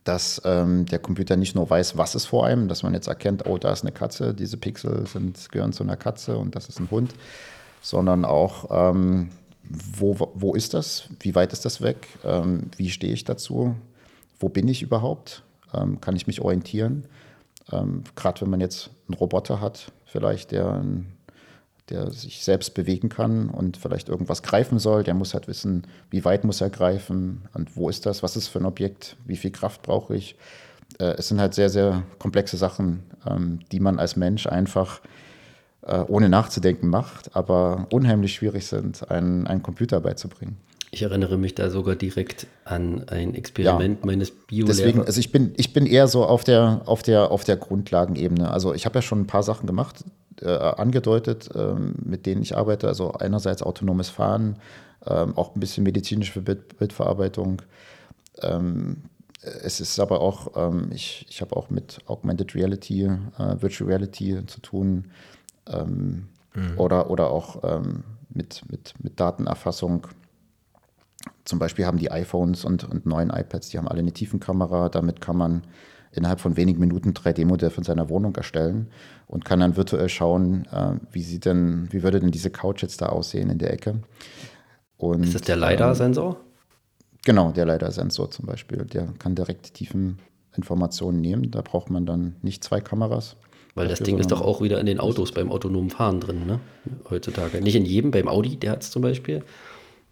[0.04, 3.46] Dass ähm, der Computer nicht nur weiß, was ist vor einem, dass man jetzt erkennt,
[3.46, 6.78] oh, da ist eine Katze, diese Pixel sind, gehören zu einer Katze und das ist
[6.78, 7.14] ein Hund,
[7.82, 9.30] sondern auch, ähm,
[9.62, 13.74] wo, wo ist das, wie weit ist das weg, ähm, wie stehe ich dazu,
[14.38, 15.42] wo bin ich überhaupt,
[15.74, 17.04] ähm, kann ich mich orientieren.
[17.70, 21.17] Ähm, Gerade wenn man jetzt einen Roboter hat, vielleicht, der ein
[21.90, 25.04] der sich selbst bewegen kann und vielleicht irgendwas greifen soll.
[25.04, 28.48] Der muss halt wissen, wie weit muss er greifen und wo ist das, was ist
[28.48, 30.36] für ein Objekt, wie viel Kraft brauche ich.
[30.98, 35.00] äh, es sind halt sehr, sehr komplexe Sachen, ähm, die man als Mensch einfach
[35.82, 40.56] äh, ohne nachzudenken macht, aber unheimlich schwierig sind, einen, einen Computer beizubringen.
[40.90, 45.30] Ich erinnere mich da sogar direkt an ein Experiment ja, meines bio Deswegen, also ich
[45.32, 48.50] bin, ich bin eher so auf der, auf der, auf der Grundlagenebene.
[48.50, 50.04] Also ich habe ja schon ein paar Sachen gemacht,
[50.42, 52.88] äh, angedeutet, äh, mit denen ich arbeite.
[52.88, 54.56] Also einerseits autonomes Fahren,
[55.04, 57.62] äh, auch ein bisschen medizinische Bild, Bildverarbeitung.
[58.42, 59.02] Ähm,
[59.40, 63.10] es ist aber auch, ähm, ich, ich habe auch mit Augmented Reality, äh,
[63.60, 65.10] Virtual Reality zu tun
[65.68, 66.78] ähm, mhm.
[66.78, 70.06] oder, oder auch ähm, mit, mit, mit Datenerfassung.
[71.44, 74.88] Zum Beispiel haben die iPhones und, und neuen iPads, die haben alle eine Tiefenkamera.
[74.88, 75.62] Damit kann man
[76.12, 78.88] innerhalb von wenigen Minuten 3D-Modell von seiner Wohnung erstellen
[79.26, 83.00] und kann dann virtuell schauen, äh, wie sieht denn, wie würde denn diese Couch jetzt
[83.00, 84.00] da aussehen in der Ecke.
[84.96, 86.30] Und, ist das der LiDAR-Sensor?
[86.30, 86.36] Ähm,
[87.24, 88.78] genau, der LiDAR-Sensor zum Beispiel.
[88.84, 91.50] Der kann direkt Tiefeninformationen nehmen.
[91.50, 93.36] Da braucht man dann nicht zwei Kameras.
[93.74, 96.58] Weil das Ding ist doch auch wieder in den Autos beim autonomen Fahren drin, ne?
[97.08, 97.60] Heutzutage.
[97.60, 99.44] Nicht in jedem, beim Audi, der hat es zum Beispiel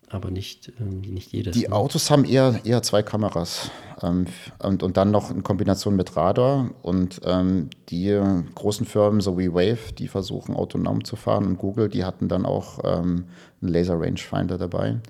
[0.09, 1.57] aber nicht, äh, nicht jedes.
[1.57, 1.73] Die ne?
[1.73, 3.71] Autos haben eher, eher zwei Kameras
[4.03, 4.27] ähm,
[4.63, 6.71] und, und dann noch in Kombination mit Radar.
[6.83, 8.21] Und ähm, die
[8.55, 12.47] großen Firmen, so wie Wave, die versuchen autonom zu fahren und Google, die hatten dann
[12.47, 13.25] auch ähm,
[13.61, 15.01] einen Laser Rangefinder dabei.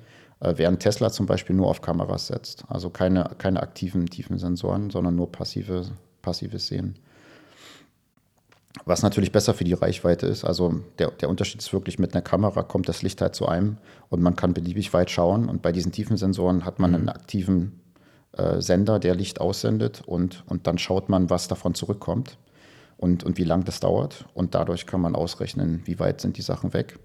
[0.40, 2.64] Äh, während Tesla zum Beispiel nur auf Kameras setzt.
[2.68, 5.84] Also keine, keine aktiven tiefen Sensoren, sondern nur passive,
[6.22, 6.96] passives Sehen.
[8.84, 10.44] Was natürlich besser für die Reichweite ist.
[10.44, 13.78] Also der, der Unterschied ist wirklich, mit einer Kamera kommt das Licht halt zu einem
[14.10, 15.48] und man kann beliebig weit schauen.
[15.48, 16.96] Und bei diesen tiefen Sensoren hat man mhm.
[16.96, 17.80] einen aktiven
[18.32, 22.38] äh, Sender, der Licht aussendet und, und dann schaut man, was davon zurückkommt
[22.98, 24.26] und, und wie lang das dauert.
[24.34, 26.98] Und dadurch kann man ausrechnen, wie weit sind die Sachen weg.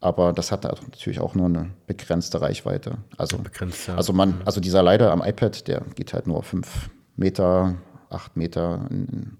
[0.00, 2.96] Aber das hat natürlich auch nur eine begrenzte Reichweite.
[3.18, 3.96] Also, Begrenzt, ja.
[3.96, 4.42] also, man, mhm.
[4.46, 7.74] also dieser Leiter am iPad, der geht halt nur fünf Meter,
[8.08, 9.36] acht Meter in,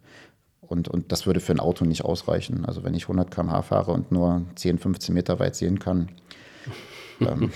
[0.71, 2.65] und, und das würde für ein Auto nicht ausreichen.
[2.65, 6.11] Also wenn ich 100 km/h fahre und nur 10, 15 Meter weit sehen kann,
[7.21, 7.51] ähm,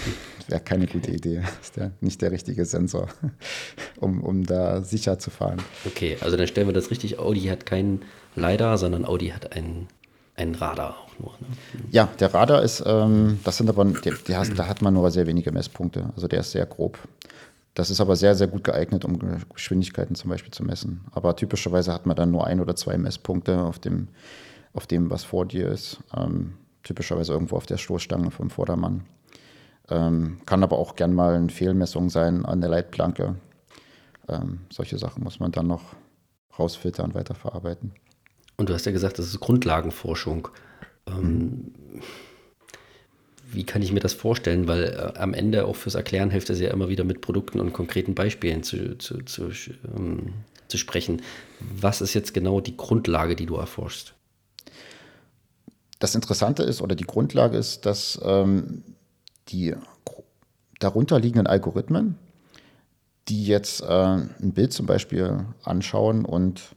[0.49, 1.37] wäre keine gute Idee.
[1.43, 3.09] Das ist der, nicht der richtige Sensor,
[4.01, 5.63] um, um da sicher zu fahren.
[5.87, 7.21] Okay, also dann stellen wir das richtig.
[7.21, 8.03] Audi hat keinen
[8.35, 9.87] LiDAR, sondern Audi hat einen,
[10.35, 11.35] einen Radar auch nur.
[11.39, 11.47] Ne?
[11.93, 15.29] Ja, der Radar ist, ähm, das sind aber, der, der, da hat man nur sehr
[15.29, 16.11] wenige Messpunkte.
[16.17, 16.99] Also der ist sehr grob.
[17.75, 19.19] Das ist aber sehr, sehr gut geeignet, um
[19.53, 21.05] Geschwindigkeiten zum Beispiel zu messen.
[21.11, 24.09] Aber typischerweise hat man dann nur ein oder zwei Messpunkte auf dem,
[24.73, 25.99] auf dem was vor dir ist.
[26.17, 26.55] Ähm,
[26.85, 29.05] typischerweise irgendwo auf der Stoßstange vom Vordermann.
[29.89, 33.37] Ähm, kann aber auch gern mal eine Fehlmessung sein an der Leitplanke.
[34.29, 35.83] Ähm, solche Sachen muss man dann noch
[36.57, 37.93] rausfiltern weiterverarbeiten.
[38.57, 40.49] Und du hast ja gesagt, das ist Grundlagenforschung.
[41.09, 41.73] Mhm
[43.55, 44.67] wie kann ich mir das vorstellen?
[44.69, 47.73] Weil äh, am Ende auch fürs Erklären hilft es ja immer wieder mit Produkten und
[47.73, 49.51] konkreten Beispielen zu, zu, zu,
[49.97, 50.35] ähm,
[50.69, 51.23] zu sprechen.
[51.61, 54.15] Was ist jetzt genau die Grundlage, die du erforschst?
[55.99, 58.83] Das Interessante ist oder die Grundlage ist, dass ähm,
[59.49, 59.75] die
[60.81, 62.19] darunterliegenden Algorithmen,
[63.29, 66.75] die jetzt äh, ein Bild zum Beispiel anschauen und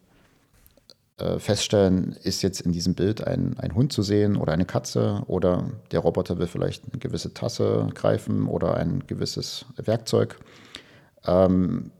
[1.17, 5.23] äh, feststellen, ist jetzt in diesem Bild ein, ein Hund zu sehen oder eine Katze
[5.27, 10.37] oder der Roboter will vielleicht eine gewisse Tasse greifen oder ein gewisses Werkzeug.
[11.25, 11.91] Ähm,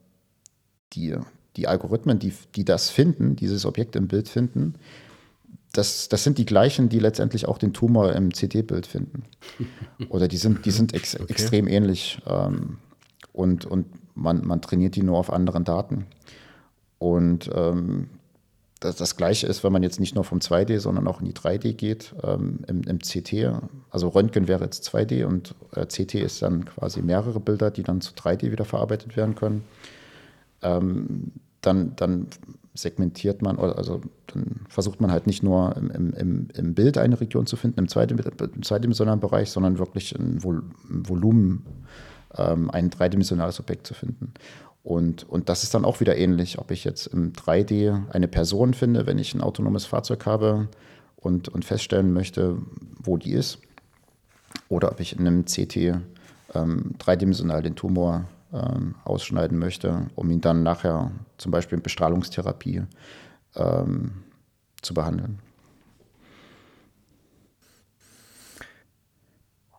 [0.94, 1.16] die,
[1.56, 4.76] die Algorithmen, die, die das finden, dieses Objekt im Bild finden,
[5.74, 9.24] das, das sind die gleichen, die letztendlich auch den Tumor im CT-Bild finden.
[10.10, 11.26] Oder die sind, die sind ex okay.
[11.28, 12.20] extrem ähnlich.
[12.26, 12.78] Ähm,
[13.34, 16.06] und und man, man trainiert die nur auf anderen Daten.
[17.00, 18.10] Und ähm,
[18.80, 21.34] das, das Gleiche ist, wenn man jetzt nicht nur vom 2D, sondern auch in die
[21.34, 23.52] 3D geht, ähm, im, im, CT.
[23.90, 28.02] Also Röntgen wäre jetzt 2D und äh, CT ist dann quasi mehrere Bilder, die dann
[28.02, 29.64] zu 3D wieder verarbeitet werden können.
[30.62, 32.28] Ähm, dann, dann
[32.74, 37.48] segmentiert man, also dann versucht man halt nicht nur im, im, im Bild eine Region
[37.48, 41.66] zu finden, im, zweidimensionalen Bereich, sondern wirklich ein Volumen,
[42.36, 44.34] ähm, ein dreidimensionales Objekt zu finden.
[44.88, 48.74] Und, und das ist dann auch wieder ähnlich, ob ich jetzt im 3D eine Person
[48.74, 50.70] finde, wenn ich ein autonomes Fahrzeug habe
[51.18, 52.56] und, und feststellen möchte,
[53.04, 53.60] wo die ist,
[54.70, 55.76] oder ob ich in einem CT
[56.56, 62.84] ähm, dreidimensional den Tumor ähm, ausschneiden möchte, um ihn dann nachher zum Beispiel in Bestrahlungstherapie
[63.58, 64.24] ähm,
[64.82, 65.40] zu behandeln.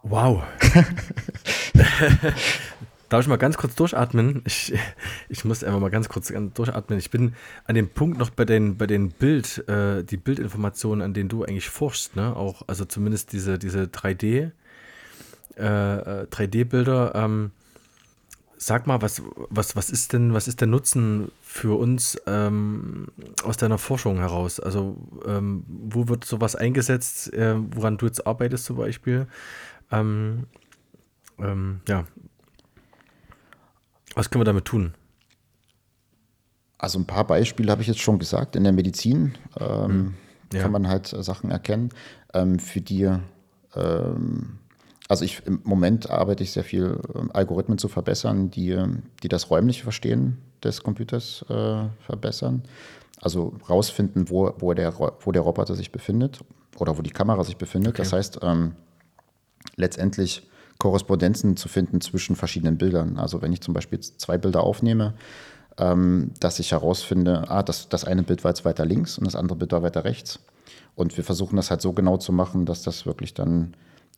[0.03, 0.43] Wow.
[3.09, 4.43] Darf ich mal ganz kurz durchatmen?
[4.45, 4.75] Ich,
[5.29, 6.99] ich muss einfach mal ganz kurz durchatmen.
[6.99, 7.35] Ich bin
[7.65, 11.45] an dem Punkt noch bei den, bei den Bild, äh, die Bildinformationen, an denen du
[11.45, 12.37] eigentlich forschst, ne?
[12.37, 14.51] Auch, also zumindest diese, diese 3D,
[15.57, 17.15] äh, 3D-Bilder.
[17.15, 17.51] Äh, ähm,
[18.61, 23.07] Sag mal, was, was, was, ist denn, was ist der Nutzen für uns ähm,
[23.45, 24.59] aus deiner Forschung heraus?
[24.59, 29.29] Also, ähm, wo wird sowas eingesetzt, äh, woran du jetzt arbeitest zum Beispiel?
[29.93, 30.47] Ähm,
[31.39, 32.05] ähm ja.
[34.15, 34.95] Was können wir damit tun?
[36.79, 38.55] Also ein paar Beispiele habe ich jetzt schon gesagt.
[38.57, 40.15] In der Medizin ähm, hm.
[40.53, 40.63] ja.
[40.63, 41.91] kann man halt Sachen erkennen,
[42.35, 43.11] ähm, für die
[43.75, 44.59] ähm,
[45.09, 48.77] also ich im Moment arbeite ich sehr viel, ähm, Algorithmen zu verbessern, die,
[49.23, 52.63] die das räumliche Verstehen des Computers äh, verbessern.
[53.21, 56.41] Also rausfinden, wo, wo, der, wo der Roboter sich befindet
[56.77, 57.95] oder wo die Kamera sich befindet.
[57.95, 58.03] Okay.
[58.03, 58.75] Das heißt, ähm,
[59.77, 60.48] letztendlich
[60.79, 63.19] Korrespondenzen zu finden zwischen verschiedenen Bildern.
[63.19, 65.15] Also wenn ich zum Beispiel zwei Bilder aufnehme,
[65.77, 69.37] ähm, dass ich herausfinde, ah, das, das eine Bild war jetzt weiter links und das
[69.37, 70.41] andere Bild war weiter rechts.
[70.95, 73.75] Und wir versuchen das halt so genau zu machen, dass das wirklich dann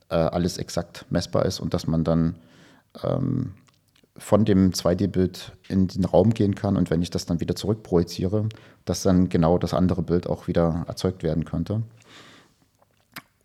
[0.08, 2.36] äh, alles exakt messbar ist und dass man dann
[3.04, 3.54] ähm,
[4.16, 8.48] von dem 2D-Bild in den Raum gehen kann und wenn ich das dann wieder zurückprojiziere,
[8.84, 11.82] dass dann genau das andere Bild auch wieder erzeugt werden könnte.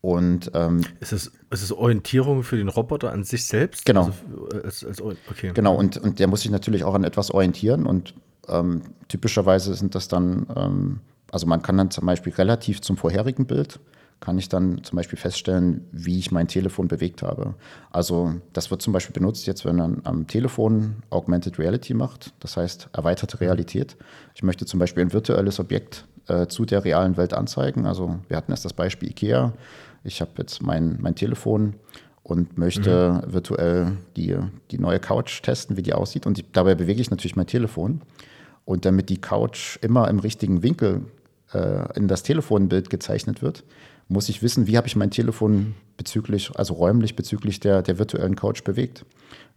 [0.05, 3.87] Und ähm, ist, es, ist es Orientierung für den Roboter an sich selbst?
[3.87, 4.11] Genau.
[4.53, 5.51] Also, als, als, okay.
[5.51, 8.13] Genau, und, und der muss sich natürlich auch an etwas orientieren und
[8.47, 10.99] ähm, typischerweise sind das dann, ähm,
[11.31, 13.79] also man kann dann zum Beispiel relativ zum vorherigen Bild
[14.19, 17.55] kann ich dann zum Beispiel feststellen, wie ich mein Telefon bewegt habe.
[17.91, 22.57] Also das wird zum Beispiel benutzt jetzt, wenn man am Telefon Augmented Reality macht, das
[22.57, 23.97] heißt erweiterte Realität.
[24.33, 27.85] Ich möchte zum Beispiel ein virtuelles Objekt äh, zu der realen Welt anzeigen.
[27.85, 29.53] Also wir hatten erst das Beispiel IKEA.
[30.05, 31.75] Ich habe jetzt mein, mein Telefon
[32.23, 33.33] und möchte mhm.
[33.33, 34.35] virtuell die,
[34.71, 36.25] die neue Couch testen, wie die aussieht.
[36.25, 38.01] Und die, dabei bewege ich natürlich mein Telefon.
[38.65, 41.05] Und damit die Couch immer im richtigen Winkel
[41.53, 43.63] äh, in das Telefonbild gezeichnet wird,
[44.07, 48.35] muss ich wissen, wie habe ich mein Telefon bezüglich, also räumlich bezüglich der, der virtuellen
[48.35, 49.05] Couch bewegt.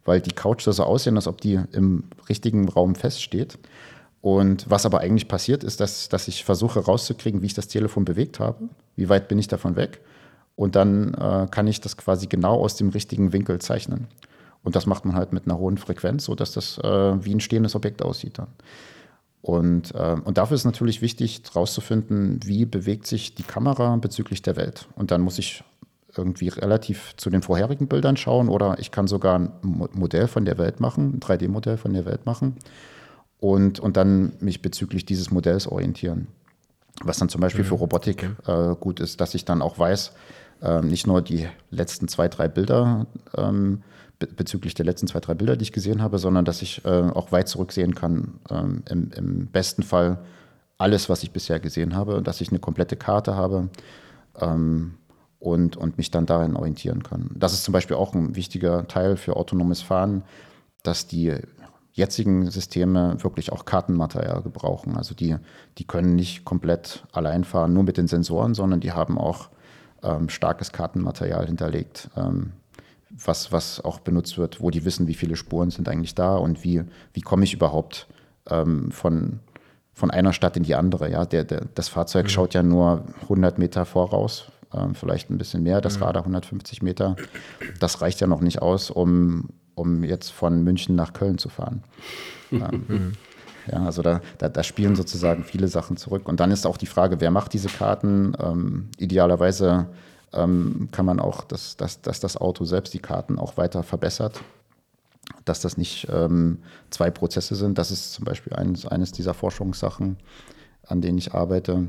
[0.05, 3.57] Weil die Couch soll so aussehen, als ob die im richtigen Raum feststeht.
[4.21, 8.05] Und was aber eigentlich passiert, ist, dass, dass ich versuche rauszukriegen, wie ich das Telefon
[8.05, 8.69] bewegt habe.
[8.95, 10.01] Wie weit bin ich davon weg?
[10.59, 14.07] Und dann äh, kann ich das quasi genau aus dem richtigen Winkel zeichnen.
[14.61, 17.75] Und das macht man halt mit einer hohen Frequenz, sodass das äh, wie ein stehendes
[17.75, 18.49] Objekt aussieht dann.
[19.41, 24.57] Und, äh, und dafür ist natürlich wichtig, herauszufinden, wie bewegt sich die Kamera bezüglich der
[24.57, 24.89] Welt.
[24.95, 25.63] Und dann muss ich
[26.17, 30.57] irgendwie relativ zu den vorherigen Bildern schauen oder ich kann sogar ein Modell von der
[30.57, 32.57] Welt machen, ein 3D-Modell von der Welt machen
[33.39, 36.27] und, und dann mich bezüglich dieses Modells orientieren.
[37.01, 37.79] Was dann zum Beispiel für mhm.
[37.79, 38.71] Robotik okay.
[38.71, 40.11] äh, gut ist, dass ich dann auch weiß,
[40.61, 43.81] äh, nicht nur die letzten zwei, drei Bilder ähm,
[44.19, 47.31] bezüglich der letzten zwei, drei Bilder, die ich gesehen habe, sondern dass ich äh, auch
[47.31, 48.39] weit zurücksehen kann.
[48.49, 50.19] Ähm, im, im, besten Fall
[50.77, 53.69] alles, was ich bisher gesehen habe, dass ich eine komplette Karte habe
[54.41, 54.95] ähm,
[55.39, 57.29] und, und mich dann darin orientieren kann.
[57.35, 60.23] Das ist zum Beispiel auch ein wichtiger Teil für autonomes Fahren,
[60.83, 61.33] dass die
[61.93, 64.95] jetzigen Systeme wirklich auch Kartenmaterial gebrauchen.
[64.97, 65.35] Also die,
[65.77, 69.49] die können nicht komplett allein fahren, nur mit den Sensoren, sondern die haben auch
[70.03, 72.09] ähm, starkes Kartenmaterial hinterlegt.
[72.15, 72.53] Ähm,
[73.09, 76.63] was, was auch benutzt wird, wo die wissen, wie viele Spuren sind eigentlich da und
[76.63, 76.83] wie,
[77.13, 78.07] wie komme ich überhaupt
[78.49, 79.39] ähm, von,
[79.93, 81.09] von einer Stadt in die andere.
[81.09, 81.25] Ja?
[81.25, 82.29] Der, der, das Fahrzeug mhm.
[82.29, 86.03] schaut ja nur 100 Meter voraus, ähm, vielleicht ein bisschen mehr, das mhm.
[86.03, 87.15] Radar 150 Meter.
[87.79, 91.83] Das reicht ja noch nicht aus, um, um jetzt von München nach Köln zu fahren.
[92.51, 93.11] ähm, mhm.
[93.71, 96.27] Ja, also da, da, da, spielen sozusagen viele Sachen zurück.
[96.27, 98.33] Und dann ist auch die Frage, wer macht diese Karten?
[98.39, 99.87] Ähm, idealerweise
[100.33, 104.41] ähm, kann man auch, dass, dass, dass das Auto selbst die Karten auch weiter verbessert.
[105.45, 106.59] Dass das nicht ähm,
[106.89, 107.77] zwei Prozesse sind.
[107.77, 110.17] Das ist zum Beispiel eines, eines dieser Forschungssachen,
[110.87, 111.87] an denen ich arbeite.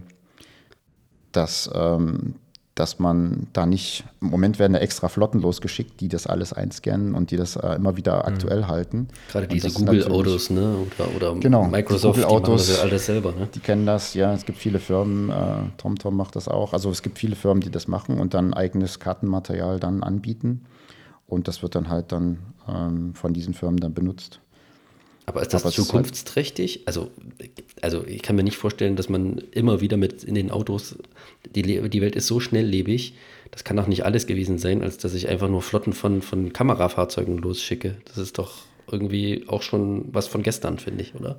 [1.33, 2.35] Dass ähm,
[2.75, 7.15] dass man da nicht, im Moment werden da extra Flotten losgeschickt, die das alles einscannen
[7.15, 8.35] und die das äh, immer wieder mhm.
[8.35, 8.69] aktuell mhm.
[8.69, 9.09] halten.
[9.31, 10.77] Gerade diese Google-Autos, ne?
[10.97, 13.49] Oder, oder genau, Microsoft, die, Autos, die ja alles selber, ne?
[13.55, 14.33] Die kennen das, ja.
[14.33, 15.35] Es gibt viele Firmen, äh,
[15.77, 16.73] TomTom macht das auch.
[16.73, 20.65] Also es gibt viele Firmen, die das machen und dann eigenes Kartenmaterial dann anbieten.
[21.27, 24.41] Und das wird dann halt dann ähm, von diesen Firmen dann benutzt.
[25.31, 26.81] Aber ist das Aber zukunftsträchtig?
[26.87, 27.09] Also,
[27.81, 30.97] also ich kann mir nicht vorstellen, dass man immer wieder mit in den Autos,
[31.55, 33.15] die, die Welt ist so schnelllebig,
[33.53, 36.53] das kann doch nicht alles gewesen sein, als dass ich einfach nur Flotten von, von
[36.53, 37.97] Kamerafahrzeugen losschicke.
[38.07, 41.39] Das ist doch irgendwie auch schon was von gestern, finde ich, oder?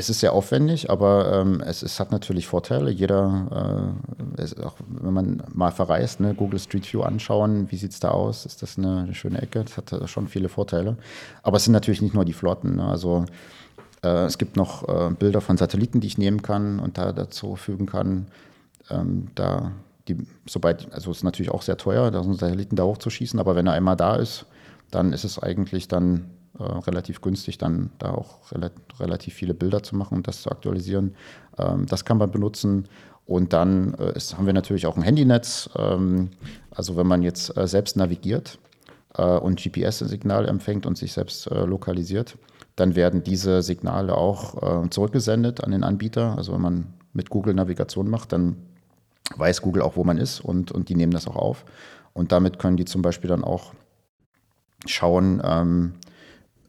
[0.00, 2.90] Es ist sehr aufwendig, aber ähm, es, es, hat natürlich Vorteile.
[2.90, 3.92] Jeder,
[4.38, 8.00] äh, es, auch wenn man mal verreist, ne, Google Street View anschauen, wie sieht es
[8.00, 8.46] da aus?
[8.46, 9.62] Ist das eine, eine, schöne Ecke?
[9.62, 10.96] Das hat schon viele Vorteile.
[11.42, 12.76] Aber es sind natürlich nicht nur die Flotten.
[12.76, 12.84] Ne?
[12.84, 13.26] Also
[14.02, 17.56] äh, es gibt noch äh, Bilder von Satelliten, die ich nehmen kann und da dazu
[17.56, 18.28] fügen kann.
[18.88, 19.72] Ähm, da
[20.08, 23.38] die, sobald, also es ist natürlich auch sehr teuer, da so einen Satelliten da hochzuschießen,
[23.38, 24.46] aber wenn er einmal da ist,
[24.90, 29.82] dann ist es eigentlich dann äh, relativ günstig, dann da auch rel relativ viele Bilder
[29.82, 31.14] zu machen und das zu aktualisieren.
[31.58, 32.88] Ähm, das kann man benutzen.
[33.26, 35.70] Und dann äh, ist, haben wir natürlich auch ein Handynetz.
[35.76, 36.30] Ähm,
[36.70, 38.58] also wenn man jetzt äh, selbst navigiert
[39.16, 42.36] äh, und GPS-Signal empfängt und sich selbst äh, lokalisiert,
[42.76, 46.36] dann werden diese Signale auch äh, zurückgesendet an den Anbieter.
[46.36, 48.56] Also wenn man mit Google Navigation macht, dann
[49.36, 51.64] weiß Google auch, wo man ist und, und die nehmen das auch auf.
[52.12, 53.72] Und damit können die zum Beispiel dann auch
[54.86, 55.94] schauen, ähm,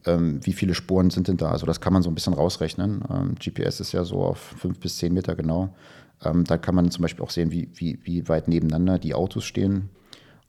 [0.04, 1.50] wie viele Spuren sind denn da.
[1.50, 3.02] Also das kann man so ein bisschen rausrechnen.
[3.08, 5.74] Ähm, GPS ist ja so auf fünf bis zehn Meter genau.
[6.24, 9.44] Ähm, da kann man zum Beispiel auch sehen, wie, wie, wie weit nebeneinander die Autos
[9.44, 9.90] stehen.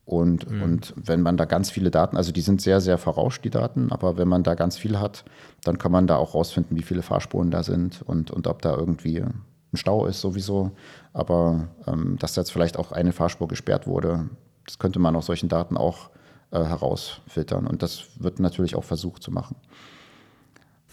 [0.06, 0.64] Und, mhm.
[0.64, 3.92] und wenn man da ganz viele Daten, also die sind sehr, sehr verrauscht, die Daten,
[3.92, 5.24] aber wenn man da ganz viel hat,
[5.64, 8.76] dann kann man da auch rausfinden, wie viele Fahrspuren da sind und, und ob da
[8.76, 9.44] irgendwie ein
[9.76, 10.72] Stau ist sowieso.
[11.14, 14.30] Aber ähm, dass jetzt vielleicht auch eine Fahrspur gesperrt wurde,
[14.66, 16.10] das könnte man aus solchen Daten auch
[16.54, 17.68] äh, herausfiltern.
[17.68, 19.56] Und das wird natürlich auch versucht zu machen.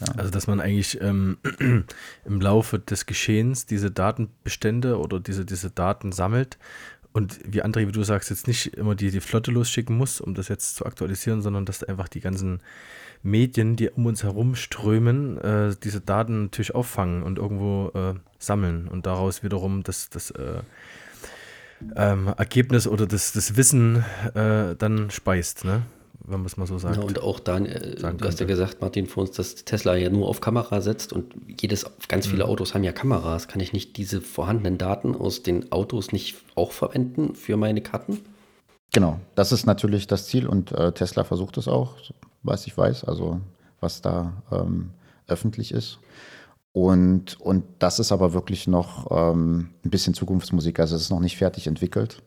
[0.01, 0.15] Ja.
[0.17, 1.39] Also, dass man eigentlich ähm,
[2.25, 6.59] im Laufe des Geschehens diese Datenbestände oder diese, diese Daten sammelt
[7.13, 10.35] und wie André, wie du sagst, jetzt nicht immer die, die Flotte losschicken muss, um
[10.35, 12.61] das jetzt zu aktualisieren, sondern dass einfach die ganzen
[13.23, 18.87] Medien, die um uns herum strömen, äh, diese Daten natürlich auffangen und irgendwo äh, sammeln
[18.87, 20.61] und daraus wiederum das, das äh,
[21.97, 24.05] ähm, Ergebnis oder das, das Wissen
[24.35, 25.83] äh, dann speist, ne?
[26.31, 26.97] wenn man es mal so sagt.
[26.97, 28.27] Ja, und auch dann, äh, du könnte.
[28.27, 31.87] hast ja gesagt, Martin, vor uns, dass Tesla ja nur auf Kamera setzt und jedes,
[32.09, 32.51] ganz viele mhm.
[32.51, 33.49] Autos haben ja Kameras.
[33.49, 38.21] Kann ich nicht diese vorhandenen Daten aus den Autos nicht auch verwenden für meine Karten?
[38.93, 41.97] Genau, das ist natürlich das Ziel und äh, Tesla versucht es auch,
[42.43, 43.41] was ich weiß, also
[43.81, 44.91] was da ähm,
[45.27, 45.99] öffentlich ist.
[46.73, 51.21] Und, und das ist aber wirklich noch ähm, ein bisschen Zukunftsmusik, also es ist noch
[51.21, 52.23] nicht fertig entwickelt.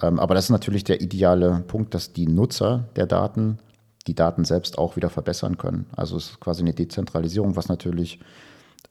[0.00, 3.58] Ähm, aber das ist natürlich der ideale Punkt, dass die Nutzer der Daten
[4.06, 5.86] die Daten selbst auch wieder verbessern können.
[5.94, 8.18] Also es ist quasi eine Dezentralisierung, was natürlich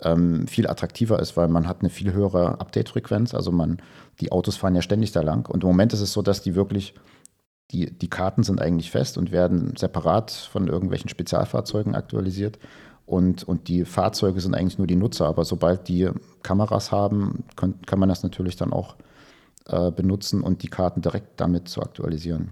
[0.02, 3.34] ähm, viel attraktiver ist, weil man hat eine viel höhere Update-Frequenz.
[3.34, 3.82] Also man,
[4.22, 5.50] die Autos fahren ja ständig da lang.
[5.50, 6.94] Und im Moment ist es so, dass die wirklich,
[7.72, 12.60] die, die Karten sind eigentlich fest und werden separat von irgendwelchen Spezialfahrzeugen aktualisiert.
[13.10, 15.26] Und, und die Fahrzeuge sind eigentlich nur die Nutzer.
[15.26, 16.12] Aber sobald die
[16.44, 18.98] Kameras haben, kann, kann man das natürlich dann auch
[19.68, 22.52] äh, benutzen und die Karten direkt damit zu aktualisieren.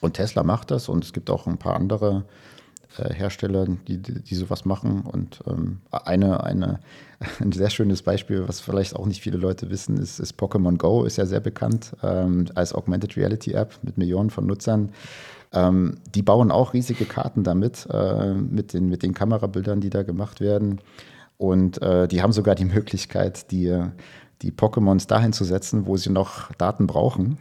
[0.00, 2.24] Und Tesla macht das und es gibt auch ein paar andere
[2.98, 5.02] äh, Hersteller, die, die, die, sowas machen.
[5.02, 6.80] Und ähm, eine, eine,
[7.40, 11.04] ein sehr schönes Beispiel, was vielleicht auch nicht viele Leute wissen, ist, ist Pokémon Go,
[11.04, 14.90] ist ja sehr bekannt ähm, als Augmented Reality App mit Millionen von Nutzern.
[15.52, 20.02] Ähm, die bauen auch riesige Karten damit, äh, mit, den, mit den Kamerabildern, die da
[20.02, 20.80] gemacht werden.
[21.38, 23.82] Und äh, die haben sogar die Möglichkeit, die
[24.42, 27.38] die Pokémons dahin zu setzen, wo sie noch Daten brauchen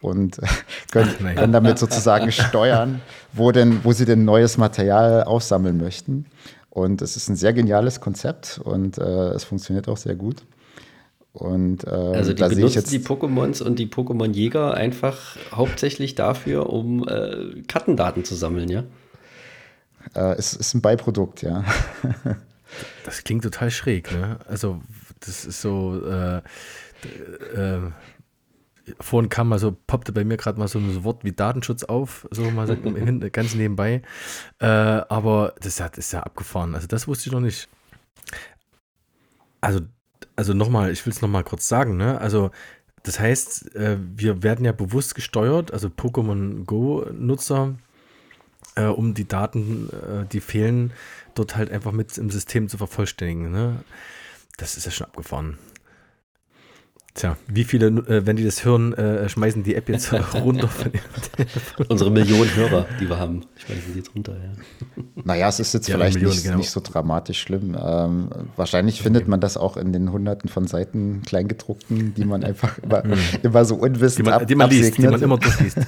[0.00, 0.40] und
[0.90, 3.00] können, können, damit sozusagen steuern,
[3.32, 6.26] wo, denn, wo sie denn neues Material aufsammeln möchten.
[6.70, 10.42] Und es ist ein sehr geniales Konzept und äh, es funktioniert auch sehr gut.
[11.32, 17.08] Und, äh, also die benutzen jetzt, die Pokémons und die Pokémon-Jäger einfach hauptsächlich dafür, um
[17.08, 18.84] äh, Kartendaten zu sammeln, ja?
[20.14, 21.64] Äh, es ist ein Beiprodukt, ja.
[23.04, 24.40] das klingt total schräg, ne?
[24.46, 24.82] Also
[25.20, 26.42] das ist so, äh,
[27.56, 27.80] äh,
[29.00, 32.26] vorhin kam mal so, poppte bei mir gerade mal so ein Wort wie Datenschutz auf,
[32.30, 32.76] so mal
[33.32, 34.02] ganz nebenbei.
[34.58, 36.74] Äh, aber das ist ja abgefahren.
[36.74, 37.68] Also das wusste ich noch nicht.
[39.60, 39.80] Also,
[40.42, 42.20] also nochmal, ich will es nochmal kurz sagen, ne?
[42.20, 42.50] Also
[43.04, 47.76] das heißt, äh, wir werden ja bewusst gesteuert, also Pokémon Go-Nutzer,
[48.74, 50.92] äh, um die Daten, äh, die fehlen,
[51.36, 53.52] dort halt einfach mit im System zu vervollständigen.
[53.52, 53.84] Ne?
[54.56, 55.58] Das ist ja schon abgefahren.
[57.14, 60.70] Tja, wie viele, äh, wenn die das hören, äh, schmeißen die App jetzt runter?
[61.88, 65.02] Unsere Millionen Hörer, die wir haben, schmeißen die jetzt runter, ja.
[65.22, 66.56] Naja, es ist jetzt ja, vielleicht Millionen, nicht, genau.
[66.56, 67.76] nicht, so dramatisch schlimm.
[67.78, 69.02] Ähm, wahrscheinlich okay.
[69.02, 73.18] findet man das auch in den hunderten von Seiten Kleingedruckten, die man einfach immer, mhm.
[73.42, 75.80] immer so unwissend die man, ab, die man liest, die man immer durchliest.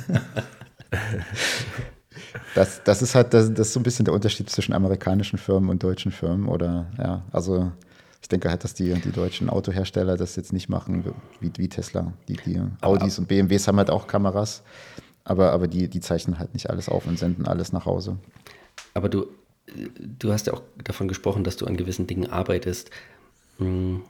[2.54, 5.70] das, das ist halt das, das ist so ein bisschen der Unterschied zwischen amerikanischen Firmen
[5.70, 7.72] und deutschen Firmen oder ja, also
[8.24, 11.04] ich denke halt, dass die, die deutschen Autohersteller das jetzt nicht machen
[11.40, 12.14] wie, wie Tesla.
[12.26, 14.62] Die, die Audis und BMWs haben halt auch Kameras,
[15.24, 18.16] aber, aber die, die zeichnen halt nicht alles auf und senden alles nach Hause.
[18.94, 19.26] Aber du,
[20.00, 22.88] du hast ja auch davon gesprochen, dass du an gewissen Dingen arbeitest.
[23.58, 24.00] Hm,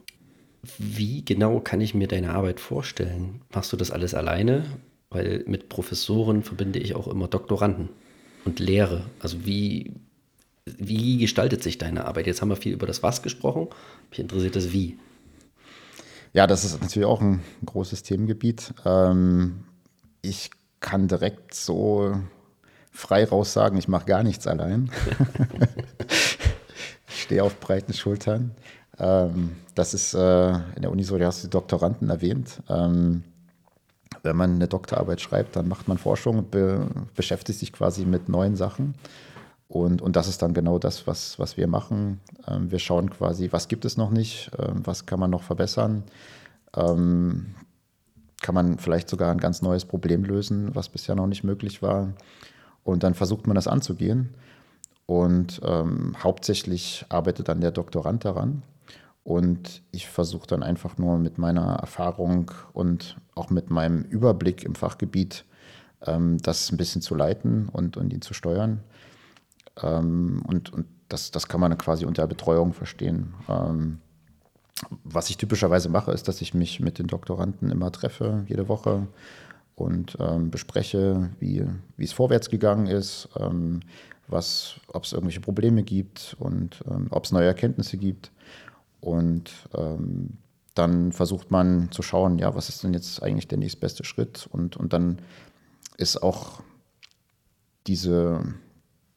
[0.79, 3.41] wie genau kann ich mir deine Arbeit vorstellen?
[3.53, 4.65] Machst du das alles alleine?
[5.11, 7.89] Weil mit Professoren verbinde ich auch immer Doktoranden
[8.45, 9.07] und Lehre.
[9.19, 9.93] Also wie,
[10.67, 12.27] wie gestaltet sich deine Arbeit?
[12.27, 13.69] Jetzt haben wir viel über das Was gesprochen.
[14.11, 14.99] Mich interessiert das Wie.
[16.33, 18.75] Ja, das ist natürlich auch ein großes Themengebiet.
[18.85, 19.65] Ähm,
[20.23, 20.51] ich
[20.81, 22.17] kann direkt so
[22.91, 24.91] frei raus sagen, ich mache gar nichts allein.
[27.09, 28.53] ich stehe auf breiten Schultern.
[28.99, 32.63] Ähm, das ist äh, in der Uni so, du hast die Doktoranden erwähnt.
[32.69, 33.23] Ähm,
[34.23, 38.29] wenn man eine Doktorarbeit schreibt, dann macht man Forschung und be beschäftigt sich quasi mit
[38.29, 38.95] neuen Sachen.
[39.75, 42.21] Und, und das ist dann genau das, was, was wir machen.
[42.47, 46.05] Ähm, wir schauen quasi, was gibt es noch nicht, ähm, was kann man noch verbessern.
[46.77, 47.57] Ähm,
[48.41, 52.13] kann man vielleicht sogar ein ganz neues Problem lösen, was bisher noch nicht möglich war.
[52.85, 54.35] Und dann versucht man das anzugehen.
[55.07, 58.63] Und ähm, hauptsächlich arbeitet dann der Doktorand daran.
[59.25, 64.77] Und ich versuche dann einfach nur mit meiner Erfahrung und auch mit meinem Überblick im
[64.77, 65.45] Fachgebiet
[66.07, 68.85] ähm, das ein bisschen zu leiten und, und ihn zu steuern.
[69.83, 73.35] Ähm, und und das, das kann man quasi unter Betreuung verstehen.
[73.49, 74.01] Ähm,
[75.05, 79.07] was ich typischerweise mache, ist, dass ich mich mit den Doktoranden immer treffe, jede Woche
[79.77, 81.65] und ähm, bespreche, wie,
[81.99, 83.81] es vorwärts gegangen ist, ähm,
[84.29, 84.39] ob
[85.05, 88.33] es irgendwelche Probleme gibt und ähm, ob es neue Erkenntnisse gibt.
[89.01, 90.39] Und ähm,
[90.75, 94.49] dann versucht man zu schauen, ja, was ist denn jetzt eigentlich der nächstbeste Schritt?
[94.51, 95.19] Und, und dann
[95.99, 96.63] ist auch
[97.87, 98.43] diese,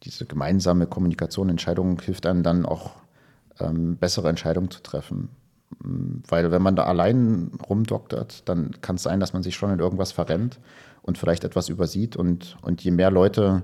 [0.02, 2.92] diese gemeinsame Kommunikation, Entscheidung hilft einem dann auch
[3.60, 5.30] ähm, bessere Entscheidungen zu treffen.
[5.80, 9.78] Weil wenn man da allein rumdoktert, dann kann es sein, dass man sich schon in
[9.78, 10.58] irgendwas verrennt
[11.02, 12.16] und vielleicht etwas übersieht.
[12.16, 13.62] Und, und je mehr Leute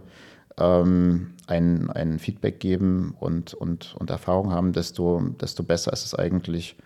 [0.59, 6.15] ähm, ein, ein Feedback geben und, und, und Erfahrung haben, desto, desto besser ist es
[6.15, 6.77] eigentlich,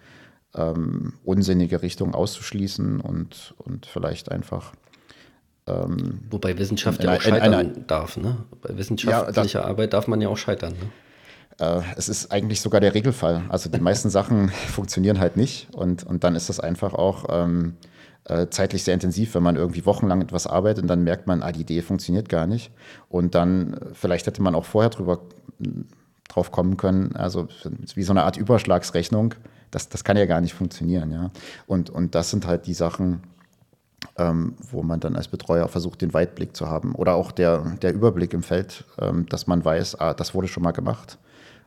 [0.54, 4.72] ähm, unsinnige Richtungen auszuschließen und, und vielleicht einfach.
[5.68, 8.16] Ähm, Wobei Wissenschaft ja auch scheitern einer, darf.
[8.16, 8.36] Ne?
[8.62, 10.72] Bei wissenschaftlicher ja, da, Arbeit darf man ja auch scheitern.
[10.72, 10.90] Ne?
[11.58, 13.42] Äh, es ist eigentlich sogar der Regelfall.
[13.48, 17.74] Also die meisten Sachen funktionieren halt nicht und, und dann ist das einfach auch ähm,
[18.24, 21.52] äh, zeitlich sehr intensiv, wenn man irgendwie wochenlang etwas arbeitet und dann merkt man, ah,
[21.52, 22.70] die Idee funktioniert gar nicht.
[23.08, 25.20] Und dann, äh, vielleicht hätte man auch vorher drüber
[26.28, 27.48] drauf kommen können, also
[27.94, 29.34] wie so eine Art Überschlagsrechnung,
[29.70, 31.30] das, das kann ja gar nicht funktionieren, ja.
[31.66, 33.22] Und, und das sind halt die Sachen,
[34.16, 36.94] ähm, wo man dann als Betreuer versucht, den Weitblick zu haben.
[36.94, 40.62] Oder auch der, der Überblick im Feld, ähm, dass man weiß, ah, das wurde schon
[40.62, 41.18] mal gemacht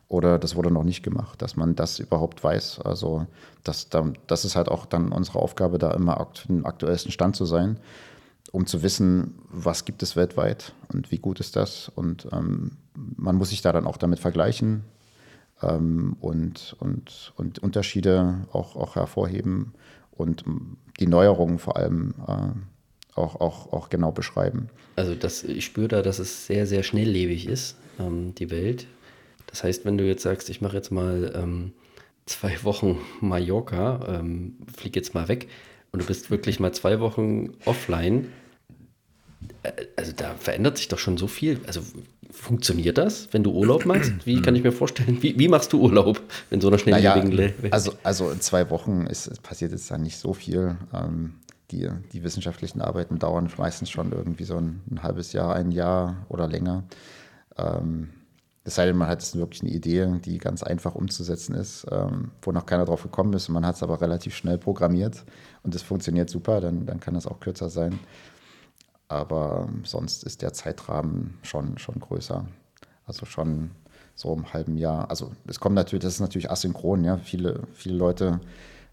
[0.08, 2.80] oder das wurde noch nicht gemacht, dass man das überhaupt weiß.
[2.80, 3.26] Also
[3.64, 3.88] das,
[4.26, 7.78] das ist halt auch dann unsere Aufgabe, da immer im aktuellsten Stand zu sein,
[8.50, 11.90] um zu wissen, was gibt es weltweit und wie gut ist das.
[11.94, 14.84] Und ähm, man muss sich da dann auch damit vergleichen
[15.62, 19.72] ähm, und, und, und Unterschiede auch, auch hervorheben
[20.12, 20.44] und
[21.00, 24.68] die Neuerungen vor allem äh, auch, auch, auch genau beschreiben.
[24.96, 28.86] Also das, ich spüre da, dass es sehr, sehr schnelllebig ist, ähm, die Welt.
[29.46, 31.72] Das heißt, wenn du jetzt sagst, ich mache jetzt mal ähm,
[32.26, 35.48] zwei Wochen Mallorca, ähm, flieg jetzt mal weg
[35.92, 38.28] und du bist wirklich mal zwei Wochen offline,
[39.62, 41.60] äh, also da verändert sich doch schon so viel.
[41.66, 41.82] Also
[42.32, 44.12] funktioniert das, wenn du Urlaub machst?
[44.24, 45.22] Wie kann ich mir vorstellen?
[45.22, 46.20] Wie, wie machst du Urlaub
[46.50, 47.72] in so einer schnelllebigen naja, Welt?
[47.72, 50.76] Also, also in zwei Wochen ist, passiert jetzt da nicht so viel.
[50.92, 51.34] Ähm,
[51.70, 56.26] die, die wissenschaftlichen Arbeiten dauern meistens schon irgendwie so ein, ein halbes Jahr, ein Jahr
[56.28, 56.84] oder länger.
[57.56, 58.10] Ähm,
[58.64, 62.30] es sei denn, man hat jetzt wirklich eine Idee, die ganz einfach umzusetzen ist, ähm,
[62.42, 65.24] wo noch keiner drauf gekommen ist und man hat es aber relativ schnell programmiert
[65.62, 67.98] und es funktioniert super, dann, dann kann das auch kürzer sein.
[69.12, 72.46] Aber ähm, sonst ist der Zeitrahmen schon, schon größer.
[73.06, 73.72] Also schon
[74.14, 75.10] so im halben Jahr.
[75.10, 77.18] Also es kommt natürlich, das ist natürlich asynchron, ja.
[77.18, 78.40] Viele, viele Leute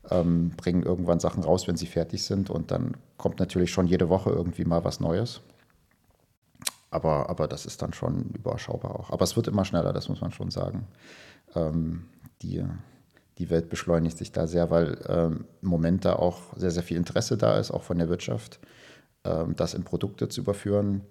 [0.10, 4.10] ähm, bringen irgendwann Sachen raus, wenn sie fertig sind und dann kommt natürlich schon jede
[4.10, 5.42] Woche irgendwie mal was Neues.
[6.92, 9.12] Aber, aber das ist dann schon überschaubar auch.
[9.12, 10.88] Aber es wird immer schneller, das muss man schon sagen.
[11.56, 12.08] Ähm,
[12.42, 12.66] die,
[13.38, 16.98] die Welt beschleunigt sich da sehr, weil ähm, im Moment da auch sehr, sehr viel
[16.98, 18.60] Interesse da ist, auch von der Wirtschaft,
[19.24, 21.02] das in Produkte zu überführen.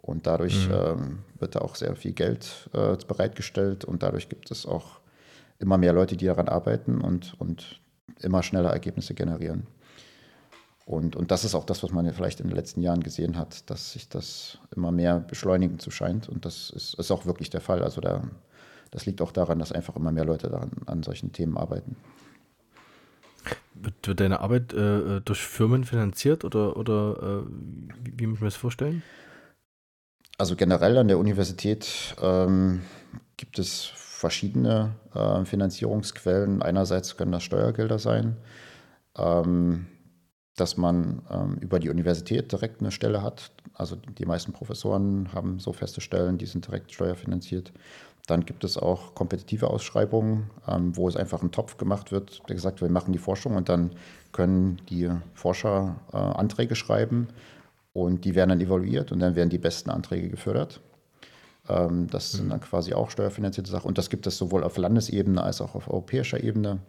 [0.00, 0.74] Und dadurch mhm.
[0.74, 5.00] ähm, wird da auch sehr viel Geld äh, bereitgestellt und dadurch gibt es auch
[5.58, 7.80] immer mehr Leute, die daran arbeiten und, und
[8.20, 9.66] immer schneller Ergebnisse generieren.
[10.84, 13.68] Und, und das ist auch das, was man vielleicht in den letzten Jahren gesehen hat,
[13.68, 16.28] dass sich das immer mehr beschleunigen zu scheint.
[16.28, 17.82] Und das ist, ist auch wirklich der Fall.
[17.82, 18.22] Also da,
[18.92, 21.96] das liegt auch daran, dass einfach immer mehr Leute daran, an solchen Themen arbeiten.
[23.80, 27.50] Wird, deine Arbeit äh, durch Firmen finanziert oder, oder äh,
[28.04, 29.02] wie, wie muss man das vorstellen?
[30.38, 32.82] Also generell an der Universität ähm,
[33.36, 36.62] gibt es verschiedene äh, Finanzierungsquellen.
[36.62, 38.36] Einerseits können das Steuergelder sein.
[39.16, 39.86] Ähm,
[40.56, 43.52] dass man ähm, über die Universität direkt eine Stelle hat.
[43.74, 47.72] Also die meisten Professoren haben so feste Stellen, die sind direkt steuerfinanziert.
[48.26, 52.56] Dann gibt es auch kompetitive Ausschreibungen, ähm, wo es einfach ein Topf gemacht wird, der
[52.56, 53.92] gesagt, wir machen die Forschung und dann
[54.32, 57.28] können die Forscher äh, Anträge schreiben
[57.92, 60.80] und die werden dann evaluiert und dann werden die besten Anträge gefördert.
[61.68, 63.86] Ähm, das sind dann quasi auch steuerfinanzierte Sachen.
[63.86, 66.80] Und das gibt es sowohl auf Landesebene als auch auf europäischer Ebene.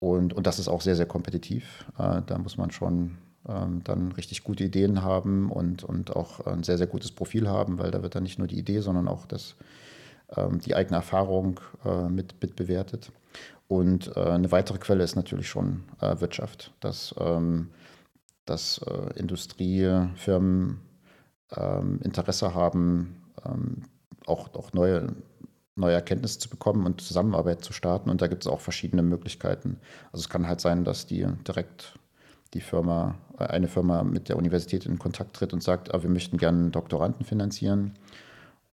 [0.00, 1.84] Und, und das ist auch sehr, sehr kompetitiv.
[1.98, 3.18] Äh, da muss man schon
[3.48, 7.78] ähm, dann richtig gute Ideen haben und, und auch ein sehr, sehr gutes Profil haben,
[7.78, 9.56] weil da wird dann nicht nur die Idee, sondern auch das,
[10.64, 13.12] die eigene Erfahrung äh, mit, mit bewertet.
[13.68, 17.70] Und äh, eine weitere Quelle ist natürlich schon äh, Wirtschaft, dass, ähm,
[18.44, 18.80] dass
[19.14, 20.80] Industriefirmen
[21.56, 23.82] ähm, Interesse haben, ähm,
[24.26, 25.14] auch, auch neue,
[25.74, 28.10] neue Erkenntnisse zu bekommen und Zusammenarbeit zu starten.
[28.10, 29.78] Und da gibt es auch verschiedene Möglichkeiten.
[30.12, 31.94] Also es kann halt sein, dass die direkt
[32.54, 36.36] die Firma, eine Firma mit der Universität in Kontakt tritt und sagt, ah, wir möchten
[36.36, 37.94] gerne Doktoranden finanzieren.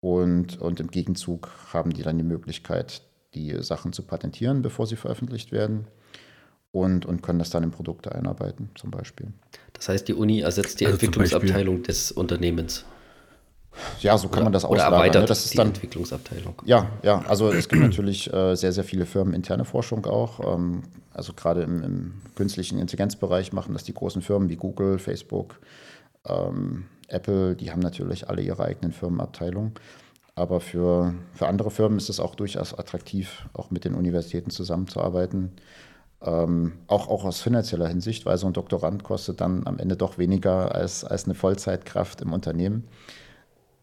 [0.04, 3.00] Und, und im Gegenzug haben die dann die Möglichkeit,
[3.32, 5.86] die Sachen zu patentieren, bevor sie veröffentlicht werden.
[6.72, 9.28] Und, und können das dann in Produkte einarbeiten, zum Beispiel.
[9.72, 12.84] Das heißt, die Uni ersetzt die also Entwicklungsabteilung des Unternehmens.
[14.02, 14.92] Ja, so kann oder, man das auslagern.
[14.92, 15.28] Oder erweitert ne?
[15.28, 16.54] das ist die dann, Entwicklungsabteilung.
[16.66, 20.54] Ja, ja, also es gibt natürlich äh, sehr, sehr viele Firmen interne Forschung auch.
[20.54, 20.82] Ähm,
[21.14, 25.60] also gerade im, im, künstlichen Intelligenzbereich machen das die großen Firmen wie Google, Facebook,
[26.26, 26.84] ähm,
[27.14, 29.72] Apple, die haben natürlich alle ihre eigenen Firmenabteilungen.
[30.34, 35.52] Aber für, für andere Firmen ist es auch durchaus attraktiv, auch mit den Universitäten zusammenzuarbeiten.
[36.22, 40.18] Ähm, auch, auch aus finanzieller Hinsicht, weil so ein Doktorand kostet dann am Ende doch
[40.18, 42.84] weniger als, als eine Vollzeitkraft im Unternehmen.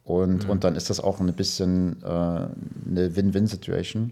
[0.03, 0.49] Und, mhm.
[0.49, 4.11] und dann ist das auch ein bisschen äh, eine Win-Win-Situation,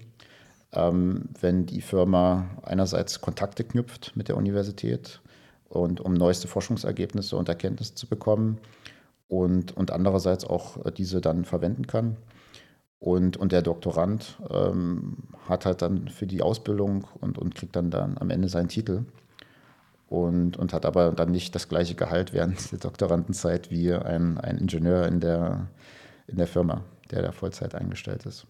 [0.72, 5.20] ähm, wenn die Firma einerseits Kontakte knüpft mit der Universität
[5.68, 8.60] und um neueste Forschungsergebnisse und Erkenntnisse zu bekommen
[9.30, 12.18] und, und andererseits auch äh, diese dann verwenden kann.
[13.00, 17.92] Und, und der Doktorand ähm, hat halt dann für die Ausbildung und, und kriegt dann,
[17.92, 19.06] dann am Ende seinen Titel
[20.08, 24.58] und, und hat aber dann nicht das gleiche Gehalt während der Doktorandenzeit wie ein, ein
[24.58, 25.68] Ingenieur in der,
[26.28, 28.48] in der Firma, der da Vollzeit eingestellt ist.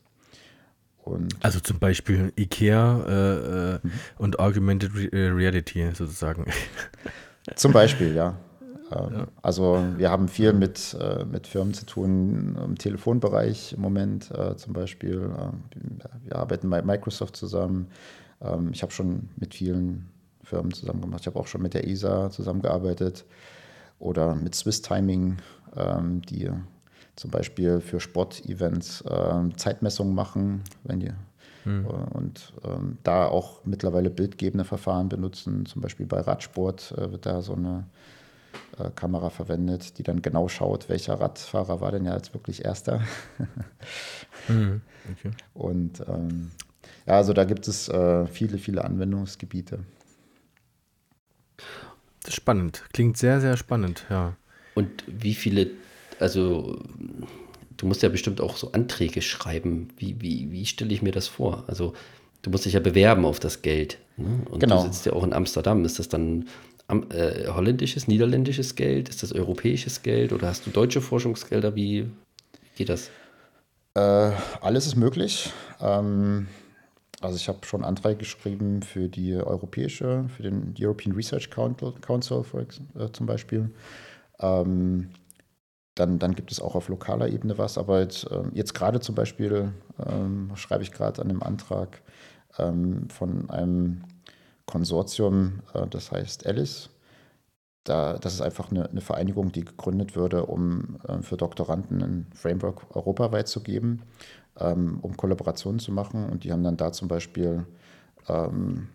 [1.04, 3.92] Und also zum Beispiel IKEA äh, äh, mhm.
[4.18, 6.46] und Augmented äh, Reality sozusagen.
[7.56, 8.38] Zum Beispiel, ja.
[8.92, 14.32] Ähm, also wir haben viel mit, äh, mit Firmen zu tun im Telefonbereich im Moment
[14.32, 15.32] äh, zum Beispiel.
[15.36, 17.88] Äh, wir arbeiten mit Microsoft zusammen.
[18.42, 20.10] Ähm, ich habe schon mit vielen
[20.44, 21.22] Firmen zusammen gemacht.
[21.22, 23.26] Ich habe auch schon mit der ESA zusammengearbeitet
[24.00, 25.38] oder mit Swiss Timing,
[25.76, 26.50] ähm, die
[27.16, 29.04] zum Beispiel für Sportevents
[29.58, 31.12] Zeitmessungen machen, wenn die
[31.64, 31.86] hm.
[31.86, 35.66] Und ähm, da auch mittlerweile bildgebende Verfahren benutzen.
[35.66, 37.86] Zum Beispiel bei Radsport äh, wird da so eine
[38.96, 43.02] Kamera verwendet, die dann genau schaut, welcher Radfahrer war denn ja jetzt wirklich erster.
[44.48, 44.82] mhm,
[45.12, 45.32] okay.
[45.54, 46.52] Und ähm,
[47.06, 49.80] ja, also da gibt es äh, viele, viele Anwendungsgebiete.
[52.22, 52.84] Das ist spannend.
[52.94, 54.36] Klingt sehr, sehr spannend, ja.
[54.76, 55.72] Und wie viele,
[56.20, 56.80] also
[57.78, 59.90] du musst ja bestimmt auch so Anträge schreiben.
[59.98, 61.64] Wie, wie, wie stelle ich mir das vor?
[61.68, 61.94] Also
[62.42, 63.98] du musst dich ja bewerben auf das Geld.
[64.18, 64.42] Ne?
[64.50, 64.84] Und genau.
[64.84, 65.84] du sitzt ja auch in Amsterdam.
[65.86, 66.48] Ist das dann
[66.90, 69.10] äh, holländisches, niederländisches Geld?
[69.10, 71.76] Ist das europäisches Geld oder hast du deutsche Forschungsgelder?
[71.76, 72.10] Wie
[72.76, 73.10] geht das?
[73.94, 74.32] Äh,
[74.62, 75.52] alles ist möglich.
[75.80, 76.48] Ähm,
[77.22, 82.44] also ich habe schon Anträge geschrieben für die europäische, für den European Research Council
[82.98, 83.72] äh, zum Beispiel.
[84.40, 85.10] Ähm,
[85.96, 89.16] dann, dann gibt es auch auf lokaler Ebene was, aber jetzt, äh, jetzt gerade zum
[89.16, 89.74] Beispiel
[90.06, 92.02] ähm, schreibe ich gerade an einem Antrag
[92.58, 94.04] ähm, von einem
[94.70, 96.90] Konsortium, äh, das heißt Alice.
[97.84, 102.28] Da, das ist einfach eine, eine Vereinigung, die gegründet würde, um äh, für Doktoranden ein
[102.36, 104.04] Framework europaweit zu geben,
[104.60, 106.30] ähm, um Kollaborationen zu machen.
[106.30, 107.66] Und die haben dann da zum Beispiel
[108.28, 108.90] ähm,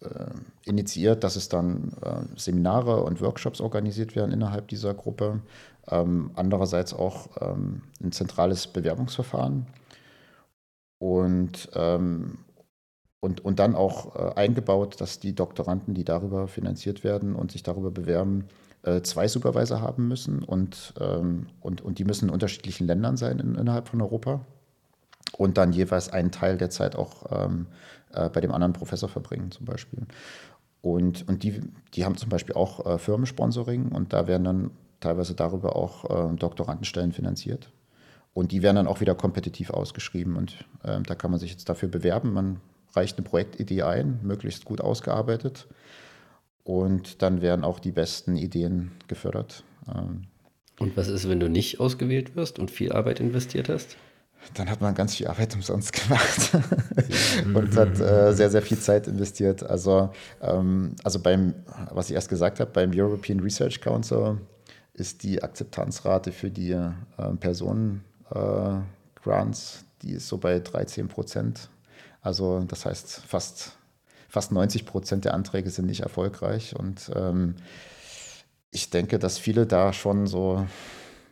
[0.00, 0.30] äh,
[0.64, 1.92] initiiert, dass es dann
[2.36, 5.40] Seminare und Workshops organisiert werden innerhalb dieser Gruppe.
[5.88, 9.66] Ähm, andererseits auch ein zentrales Bewerbungsverfahren.
[10.98, 11.68] Und,
[13.22, 17.62] und, und dann auch äh, eingebaut, dass die Doktoranden, die darüber finanziert werden und sich
[17.62, 18.48] darüber bewerben,
[18.82, 23.38] äh, zwei Supervisor haben müssen und, ähm, und, und die müssen in unterschiedlichen Ländern sein
[23.38, 24.40] in, innerhalb von Europa
[25.38, 27.68] und dann jeweils einen Teil der Zeit auch ähm,
[28.12, 30.00] äh, bei dem anderen Professor verbringen zum Beispiel.
[30.80, 31.60] Und, und die,
[31.94, 36.34] die haben zum Beispiel auch äh, Firmensponsoring und da werden dann teilweise darüber auch äh,
[36.34, 37.70] Doktorandenstellen finanziert.
[38.34, 41.68] Und die werden dann auch wieder kompetitiv ausgeschrieben und äh, da kann man sich jetzt
[41.68, 42.32] dafür bewerben.
[42.32, 42.60] Man
[42.94, 45.66] reicht eine Projektidee ein, möglichst gut ausgearbeitet.
[46.64, 49.64] Und dann werden auch die besten Ideen gefördert.
[49.92, 50.24] Ähm,
[50.78, 53.96] und was ist, wenn du nicht ausgewählt wirst und viel Arbeit investiert hast?
[54.54, 56.50] Dann hat man ganz viel Arbeit umsonst gemacht
[57.54, 59.62] und hat äh, sehr, sehr viel Zeit investiert.
[59.62, 60.10] Also,
[60.40, 61.54] ähm, also beim,
[61.90, 64.38] was ich erst gesagt habe, beim European Research Council
[64.94, 66.90] ist die Akzeptanzrate für die äh,
[67.38, 68.80] Personen äh,
[70.02, 71.70] die ist so bei 13 Prozent.
[72.22, 73.76] Also das heißt, fast,
[74.28, 76.74] fast 90 Prozent der Anträge sind nicht erfolgreich.
[76.78, 77.56] Und ähm,
[78.70, 80.66] ich denke, dass viele da schon so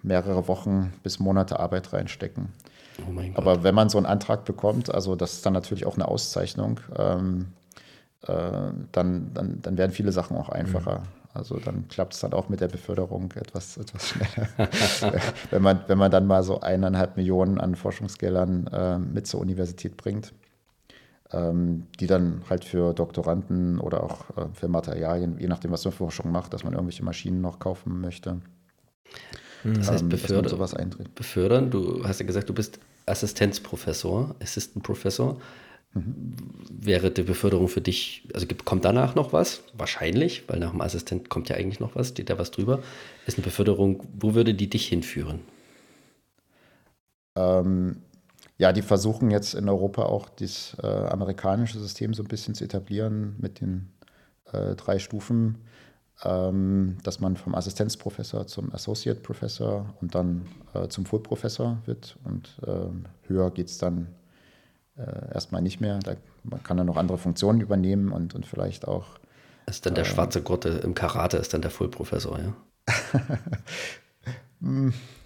[0.02, 2.52] mehrere Wochen bis Monate Arbeit reinstecken.
[2.98, 6.08] Oh Aber wenn man so einen Antrag bekommt, also das ist dann natürlich auch eine
[6.08, 7.52] Auszeichnung, ähm,
[8.26, 11.00] äh, dann, dann, dann werden viele Sachen auch einfacher.
[11.00, 11.20] Mhm.
[11.32, 14.48] Also dann klappt es dann auch mit der Beförderung etwas, etwas schneller.
[15.50, 19.96] wenn, man, wenn man dann mal so eineinhalb Millionen an Forschungsgeldern äh, mit zur Universität
[19.96, 20.32] bringt,
[21.32, 26.32] die dann halt für Doktoranden oder auch äh, für Materialien, je nachdem, was man Forschung
[26.32, 28.40] macht, dass man irgendwelche Maschinen noch kaufen möchte.
[29.64, 29.74] Mhm.
[29.74, 30.74] Das heißt, ähm, befördern, sowas
[31.14, 35.40] befördern, du hast ja gesagt, du bist Assistenzprofessor, Assistant Professor.
[35.92, 36.34] Mhm.
[36.70, 39.62] Wäre die Beförderung für dich, also kommt danach noch was?
[39.76, 42.80] Wahrscheinlich, weil nach dem Assistent kommt ja eigentlich noch was, steht da was drüber.
[43.26, 45.40] Ist eine Beförderung, wo würde die dich hinführen?
[47.36, 48.02] Ähm,
[48.60, 52.62] ja, die versuchen jetzt in Europa auch das äh, amerikanische System so ein bisschen zu
[52.62, 53.90] etablieren mit den
[54.52, 55.64] äh, drei Stufen,
[56.24, 62.18] ähm, dass man vom Assistenzprofessor zum Associate Professor und dann äh, zum Full Professor wird
[62.24, 64.08] und ähm, höher geht es dann
[64.98, 65.98] äh, erstmal nicht mehr.
[66.00, 69.06] Da, man kann dann noch andere Funktionen übernehmen und, und vielleicht auch.
[69.64, 72.52] Ist dann der äh, schwarze Gott im Karate, ist dann der Full Professor, ja?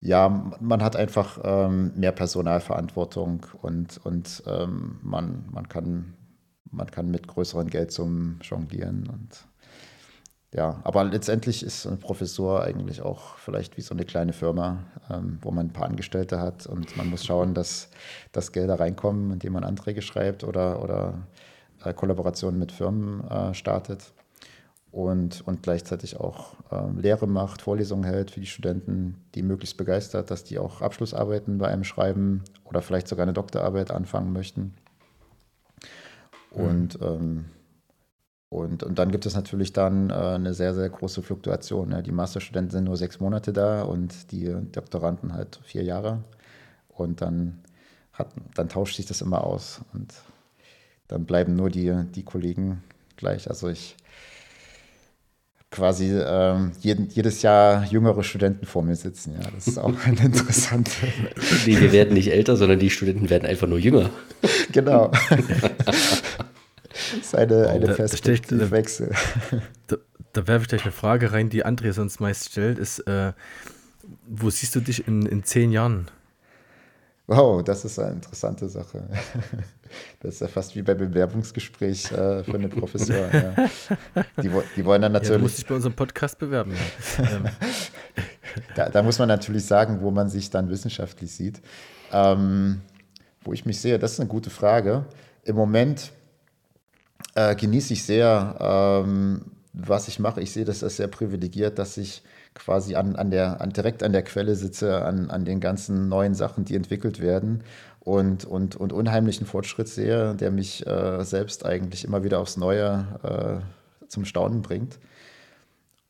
[0.00, 6.14] Ja, man hat einfach ähm, mehr Personalverantwortung und, und ähm, man, man, kann,
[6.70, 9.08] man kann mit größeren Geldsummen jonglieren.
[9.08, 9.48] Und
[10.54, 15.38] ja, aber letztendlich ist ein Professor eigentlich auch vielleicht wie so eine kleine Firma, ähm,
[15.42, 17.90] wo man ein paar Angestellte hat und man muss schauen, dass,
[18.30, 21.26] dass Gelder reinkommen, indem man Anträge schreibt oder, oder
[21.84, 24.12] äh, Kollaborationen mit Firmen äh, startet
[24.90, 30.30] und, und gleichzeitig auch äh, Lehre macht, Vorlesungen hält für die Studenten, die möglichst begeistert,
[30.30, 34.74] dass die auch Abschlussarbeiten bei einem schreiben oder vielleicht sogar eine Doktorarbeit anfangen möchten.
[36.50, 37.06] Und, mhm.
[37.06, 37.44] ähm,
[38.48, 41.90] und, und dann gibt es natürlich dann äh, eine sehr, sehr große Fluktuation.
[41.90, 42.02] Ne?
[42.02, 46.24] Die Masterstudenten sind nur sechs Monate da und die Doktoranden halt vier Jahre.
[46.88, 47.60] Und dann,
[48.14, 49.82] hat, dann tauscht sich das immer aus.
[49.92, 50.14] Und
[51.08, 52.82] dann bleiben nur die, die Kollegen
[53.16, 53.50] gleich.
[53.50, 53.96] Also ich
[55.70, 59.34] quasi ähm, jeden, jedes Jahr jüngere Studenten vor mir sitzen.
[59.34, 60.90] Ja, das ist auch eine interessante.
[61.66, 64.10] Nee, wir werden nicht älter, sondern die Studenten werden einfach nur jünger.
[64.70, 65.10] Genau.
[65.84, 66.22] das
[67.20, 69.12] ist eine, eine Perspektivwechsel.
[69.88, 69.96] Da,
[70.32, 73.32] da werfe ich gleich eine Frage rein, die André sonst meist stellt, ist, äh,
[74.28, 76.08] wo siehst du dich in, in zehn Jahren?
[77.26, 79.08] Wow, das ist eine interessante Sache.
[80.20, 83.16] Das ist ja fast wie bei Bewerbungsgespräch äh, für eine Professor.
[83.32, 83.68] Ja.
[84.42, 85.32] Die, die, wollen dann natürlich.
[85.32, 86.74] Ja, du musst dich bei unserem Podcast bewerben.
[87.18, 87.24] Ja.
[88.74, 91.60] Da, da, muss man natürlich sagen, wo man sich dann wissenschaftlich sieht.
[92.12, 92.80] Ähm,
[93.42, 95.04] wo ich mich sehe, das ist eine gute Frage.
[95.44, 96.12] Im Moment
[97.34, 99.42] äh, genieße ich sehr, ähm,
[99.72, 100.40] was ich mache.
[100.40, 102.22] Ich sehe das als sehr privilegiert, dass ich
[102.54, 106.34] quasi an, an der, an, direkt an der Quelle sitze, an, an den ganzen neuen
[106.34, 107.62] Sachen, die entwickelt werden
[108.08, 113.06] und, und, und unheimlichen Fortschritt sehe, der mich äh, selbst eigentlich immer wieder aufs Neue
[113.22, 114.98] äh, zum Staunen bringt.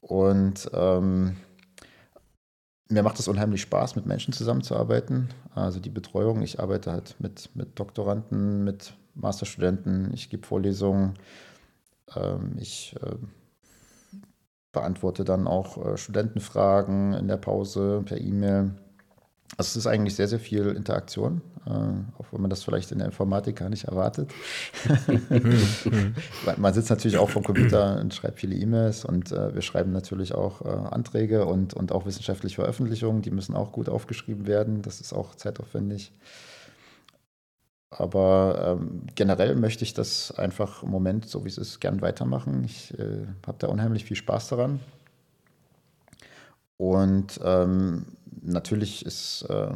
[0.01, 1.37] Und ähm,
[2.89, 5.31] mir macht es unheimlich Spaß, mit Menschen zusammenzuarbeiten.
[5.57, 11.15] Also die Betreuung, ich arbeite halt mit, mit Doktoranden, mit Masterstudenten, ich gebe Vorlesungen,
[12.15, 13.17] ähm, ich äh,
[14.71, 18.77] beantworte dann auch äh, Studentenfragen in der Pause per E-Mail.
[19.57, 22.99] Also es ist eigentlich sehr, sehr viel Interaktion, äh, auch wenn man das vielleicht in
[22.99, 24.31] der Informatik gar nicht erwartet.
[26.57, 30.35] man sitzt natürlich auch vom Computer und schreibt viele E-Mails und äh, wir schreiben natürlich
[30.35, 34.83] auch äh, Anträge und, und auch wissenschaftliche Veröffentlichungen, die müssen auch gut aufgeschrieben werden.
[34.83, 36.13] Das ist auch zeitaufwendig.
[37.91, 42.65] Aber ähm, generell möchte ich das einfach im Moment, so wie es ist, gern weitermachen.
[42.65, 44.81] Ich äh, habe da unheimlich viel Spaß daran.
[46.77, 48.07] Und ähm,
[48.43, 49.73] natürlich ist äh,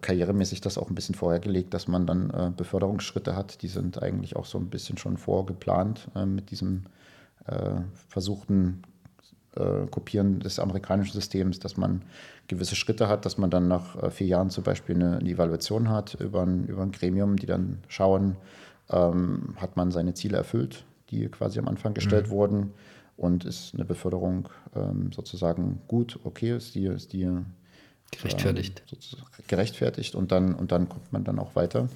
[0.00, 3.62] karrieremäßig das auch ein bisschen vorhergelegt, dass man dann äh, Beförderungsschritte hat.
[3.62, 6.84] Die sind eigentlich auch so ein bisschen schon vorgeplant äh, mit diesem
[7.46, 8.82] äh, versuchten
[9.56, 12.02] äh, Kopieren des amerikanischen Systems, dass man
[12.48, 15.88] gewisse Schritte hat, dass man dann nach äh, vier Jahren zum Beispiel eine, eine Evaluation
[15.88, 18.36] hat über ein, über ein Gremium, die dann schauen,
[18.90, 22.30] ähm, hat man seine Ziele erfüllt, die quasi am Anfang gestellt mhm.
[22.30, 22.74] wurden
[23.16, 27.28] und ist eine Beförderung ähm, sozusagen gut, okay, ist die, ist die
[28.12, 28.82] gerechtfertigt.
[28.92, 31.88] Ähm, gerechtfertigt und dann, und dann kommt man dann auch weiter.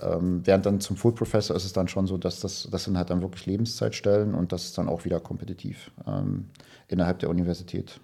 [0.00, 2.96] Ähm, während dann zum Full Professor ist es dann schon so, dass das, das sind
[2.96, 6.48] halt dann wirklich Lebenszeitstellen und das ist dann auch wieder kompetitiv ähm,
[6.88, 8.00] innerhalb der Universität.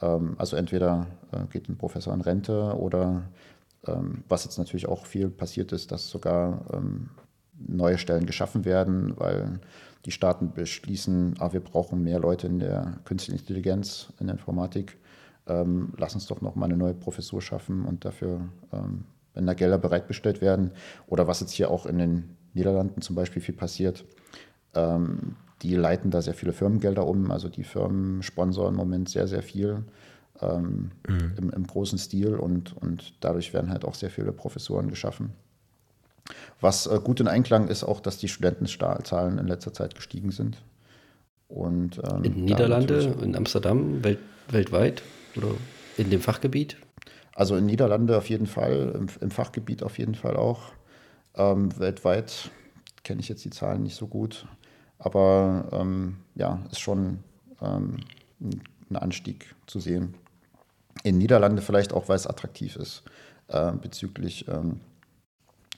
[0.00, 3.24] Ähm, also entweder äh, geht ein Professor in Rente oder
[3.86, 6.64] ähm, was jetzt natürlich auch viel passiert ist, dass sogar
[7.66, 9.60] neue Stellen geschaffen werden, weil
[10.06, 14.96] die Staaten beschließen, ah, wir brauchen mehr Leute in der künstlichen Intelligenz, in der Informatik.
[15.50, 18.40] Ähm, lass uns doch noch mal eine neue Professur schaffen und dafür,
[18.72, 19.04] ähm,
[19.34, 20.70] wenn da Gelder bereitgestellt werden.
[21.08, 24.04] Oder was jetzt hier auch in den Niederlanden zum Beispiel viel passiert,
[24.74, 27.32] ähm, die leiten da sehr viele Firmengelder um.
[27.32, 29.84] Also die Firmen sponsoren im Moment sehr, sehr viel
[30.40, 31.32] ähm, mhm.
[31.36, 35.32] im, im, großen Stil und, und dadurch werden halt auch sehr viele Professuren geschaffen.
[36.60, 40.62] Was äh, gut in Einklang ist auch, dass die Studentenzahlen in letzter Zeit gestiegen sind.
[41.48, 45.02] Und, ähm, in Niederlande, in Amsterdam, welt, weltweit
[45.36, 45.48] oder
[45.96, 46.76] in dem Fachgebiet?
[47.34, 50.72] Also in Niederlande auf jeden Fall, im, im Fachgebiet auf jeden Fall auch.
[51.34, 52.50] Ähm, weltweit
[53.02, 54.46] kenne ich jetzt die Zahlen nicht so gut.
[54.98, 57.20] Aber ähm, ja, ist schon
[57.62, 57.98] ähm,
[58.40, 60.14] ein Anstieg zu sehen.
[61.02, 63.04] In Niederlande vielleicht auch, weil es attraktiv ist
[63.48, 64.80] äh, bezüglich ähm,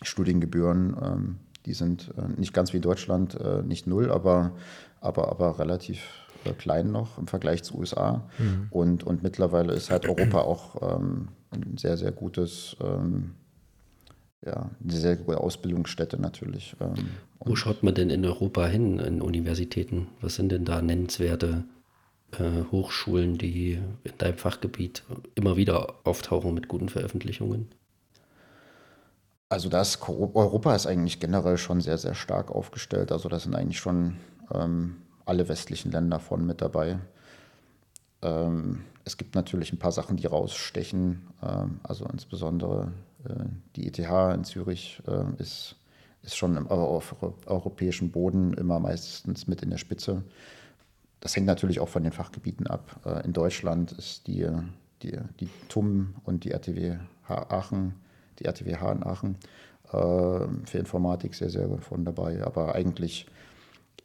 [0.03, 0.97] Studiengebühren.
[1.01, 4.53] Ähm, die sind äh, nicht ganz wie Deutschland, äh, nicht null, aber,
[5.01, 6.03] aber, aber relativ
[6.45, 8.29] äh, klein noch im Vergleich zu USA.
[8.39, 8.69] Mhm.
[8.71, 13.35] Und, und mittlerweile ist halt Europa auch ähm, ein sehr, sehr gutes ähm,
[14.45, 16.75] ja, eine sehr gute Ausbildungsstätte natürlich.
[16.81, 20.09] Ähm, Wo schaut man denn in Europa hin, in Universitäten?
[20.21, 21.65] Was sind denn da nennenswerte
[22.33, 25.05] äh, Hochschulen, die in deinem Fachgebiet
[25.35, 27.69] immer wieder auftauchen mit guten Veröffentlichungen?
[29.49, 33.13] Also das Europa ist eigentlich generell schon sehr, sehr stark aufgestellt.
[33.13, 34.17] Also da sind eigentlich schon
[34.53, 36.99] ähm, alle westlichen Länder von mit dabei.
[38.23, 41.29] Ähm, es gibt natürlich ein paar Sachen, die rausstechen.
[41.43, 42.93] Ähm, also insbesondere
[43.25, 43.45] äh,
[43.77, 45.77] die ETH in Zürich äh, ist,
[46.23, 47.17] ist schon auf
[47.47, 50.23] europäischem Boden immer meistens mit in der Spitze.
[51.21, 53.01] Das hängt natürlich auch von den Fachgebieten ab.
[53.05, 54.47] Äh, in Deutschland ist die,
[55.03, 56.97] die, die TUM und die RTW
[57.29, 57.95] Aachen,
[58.39, 59.37] die RTWH in Aachen
[59.85, 62.43] für Informatik sehr, sehr von dabei.
[62.45, 63.27] Aber eigentlich,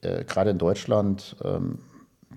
[0.01, 1.79] gerade in Deutschland, ähm,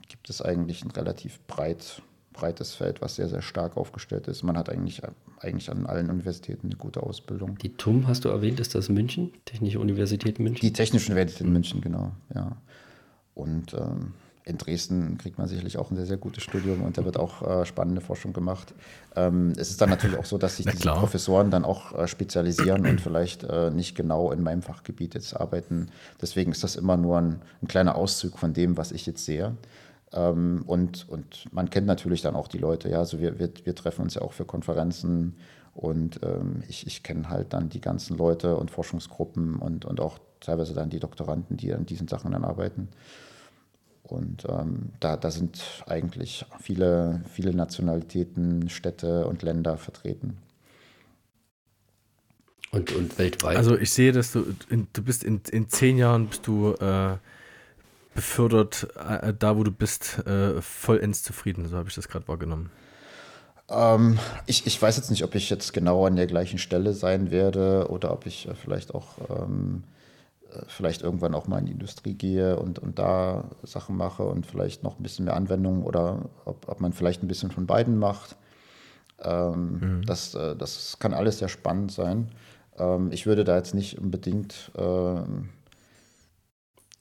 [0.09, 4.43] gibt es eigentlich ein relativ breit breites Feld, was sehr, sehr stark aufgestellt ist.
[4.43, 5.03] Man hat eigentlich,
[5.39, 7.59] eigentlich an allen Universitäten eine gute Ausbildung.
[7.59, 9.33] Die TUM hast du erwähnt, ist das München?
[9.45, 10.61] Technische Universität München?
[10.61, 12.57] Die Technische Universität in München, genau, ja.
[13.35, 17.05] Und ähm, in Dresden kriegt man sicherlich auch ein sehr, sehr gutes Studium und da
[17.05, 18.75] wird auch äh, spannende Forschung gemacht.
[19.15, 22.87] Ähm, es ist dann natürlich auch so, dass sich diese Professoren dann auch äh, spezialisieren
[22.87, 25.89] und vielleicht äh, nicht genau in meinem Fachgebiet jetzt arbeiten.
[26.21, 29.57] Deswegen ist das immer nur ein, ein kleiner Auszug von dem, was ich jetzt sehe.
[30.13, 33.75] Ähm, und, und man kennt natürlich dann auch die Leute, ja, also wir, wir, wir
[33.75, 35.37] treffen uns ja auch für Konferenzen
[35.75, 40.19] und ähm, ich, ich kenne halt dann die ganzen Leute und Forschungsgruppen und, und auch
[40.41, 42.89] teilweise dann die Doktoranden, die an diesen Sachen dann arbeiten.
[44.11, 50.39] Und ähm, da, da sind eigentlich viele, viele Nationalitäten, Städte und Länder vertreten.
[52.73, 53.57] Und, und weltweit?
[53.57, 57.17] Also ich sehe, dass du, in, du bist in, in zehn Jahren bist du äh,
[58.15, 61.69] befördert, äh, da wo du bist, äh, vollends zufrieden.
[61.69, 62.71] So habe ich das gerade wahrgenommen.
[63.69, 67.31] Ähm, ich, ich weiß jetzt nicht, ob ich jetzt genau an der gleichen Stelle sein
[67.31, 70.00] werde oder ob ich äh, vielleicht auch ähm, äh,
[70.67, 74.83] vielleicht irgendwann auch mal in die Industrie gehe und, und da Sachen mache und vielleicht
[74.83, 78.37] noch ein bisschen mehr Anwendung oder ob, ob man vielleicht ein bisschen von beiden macht.
[79.23, 80.07] Ähm, mhm.
[80.07, 82.31] das, äh, das kann alles sehr spannend sein.
[82.79, 85.51] Ähm, ich würde da jetzt nicht unbedingt ähm,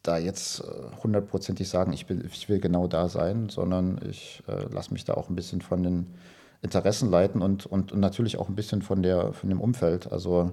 [0.03, 4.65] da jetzt äh, hundertprozentig sagen, ich, bin, ich will genau da sein, sondern ich äh,
[4.73, 6.07] lasse mich da auch ein bisschen von den
[6.61, 10.11] Interessen leiten und, und, und natürlich auch ein bisschen von, der, von dem Umfeld.
[10.11, 10.51] Also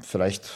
[0.00, 0.50] vielleicht,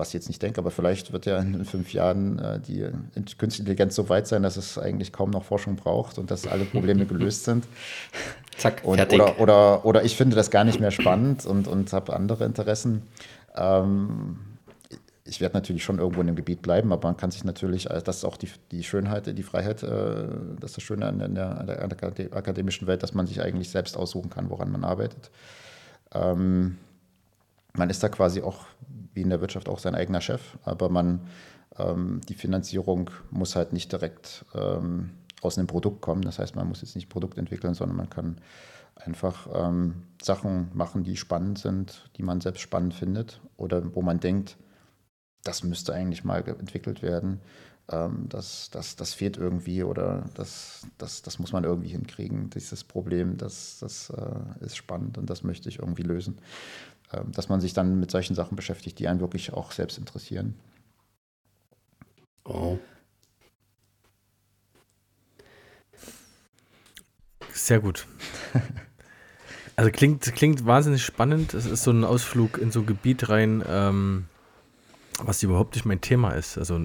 [0.00, 2.80] was ich jetzt nicht denke, aber vielleicht wird ja in fünf Jahren äh, die
[3.14, 6.64] künstliche Intelligenz so weit sein, dass es eigentlich kaum noch Forschung braucht und dass alle
[6.64, 7.66] Probleme gelöst sind.
[8.56, 9.20] Zack, und, fertig.
[9.20, 13.02] Oder, oder, oder ich finde das gar nicht mehr spannend und, und habe andere Interessen.
[13.54, 14.38] Ähm,
[15.24, 18.02] ich werde natürlich schon irgendwo in dem Gebiet bleiben, aber man kann sich natürlich, äh,
[18.02, 20.26] das ist auch die, die Schönheit, die Freiheit, äh,
[20.58, 23.96] das ist das Schöne an, der, an der akademischen Welt, dass man sich eigentlich selbst
[23.96, 25.30] aussuchen kann, woran man arbeitet.
[26.12, 26.78] Ähm,
[27.74, 28.64] man ist da quasi auch,
[29.14, 31.20] wie in der Wirtschaft, auch sein eigener Chef, aber man,
[31.78, 35.10] ähm, die Finanzierung muss halt nicht direkt ähm,
[35.42, 36.22] aus einem Produkt kommen.
[36.22, 38.40] Das heißt, man muss jetzt nicht Produkt entwickeln, sondern man kann
[38.96, 44.20] einfach ähm, Sachen machen, die spannend sind, die man selbst spannend findet oder wo man
[44.20, 44.56] denkt,
[45.42, 47.40] das müsste eigentlich mal entwickelt werden.
[47.90, 52.50] Ähm, das, das, das fehlt irgendwie oder das, das, das muss man irgendwie hinkriegen.
[52.50, 56.38] Dieses Problem, das, das äh, ist spannend und das möchte ich irgendwie lösen.
[57.12, 60.54] Ähm, dass man sich dann mit solchen Sachen beschäftigt, die einen wirklich auch selbst interessieren.
[62.44, 62.78] Oh.
[67.52, 68.06] Sehr gut.
[69.76, 71.54] Also klingt, klingt wahnsinnig spannend.
[71.54, 74.26] Es ist so ein Ausflug in so ein Gebiet rein, ähm,
[75.22, 76.58] was überhaupt nicht mein Thema ist.
[76.58, 76.78] Also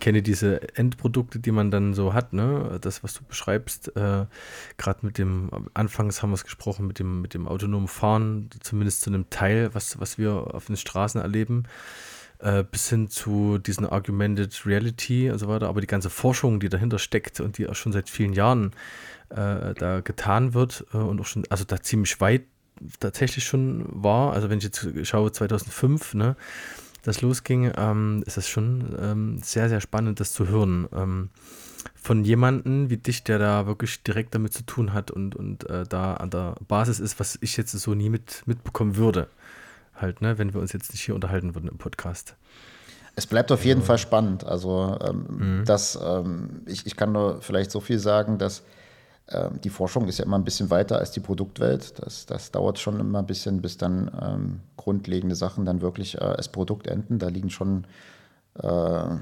[0.00, 2.78] ich kenne diese Endprodukte, die man dann so hat, ne?
[2.80, 4.24] Das, was du beschreibst, äh,
[4.78, 9.02] gerade mit dem, anfangs haben wir es gesprochen, mit dem, mit dem autonomen Fahren, zumindest
[9.02, 11.64] zu einem Teil, was, was wir auf den Straßen erleben,
[12.38, 15.68] äh, bis hin zu diesen Argumented Reality und so weiter.
[15.68, 18.70] Aber die ganze Forschung, die dahinter steckt und die auch schon seit vielen Jahren
[19.28, 22.44] äh, da getan wird äh, und auch schon, also da ziemlich weit
[23.00, 24.32] tatsächlich schon war.
[24.32, 26.36] Also wenn ich jetzt schaue, 2005, ne?
[27.02, 30.88] Das losging, ähm, ist es schon ähm, sehr, sehr spannend, das zu hören.
[30.94, 31.30] Ähm,
[31.94, 35.84] von jemandem wie dich, der da wirklich direkt damit zu tun hat und, und äh,
[35.86, 39.28] da an der Basis ist, was ich jetzt so nie mit, mitbekommen würde.
[39.94, 42.36] Halt, ne, wenn wir uns jetzt nicht hier unterhalten würden im Podcast.
[43.16, 44.44] Es bleibt auf jeden also, Fall spannend.
[44.44, 45.64] Also, ähm, mhm.
[45.66, 48.62] das, ähm, ich, ich kann nur vielleicht so viel sagen, dass
[49.30, 51.94] ähm, die Forschung ist ja immer ein bisschen weiter als die Produktwelt.
[52.00, 56.24] Das, das dauert schon immer ein bisschen, bis dann ähm, grundlegende Sachen dann wirklich äh,
[56.24, 57.18] als Produkt enden.
[57.18, 57.86] Da liegen schon
[58.54, 59.16] äh,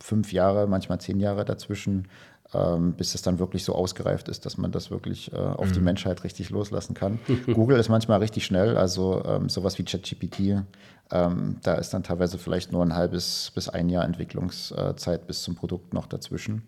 [0.00, 2.08] fünf Jahre, manchmal zehn Jahre dazwischen,
[2.52, 5.72] ähm, bis es dann wirklich so ausgereift ist, dass man das wirklich äh, auf mhm.
[5.72, 7.18] die Menschheit richtig loslassen kann.
[7.52, 10.62] Google ist manchmal richtig schnell, also ähm, sowas wie ChatGPT,
[11.10, 15.54] ähm, da ist dann teilweise vielleicht nur ein halbes bis ein Jahr Entwicklungszeit bis zum
[15.54, 16.62] Produkt noch dazwischen.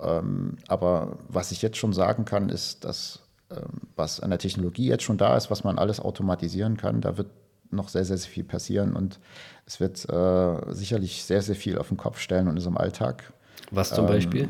[0.00, 4.88] Ähm, aber was ich jetzt schon sagen kann, ist, dass ähm, was an der Technologie
[4.88, 7.28] jetzt schon da ist, was man alles automatisieren kann, da wird
[7.70, 9.18] noch sehr, sehr, sehr viel passieren und
[9.66, 13.32] es wird äh, sicherlich sehr, sehr viel auf den Kopf stellen in unserem Alltag.
[13.70, 14.48] Was zum ähm, Beispiel?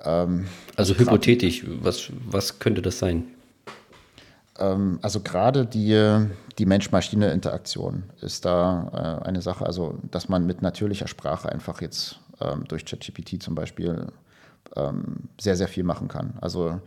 [0.00, 3.24] Ähm, also hypothetisch, was, was könnte das sein?
[4.58, 6.26] Ähm, also gerade die,
[6.58, 12.20] die Mensch-Maschine-Interaktion ist da äh, eine Sache, also dass man mit natürlicher Sprache einfach jetzt
[12.40, 14.06] ähm, durch ChatGPT zum Beispiel
[14.76, 16.34] ähm, sehr, sehr viel machen kann.
[16.40, 16.80] Also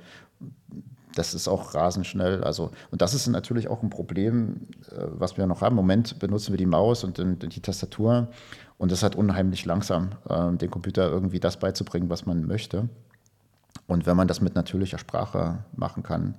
[1.16, 2.44] das ist auch rasend schnell.
[2.44, 5.74] Also, und das ist natürlich auch ein Problem, äh, was wir noch haben.
[5.74, 8.28] Im Moment benutzen wir die Maus und die Tastatur
[8.78, 12.90] und das ist halt unheimlich langsam, äh, dem Computer irgendwie das beizubringen, was man möchte.
[13.88, 16.36] Und wenn man das mit natürlicher Sprache machen kann,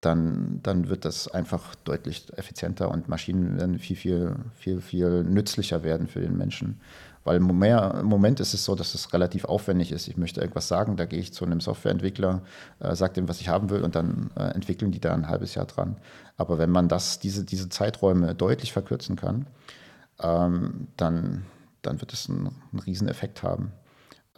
[0.00, 5.82] dann, dann wird das einfach deutlich effizienter und Maschinen werden viel, viel, viel, viel nützlicher
[5.84, 6.80] werden für den Menschen.
[7.22, 10.08] Weil im Moment ist es so, dass es relativ aufwendig ist.
[10.08, 12.42] Ich möchte irgendwas sagen, da gehe ich zu einem Softwareentwickler,
[12.78, 15.54] äh, sage dem, was ich haben will und dann äh, entwickeln die da ein halbes
[15.54, 15.96] Jahr dran.
[16.38, 19.46] Aber wenn man das, diese, diese Zeiträume deutlich verkürzen kann,
[20.22, 21.44] ähm, dann,
[21.82, 23.72] dann wird es einen, einen Rieseneffekt haben.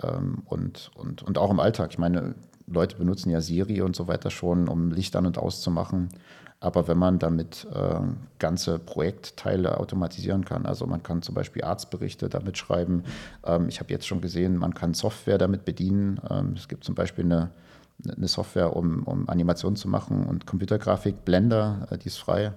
[0.02, 1.90] Ähm, und, und, und auch im Alltag.
[1.92, 2.34] Ich meine,
[2.66, 6.08] Leute benutzen ja Siri und so weiter schon, um Licht an und auszumachen.
[6.62, 7.98] Aber wenn man damit äh,
[8.38, 13.02] ganze Projektteile automatisieren kann, also man kann zum Beispiel Arztberichte damit schreiben.
[13.44, 16.20] Ähm, ich habe jetzt schon gesehen, man kann Software damit bedienen.
[16.30, 17.50] Ähm, es gibt zum Beispiel eine,
[18.16, 22.52] eine Software, um, um Animationen zu machen und Computergrafik, Blender, äh, die ist frei.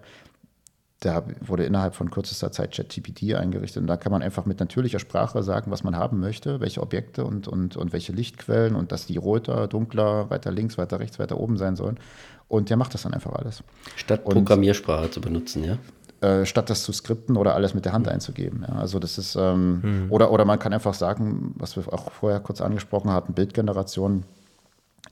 [1.00, 3.82] Da wurde innerhalb von kürzester Zeit ChatGPT eingerichtet.
[3.82, 7.26] Und da kann man einfach mit natürlicher Sprache sagen, was man haben möchte, welche Objekte
[7.26, 11.40] und, und, und welche Lichtquellen und dass die roter, dunkler, weiter links, weiter rechts, weiter
[11.40, 12.00] oben sein sollen.
[12.48, 13.64] Und der macht das dann einfach alles.
[13.96, 15.78] Statt Programmiersprache und, zu benutzen, ja?
[16.22, 18.66] Äh, statt das zu skripten oder alles mit der Hand einzugeben.
[18.68, 18.76] Ja.
[18.76, 20.12] Also das ist, ähm, hm.
[20.12, 24.24] oder, oder man kann einfach sagen, was wir auch vorher kurz angesprochen hatten, Bildgeneration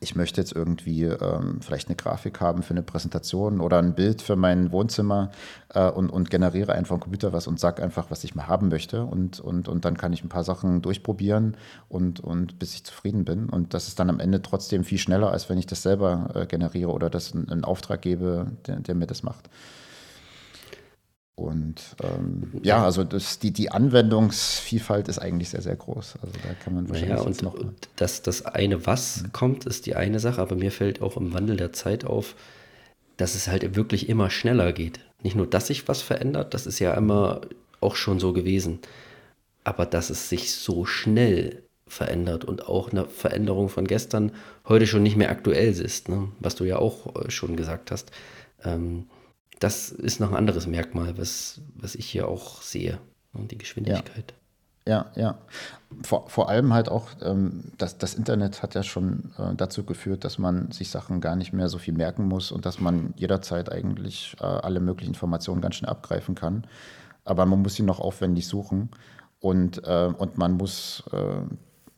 [0.03, 4.21] ich möchte jetzt irgendwie ähm, vielleicht eine Grafik haben für eine Präsentation oder ein Bild
[4.21, 5.31] für mein Wohnzimmer
[5.69, 8.67] äh, und, und generiere einfach am Computer was und sage einfach, was ich mal haben
[8.67, 9.03] möchte.
[9.05, 11.57] Und, und, und dann kann ich ein paar Sachen durchprobieren
[11.89, 13.49] und, und bis ich zufrieden bin.
[13.49, 16.45] Und das ist dann am Ende trotzdem viel schneller, als wenn ich das selber äh,
[16.45, 19.49] generiere oder das einen Auftrag gebe, der, der mir das macht.
[21.35, 26.15] Und ähm, ja, also das, die, die Anwendungsvielfalt ist eigentlich sehr, sehr groß.
[26.22, 27.53] Also da kann man wahrscheinlich naja, und, noch.
[27.55, 29.31] Und dass das eine was mhm.
[29.31, 32.35] kommt, ist die eine Sache, aber mir fällt auch im Wandel der Zeit auf,
[33.18, 34.99] dass es halt wirklich immer schneller geht.
[35.23, 37.41] Nicht nur, dass sich was verändert, das ist ja immer
[37.81, 38.80] auch schon so gewesen,
[39.64, 44.31] aber dass es sich so schnell verändert und auch eine Veränderung von gestern
[44.68, 46.30] heute schon nicht mehr aktuell ist, ne?
[46.39, 48.11] was du ja auch äh, schon gesagt hast.
[48.64, 49.07] Ähm,
[49.59, 52.99] das ist noch ein anderes Merkmal, was, was ich hier auch sehe,
[53.34, 54.34] ne, die Geschwindigkeit.
[54.88, 55.21] Ja, ja.
[55.21, 55.38] ja.
[56.03, 60.25] Vor, vor allem halt auch, ähm, das, das Internet hat ja schon äh, dazu geführt,
[60.25, 63.71] dass man sich Sachen gar nicht mehr so viel merken muss und dass man jederzeit
[63.71, 66.67] eigentlich äh, alle möglichen Informationen ganz schnell abgreifen kann.
[67.25, 68.89] Aber man muss sie noch aufwendig suchen
[69.39, 71.41] und, äh, und man muss, äh,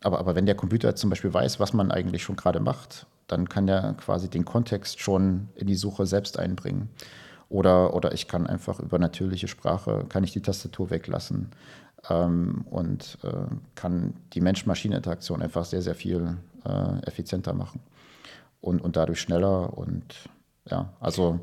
[0.02, 3.50] aber, aber wenn der Computer zum Beispiel weiß, was man eigentlich schon gerade macht, dann
[3.50, 6.90] kann er quasi den Kontext schon in die Suche selbst einbringen.
[7.50, 11.52] Oder, oder ich kann einfach über natürliche Sprache, kann ich die Tastatur weglassen
[12.10, 17.82] ähm, und äh, kann die Mensch-Maschinen-Interaktion einfach sehr, sehr viel äh, effizienter machen.
[18.62, 20.30] Und, und dadurch schneller und
[20.70, 21.40] ja, also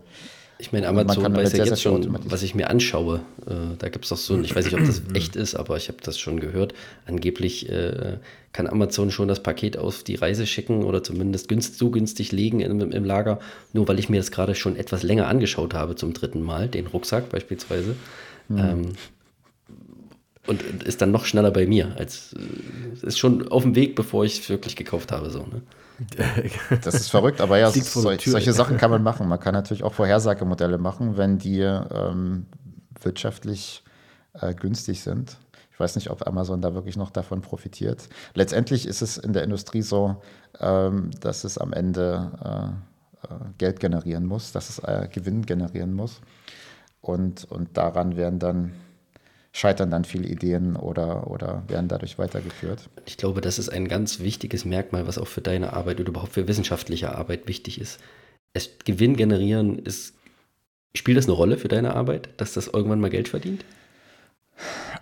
[0.63, 3.21] ich meine, Amazon weiß ja jetzt schon, was ich mir anschaue.
[3.47, 5.89] Äh, da gibt es doch so, ich weiß nicht, ob das echt ist, aber ich
[5.89, 6.73] habe das schon gehört.
[7.05, 8.19] Angeblich äh,
[8.53, 12.61] kann Amazon schon das Paket auf die Reise schicken oder zumindest günst, so günstig legen
[12.61, 13.41] im, im, Lager,
[13.73, 16.87] nur weil ich mir das gerade schon etwas länger angeschaut habe zum dritten Mal, den
[16.87, 17.97] Rucksack beispielsweise.
[18.49, 18.59] Mhm.
[18.59, 18.83] Ähm,
[20.47, 21.95] und ist dann noch schneller bei mir.
[21.97, 25.31] Als äh, ist schon auf dem Weg, bevor ich es wirklich gekauft habe.
[25.31, 25.63] So, ne?
[26.83, 29.29] Das ist verrückt, aber ja, sol solche Sachen kann man machen.
[29.29, 32.47] Man kann natürlich auch Vorhersagemodelle machen, wenn die ähm,
[33.01, 33.85] wirtschaftlich
[34.35, 35.37] äh, günstig sind.
[35.73, 38.09] Ich weiß nicht, ob Amazon da wirklich noch davon profitiert.
[38.35, 40.17] Letztendlich ist es in der Industrie so,
[40.61, 45.93] ähm, dass es am Ende äh, äh, Geld generieren muss, dass es äh, Gewinn generieren
[45.95, 46.21] muss.
[47.01, 48.73] Und, und daran werden dann
[49.53, 52.89] scheitern dann viele Ideen oder, oder werden dadurch weitergeführt.
[53.05, 56.33] Ich glaube, das ist ein ganz wichtiges Merkmal, was auch für deine Arbeit oder überhaupt
[56.33, 58.01] für wissenschaftliche Arbeit wichtig ist.
[58.55, 60.15] Es, Gewinn generieren ist,
[60.95, 63.65] spielt das eine Rolle für deine Arbeit, dass das irgendwann mal Geld verdient?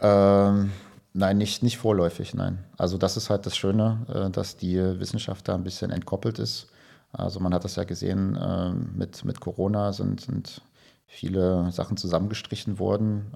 [0.00, 0.72] Ähm,
[1.12, 2.64] nein, nicht, nicht vorläufig, nein.
[2.76, 6.66] Also das ist halt das Schöne, äh, dass die Wissenschaft da ein bisschen entkoppelt ist.
[7.12, 10.60] Also man hat das ja gesehen, äh, mit, mit Corona sind, sind
[11.06, 13.26] viele Sachen zusammengestrichen worden.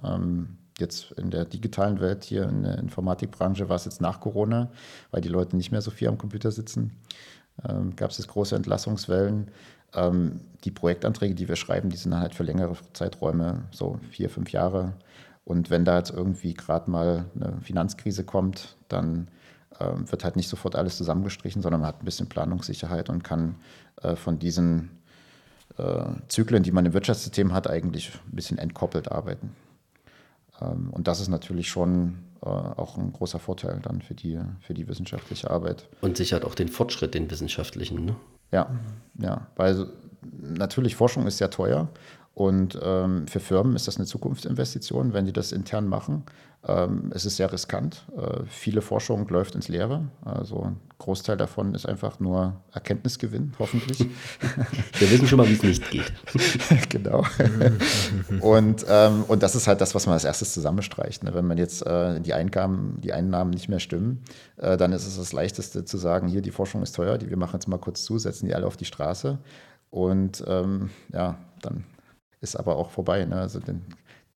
[0.79, 4.71] Jetzt in der digitalen Welt hier in der Informatikbranche war es jetzt nach Corona,
[5.11, 6.93] weil die Leute nicht mehr so viel am Computer sitzen,
[7.69, 9.51] ähm, gab es jetzt große Entlassungswellen.
[9.95, 14.51] Ähm, die Projektanträge, die wir schreiben, die sind halt für längere Zeiträume, so vier, fünf
[14.51, 14.95] Jahre.
[15.45, 19.29] Und wenn da jetzt irgendwie gerade mal eine Finanzkrise kommt, dann
[19.79, 23.57] ähm, wird halt nicht sofort alles zusammengestrichen, sondern man hat ein bisschen Planungssicherheit und kann
[24.03, 24.91] äh, von diesen
[25.77, 29.55] äh, Zyklen, die man im Wirtschaftssystem hat, eigentlich ein bisschen entkoppelt arbeiten.
[30.61, 34.75] Ähm, und das ist natürlich schon äh, auch ein großer Vorteil dann für die, für
[34.75, 35.89] die wissenschaftliche Arbeit.
[36.01, 38.17] Und sichert auch den Fortschritt, den wissenschaftlichen, ne?
[38.53, 38.71] Ja,
[39.19, 39.89] ja, weil
[40.41, 41.89] natürlich Forschung ist sehr teuer
[42.35, 46.25] und ähm, für Firmen ist das eine Zukunftsinvestition, wenn die das intern machen.
[46.67, 48.07] Ähm, es ist sehr riskant.
[48.17, 50.09] Äh, viele Forschung läuft ins Leere.
[50.25, 54.01] Also ein Großteil davon ist einfach nur Erkenntnisgewinn, hoffentlich.
[54.99, 56.13] Wir wissen schon mal, wie es nicht geht.
[56.89, 57.25] genau.
[58.41, 61.23] und, ähm, und das ist halt das, was man als erstes zusammenstreicht.
[61.23, 61.35] Ne?
[61.35, 64.25] Wenn man jetzt äh, die, Eingaben, die Einnahmen nicht mehr stimmen,
[64.57, 67.37] äh, dann ist es das Leichteste zu sagen, hier, die Forschung ist teuer, die, wir
[67.37, 69.39] machen jetzt mal kurz zu, setzen die alle auf die Straße.
[69.91, 71.85] Und ähm, ja, dann
[72.45, 73.25] ist aber auch vorbei.
[73.25, 73.37] Ne?
[73.41, 73.83] Also den,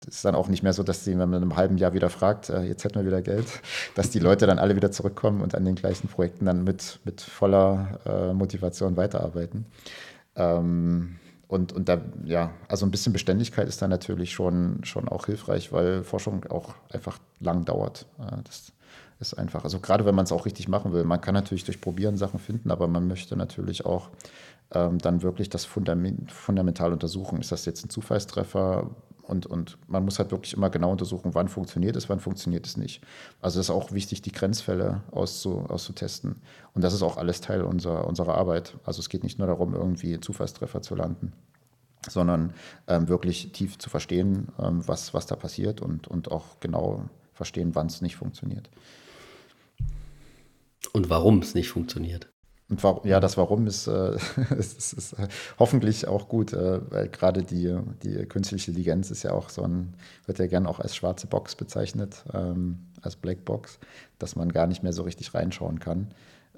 [0.07, 2.09] ist dann auch nicht mehr so, dass sie, wenn man in einem halben Jahr wieder
[2.09, 3.47] fragt, äh, jetzt hätten wir wieder Geld,
[3.95, 7.21] dass die Leute dann alle wieder zurückkommen und an den gleichen Projekten dann mit, mit
[7.21, 9.65] voller äh, Motivation weiterarbeiten.
[10.35, 11.17] Ähm,
[11.47, 15.71] und, und da, ja, also ein bisschen Beständigkeit ist da natürlich schon, schon auch hilfreich,
[15.71, 18.05] weil Forschung auch einfach lang dauert.
[18.19, 18.71] Äh, das
[19.19, 21.81] ist einfach, also gerade wenn man es auch richtig machen will, man kann natürlich durch
[21.81, 24.09] Probieren Sachen finden, aber man möchte natürlich auch
[24.71, 27.39] ähm, dann wirklich das Fundament, fundamental untersuchen.
[27.39, 28.89] Ist das jetzt ein Zufallstreffer?
[29.21, 32.77] Und, und man muss halt wirklich immer genau untersuchen, wann funktioniert es, wann funktioniert es
[32.77, 33.01] nicht.
[33.41, 36.37] Also es ist auch wichtig, die Grenzfälle auszu, auszutesten.
[36.73, 38.77] Und das ist auch alles Teil unserer, unserer Arbeit.
[38.85, 41.33] Also es geht nicht nur darum, irgendwie Zufallstreffer zu landen,
[42.07, 42.53] sondern
[42.87, 47.03] ähm, wirklich tief zu verstehen, ähm, was, was da passiert und, und auch genau
[47.33, 48.69] verstehen, wann es nicht funktioniert.
[50.93, 52.29] Und warum es nicht funktioniert.
[52.69, 54.15] Und warum, ja, das Warum ist, äh,
[54.57, 55.15] ist, ist, ist,
[55.57, 59.93] hoffentlich auch gut, äh, weil gerade die, die künstliche Intelligenz ist ja auch so ein,
[60.25, 63.79] wird ja gern auch als schwarze Box bezeichnet, ähm, als Blackbox,
[64.19, 66.07] dass man gar nicht mehr so richtig reinschauen kann,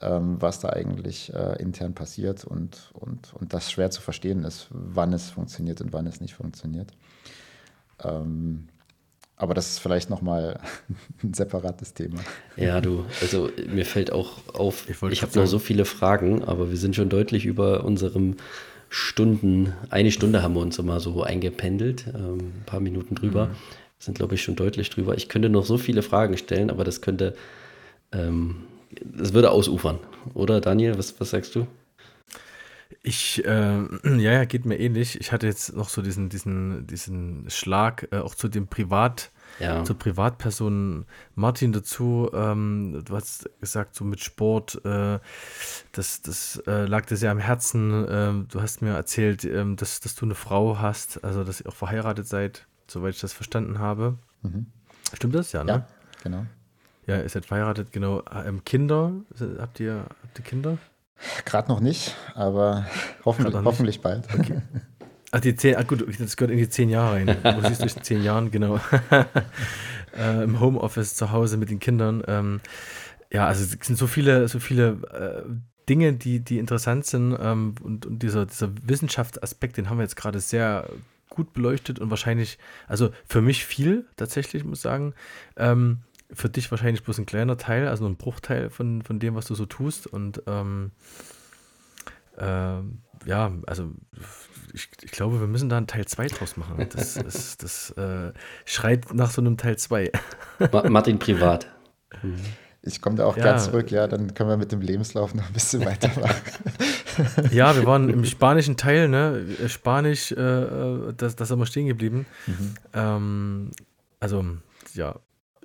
[0.02, 4.68] ähm, was da eigentlich äh, intern passiert und, und, und das schwer zu verstehen ist,
[4.72, 6.92] wann es funktioniert und wann es nicht funktioniert.
[8.04, 8.68] Ähm,
[9.40, 10.60] aber das ist vielleicht nochmal
[11.24, 12.20] ein separates Thema.
[12.56, 16.70] Ja, du, also mir fällt auch auf, ich, ich habe noch so viele Fragen, aber
[16.70, 18.36] wir sind schon deutlich über unserem
[18.90, 23.48] Stunden, eine Stunde haben wir uns immer so eingependelt, ähm, ein paar Minuten drüber.
[23.48, 23.56] Mhm.
[24.02, 25.16] Sind, glaube ich, schon deutlich drüber.
[25.16, 27.36] Ich könnte noch so viele Fragen stellen, aber das könnte,
[28.14, 28.64] ähm,
[29.04, 30.00] das würde ausufern.
[30.34, 31.68] Oder Daniel, was, was sagst du?
[33.04, 35.20] Ich, äh, ja, ja, geht mir ähnlich.
[35.20, 39.84] Ich hatte jetzt noch so diesen, diesen, diesen Schlag äh, auch zu dem Privat, ja.
[39.84, 41.06] zur Privatperson
[41.36, 42.30] Martin dazu.
[42.34, 45.20] Ähm, du hast gesagt, so mit Sport, äh,
[45.92, 48.06] das, das äh, lag dir sehr am Herzen.
[48.10, 51.68] Ähm, du hast mir erzählt, ähm, dass, dass du eine Frau hast, also dass ihr
[51.68, 54.18] auch verheiratet seid, soweit ich das verstanden habe.
[54.42, 54.66] Mhm.
[55.14, 55.52] Stimmt das?
[55.52, 55.72] Ja, ne?
[55.72, 55.88] Ja,
[56.24, 56.46] genau.
[57.06, 58.24] Ja, ihr seid verheiratet, genau.
[58.32, 59.14] Ähm, Kinder,
[59.60, 60.78] habt ihr, habt ihr Kinder?
[61.46, 62.86] Gerade noch nicht, aber
[63.26, 63.66] hoffentlich, nicht.
[63.66, 64.28] hoffentlich bald.
[64.34, 64.62] Okay.
[65.32, 67.38] Ach, die zehn, ah, gut, das gehört in die zehn Jahre rein.
[67.44, 68.80] Du siehst durch zehn Jahren, genau.
[70.18, 72.24] äh, Im Homeoffice zu Hause mit den Kindern.
[72.28, 72.62] Ähm,
[73.32, 75.50] ja, also es sind so viele, so viele äh,
[75.88, 80.16] Dinge, die, die interessant sind ähm, und, und dieser, dieser Wissenschaftsaspekt, den haben wir jetzt
[80.16, 80.90] gerade sehr
[81.30, 85.14] gut beleuchtet und wahrscheinlich, also für mich viel tatsächlich, muss ich sagen.
[85.58, 86.00] Ähm,
[86.32, 89.56] für dich wahrscheinlich bloß ein kleiner Teil, also ein Bruchteil von, von dem, was du
[89.56, 90.08] so tust.
[90.08, 90.92] Und ähm,
[92.38, 92.80] äh,
[93.26, 93.92] ja, also
[94.74, 96.88] ich, ich, glaube, wir müssen da einen Teil 2 draus machen.
[96.94, 98.32] Das, das, das äh,
[98.66, 100.12] schreit nach so einem Teil 2.
[100.90, 101.68] Martin privat.
[102.22, 102.36] Mhm.
[102.82, 103.44] Ich komme da auch ja.
[103.44, 106.34] ganz zurück, ja, dann können wir mit dem Lebenslauf noch ein bisschen weitermachen.
[107.52, 109.46] ja, wir waren im spanischen Teil, ne?
[109.68, 112.26] Spanisch, äh, äh das, das sind wir stehen geblieben.
[112.48, 112.76] Mhm.
[112.94, 113.72] Ähm,
[114.22, 114.46] also,
[114.94, 115.16] ja,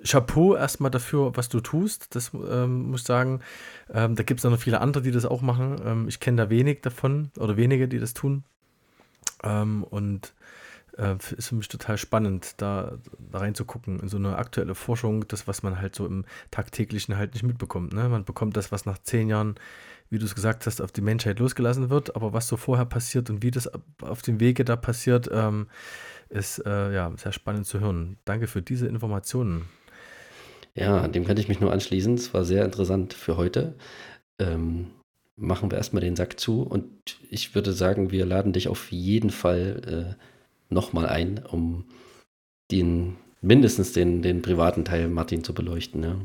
[0.06, 2.14] Chapeau erstmal dafür, was du tust.
[2.14, 3.40] Das ähm, muss ich sagen.
[3.92, 5.80] Ähm, da gibt es noch viele andere, die das auch machen.
[5.84, 8.44] Ähm, ich kenne da wenig davon oder wenige, die das tun.
[9.42, 10.34] Ähm, und
[10.98, 15.46] äh, ist für mich total spannend, da, da reinzugucken in so eine aktuelle Forschung, das,
[15.48, 17.92] was man halt so im tagtäglichen halt nicht mitbekommt.
[17.92, 18.08] Ne?
[18.08, 19.56] Man bekommt das, was nach zehn Jahren,
[20.10, 23.30] wie du es gesagt hast, auf die Menschheit losgelassen wird, aber was so vorher passiert
[23.30, 23.70] und wie das
[24.02, 25.68] auf dem Wege da passiert, ähm,
[26.28, 28.18] ist äh, ja sehr spannend zu hören.
[28.24, 29.68] Danke für diese Informationen.
[30.76, 32.14] Ja, dem kann ich mich nur anschließen.
[32.14, 33.74] Es war sehr interessant für heute.
[34.38, 34.90] Ähm,
[35.36, 36.88] machen wir erstmal den Sack zu und
[37.30, 41.84] ich würde sagen, wir laden dich auf jeden Fall äh, nochmal ein, um
[42.70, 46.02] den, mindestens den, den privaten Teil Martin zu beleuchten.
[46.02, 46.16] Ja.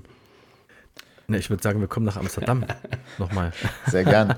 [1.30, 2.66] Ne, ich würde sagen, wir kommen nach Amsterdam
[3.20, 3.52] nochmal.
[3.86, 4.34] Sehr gern.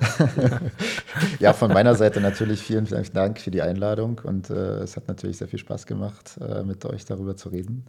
[1.39, 5.07] ja, von meiner Seite natürlich vielen, vielen Dank für die Einladung und äh, es hat
[5.07, 7.85] natürlich sehr viel Spaß gemacht, äh, mit euch darüber zu reden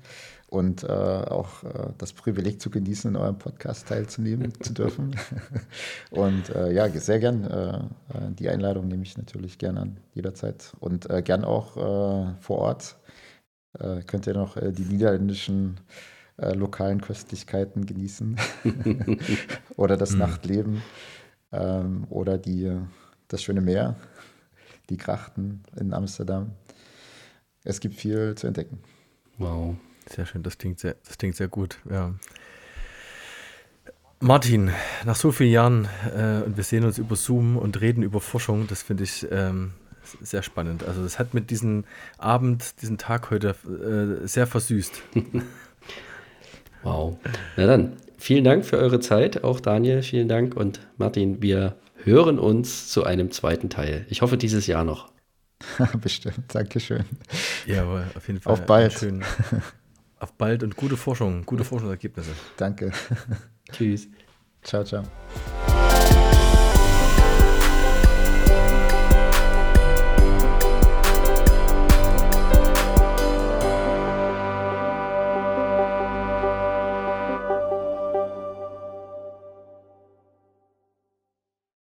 [0.46, 5.16] und äh, auch äh, das Privileg zu genießen, in eurem Podcast teilzunehmen zu dürfen.
[6.10, 7.42] und äh, ja, sehr gern.
[7.42, 7.80] Äh,
[8.38, 11.72] die Einladung nehme ich natürlich gern an, jederzeit und gern auch
[12.40, 12.96] vor Ort.
[14.06, 15.80] könnt ihr noch die niederländischen
[16.36, 18.36] äh, lokalen Köstlichkeiten genießen
[19.76, 20.18] oder das mhm.
[20.18, 20.82] Nachtleben
[21.52, 22.70] ähm, oder die,
[23.28, 23.96] das schöne Meer,
[24.90, 26.52] die Krachten in Amsterdam.
[27.64, 28.80] Es gibt viel zu entdecken.
[29.38, 29.76] Wow.
[30.06, 32.14] Sehr schön, das klingt sehr, das klingt sehr gut, ja.
[34.18, 34.70] Martin,
[35.04, 38.68] nach so vielen Jahren äh, und wir sehen uns über Zoom und reden über Forschung,
[38.68, 39.72] das finde ich ähm,
[40.20, 40.84] sehr spannend.
[40.84, 41.84] Also das hat mit diesem
[42.18, 45.02] Abend, diesen Tag heute äh, sehr versüßt.
[46.82, 47.18] Wow.
[47.56, 49.44] Na dann, vielen Dank für eure Zeit.
[49.44, 50.56] Auch Daniel, vielen Dank.
[50.56, 54.06] Und Martin, wir hören uns zu einem zweiten Teil.
[54.08, 55.10] Ich hoffe, dieses Jahr noch.
[56.00, 56.54] Bestimmt.
[56.54, 57.04] Dankeschön.
[57.66, 58.52] Jawohl, auf jeden Fall.
[58.52, 58.92] Auf bald.
[58.92, 59.24] Schön.
[60.18, 62.30] Auf bald und gute Forschung, gute Forschungsergebnisse.
[62.56, 62.92] Danke.
[63.72, 64.06] Tschüss.
[64.62, 65.02] Ciao, ciao.